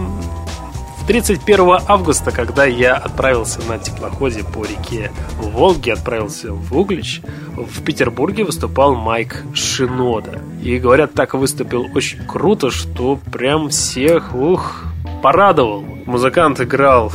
31 1.05 1.80
августа, 1.88 2.31
когда 2.31 2.63
я 2.63 2.95
отправился 2.95 3.59
на 3.67 3.77
теплоходе 3.77 4.43
по 4.43 4.63
реке 4.63 5.11
Волге, 5.38 5.93
отправился 5.93 6.53
в 6.53 6.77
Углич, 6.77 7.21
в 7.57 7.84
Петербурге 7.84 8.45
выступал 8.45 8.95
Майк 8.95 9.43
Шинода. 9.53 10.39
И, 10.63 10.80
говорят, 10.80 11.13
так 11.13 11.34
выступил 11.34 11.88
очень 11.93 12.25
круто, 12.25 12.71
что 12.71 13.17
прям 13.31 13.67
всех, 13.67 14.34
ух, 14.34 14.85
порадовал. 15.21 15.84
Музыкант 16.05 16.61
играл 16.61 17.11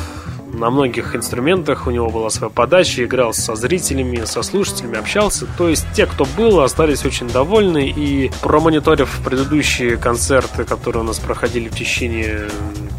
на 0.53 0.70
многих 0.70 1.15
инструментах, 1.15 1.87
у 1.87 1.91
него 1.91 2.11
была 2.11 2.31
своя 2.31 2.51
подача, 2.51 3.05
играл 3.05 3.33
со 3.33 3.55
зрителями, 3.55 4.25
со 4.25 4.43
слушателями, 4.43 4.99
общался. 4.99 5.47
То 5.57 5.69
есть 5.69 5.87
те, 5.95 6.07
кто 6.07 6.25
был, 6.37 6.61
остались 6.61 7.05
очень 7.05 7.29
довольны. 7.29 7.89
И 7.89 8.31
промониторив 8.43 9.20
предыдущие 9.25 9.97
концерты, 9.97 10.65
которые 10.65 11.03
у 11.03 11.07
нас 11.07 11.19
проходили 11.19 11.69
в 11.69 11.77
течение 11.77 12.49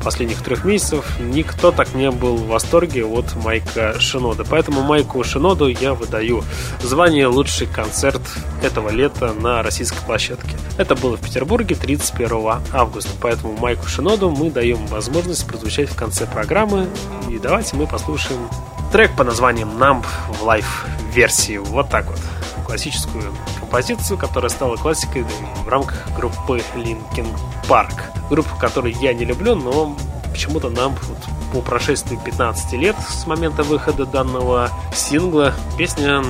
последних 0.03 0.41
трех 0.41 0.63
месяцев, 0.65 1.05
никто 1.19 1.71
так 1.71 1.93
не 1.93 2.11
был 2.11 2.37
в 2.37 2.47
восторге 2.47 3.05
от 3.05 3.35
Майка 3.43 3.99
Шинода. 3.99 4.45
Поэтому 4.49 4.81
Майку 4.81 5.23
Шиноду 5.23 5.67
я 5.67 5.93
выдаю 5.93 6.43
звание 6.81 7.27
лучший 7.27 7.67
концерт 7.67 8.21
этого 8.63 8.89
лета 8.89 9.33
на 9.33 9.61
российской 9.63 10.03
площадке. 10.05 10.55
Это 10.77 10.95
было 10.95 11.17
в 11.17 11.21
Петербурге 11.21 11.75
31 11.75 12.61
августа. 12.71 13.11
Поэтому 13.21 13.57
Майку 13.57 13.87
Шиноду 13.87 14.29
мы 14.29 14.49
даем 14.49 14.85
возможность 14.87 15.45
прозвучать 15.45 15.89
в 15.89 15.95
конце 15.95 16.25
программы. 16.25 16.87
И 17.29 17.38
давайте 17.41 17.75
мы 17.75 17.87
послушаем 17.87 18.49
трек 18.91 19.15
по 19.15 19.23
названием 19.23 19.69
Numb 19.69 20.05
в 20.27 20.43
live 20.43 20.81
-версии. 20.81 21.57
Вот 21.57 21.89
так 21.89 22.05
вот. 22.07 22.19
Классическую 22.65 23.33
композицию, 23.59 24.17
которая 24.17 24.49
стала 24.49 24.75
классикой 24.75 25.25
в 25.63 25.67
рамках 25.67 26.07
группы 26.15 26.61
Linkin 26.75 27.27
Park. 27.67 27.93
Группу, 28.29 28.55
которую 28.57 28.93
я 28.99 29.13
не 29.13 29.25
люблю, 29.25 29.55
но 29.55 29.95
почему-то 30.31 30.69
нам 30.69 30.95
вот 31.07 31.17
по 31.51 31.61
прошествии 31.67 32.19
15 32.23 32.73
лет 32.73 32.95
с 32.99 33.25
момента 33.25 33.63
выхода 33.63 34.05
данного 34.05 34.69
сингла 34.93 35.53
песня 35.77 36.23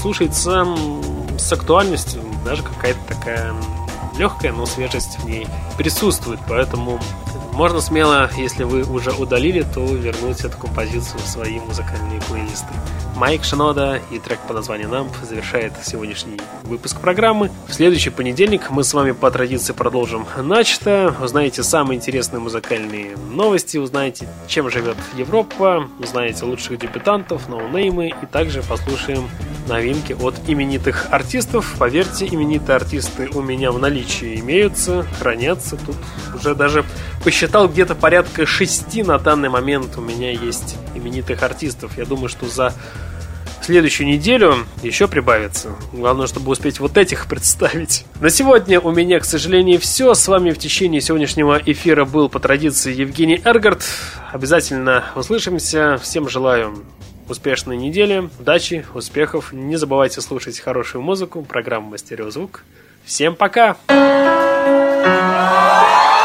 слушается 0.00 0.66
с 1.38 1.52
актуальностью, 1.52 2.22
даже 2.44 2.62
какая-то 2.62 3.00
такая 3.08 3.54
легкая, 4.18 4.52
но 4.52 4.66
свежесть 4.66 5.18
в 5.18 5.24
ней 5.24 5.46
присутствует, 5.78 6.40
поэтому 6.46 7.00
можно 7.52 7.80
смело, 7.80 8.30
если 8.36 8.64
вы 8.64 8.82
уже 8.82 9.12
удалили, 9.12 9.66
то 9.74 9.84
вернуть 9.84 10.40
эту 10.40 10.56
композицию 10.56 11.20
в 11.20 11.26
свои 11.26 11.58
музыкальные 11.60 12.20
плейлисты. 12.22 12.72
Майк 13.20 13.44
Шинода 13.44 14.00
и 14.10 14.18
трек 14.18 14.38
по 14.48 14.54
названию 14.54 14.88
«Намп» 14.88 15.12
завершает 15.28 15.74
сегодняшний 15.84 16.40
выпуск 16.62 16.98
программы. 17.00 17.50
В 17.68 17.74
следующий 17.74 18.08
понедельник 18.08 18.70
мы 18.70 18.82
с 18.82 18.94
вами 18.94 19.12
по 19.12 19.30
традиции 19.30 19.74
продолжим 19.74 20.24
начато. 20.38 21.14
Узнаете 21.22 21.62
самые 21.62 21.98
интересные 21.98 22.40
музыкальные 22.40 23.18
новости, 23.18 23.76
узнаете, 23.76 24.26
чем 24.48 24.70
живет 24.70 24.96
Европа, 25.16 25.86
узнаете 25.98 26.46
лучших 26.46 26.78
дебютантов, 26.78 27.46
ноунеймы 27.50 28.08
и 28.08 28.26
также 28.26 28.62
послушаем 28.62 29.28
новинки 29.68 30.14
от 30.14 30.34
именитых 30.46 31.08
артистов. 31.10 31.74
Поверьте, 31.78 32.26
именитые 32.26 32.76
артисты 32.76 33.28
у 33.34 33.42
меня 33.42 33.70
в 33.70 33.78
наличии 33.78 34.40
имеются, 34.40 35.04
хранятся. 35.18 35.76
Тут 35.76 35.96
уже 36.34 36.54
даже 36.54 36.86
посчитал 37.40 37.68
где-то 37.68 37.94
порядка 37.94 38.44
шести 38.44 39.02
на 39.02 39.18
данный 39.18 39.48
момент 39.48 39.96
у 39.96 40.02
меня 40.02 40.30
есть 40.30 40.76
именитых 40.94 41.42
артистов. 41.42 41.96
Я 41.96 42.04
думаю, 42.04 42.28
что 42.28 42.46
за 42.46 42.74
следующую 43.62 44.08
неделю 44.08 44.66
еще 44.82 45.08
прибавится. 45.08 45.70
Главное, 45.90 46.26
чтобы 46.26 46.50
успеть 46.50 46.80
вот 46.80 46.98
этих 46.98 47.26
представить. 47.28 48.04
На 48.20 48.28
сегодня 48.28 48.78
у 48.78 48.90
меня, 48.90 49.18
к 49.20 49.24
сожалению, 49.24 49.80
все. 49.80 50.12
С 50.12 50.28
вами 50.28 50.50
в 50.50 50.58
течение 50.58 51.00
сегодняшнего 51.00 51.58
эфира 51.64 52.04
был 52.04 52.28
по 52.28 52.40
традиции 52.40 52.92
Евгений 52.92 53.40
Эргард. 53.42 53.84
Обязательно 54.32 55.06
услышимся. 55.16 55.96
Всем 55.96 56.28
желаю 56.28 56.84
успешной 57.26 57.78
недели, 57.78 58.28
удачи, 58.38 58.84
успехов. 58.92 59.54
Не 59.54 59.76
забывайте 59.76 60.20
слушать 60.20 60.60
хорошую 60.60 61.00
музыку, 61.00 61.40
программу 61.40 61.96
«Стереозвук». 61.96 62.64
Всем 63.06 63.34
пока! 63.34 63.78
I 65.02 66.19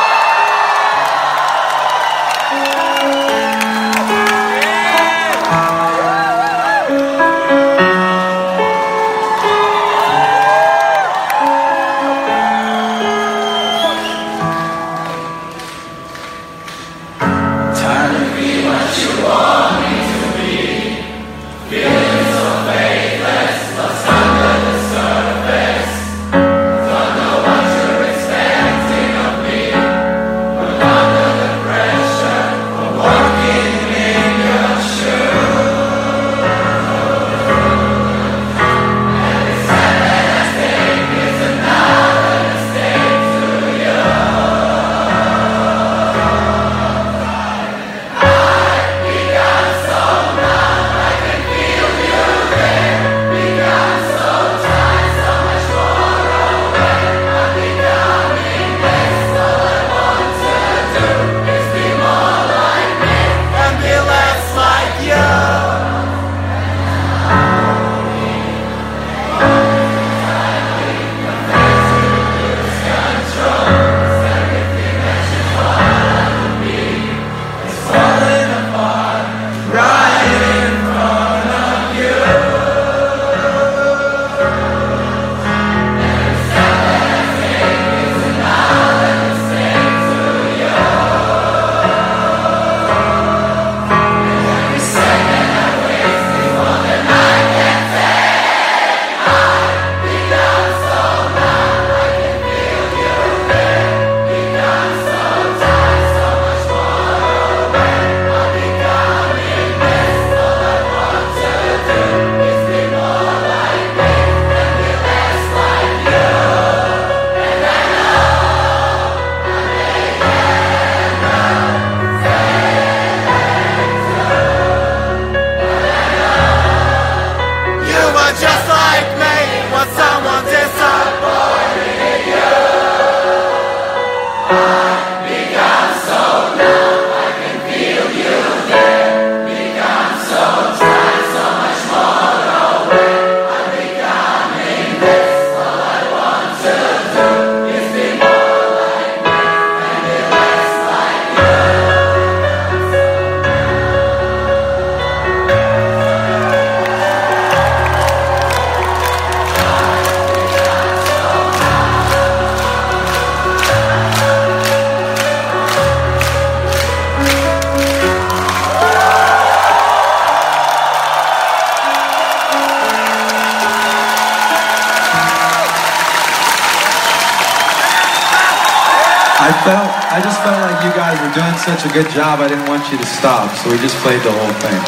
a 181.85 181.93
good 181.93 182.09
job. 182.11 182.39
I 182.41 182.47
didn't 182.47 182.67
want 182.67 182.83
you 182.91 182.97
to 182.97 183.05
stop, 183.05 183.53
so 183.61 183.69
we 183.69 183.77
just 183.77 183.95
played 184.01 184.21
the 184.21 184.31
whole 184.31 184.55
thing. 184.59 184.79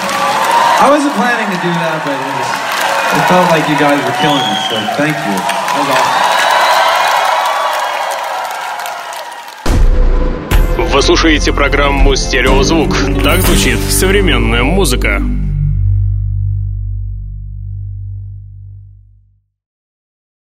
I 0.82 0.90
wasn't 0.90 1.14
planning 1.14 1.46
to 1.54 1.60
do 1.62 1.72
that, 1.78 2.02
but 2.02 2.18
it, 2.18 2.34
was, 2.38 2.50
it 3.18 3.24
felt 3.30 3.48
like 3.54 3.66
you 3.70 3.78
guys 3.78 4.02
were 4.02 4.18
killing 4.18 4.42
it. 4.42 4.60
So 4.70 4.76
thank 4.98 5.16
you. 5.16 5.36
That 5.38 5.78
was 5.78 5.90
awesome. 5.94 6.28
Вы 10.94 11.02
слушаете 11.04 11.54
программу 11.54 12.16
«Стереозвук». 12.16 12.96
Так 13.24 13.42
звучит 13.42 13.80
современная 13.80 14.64
музыка. 14.64 15.22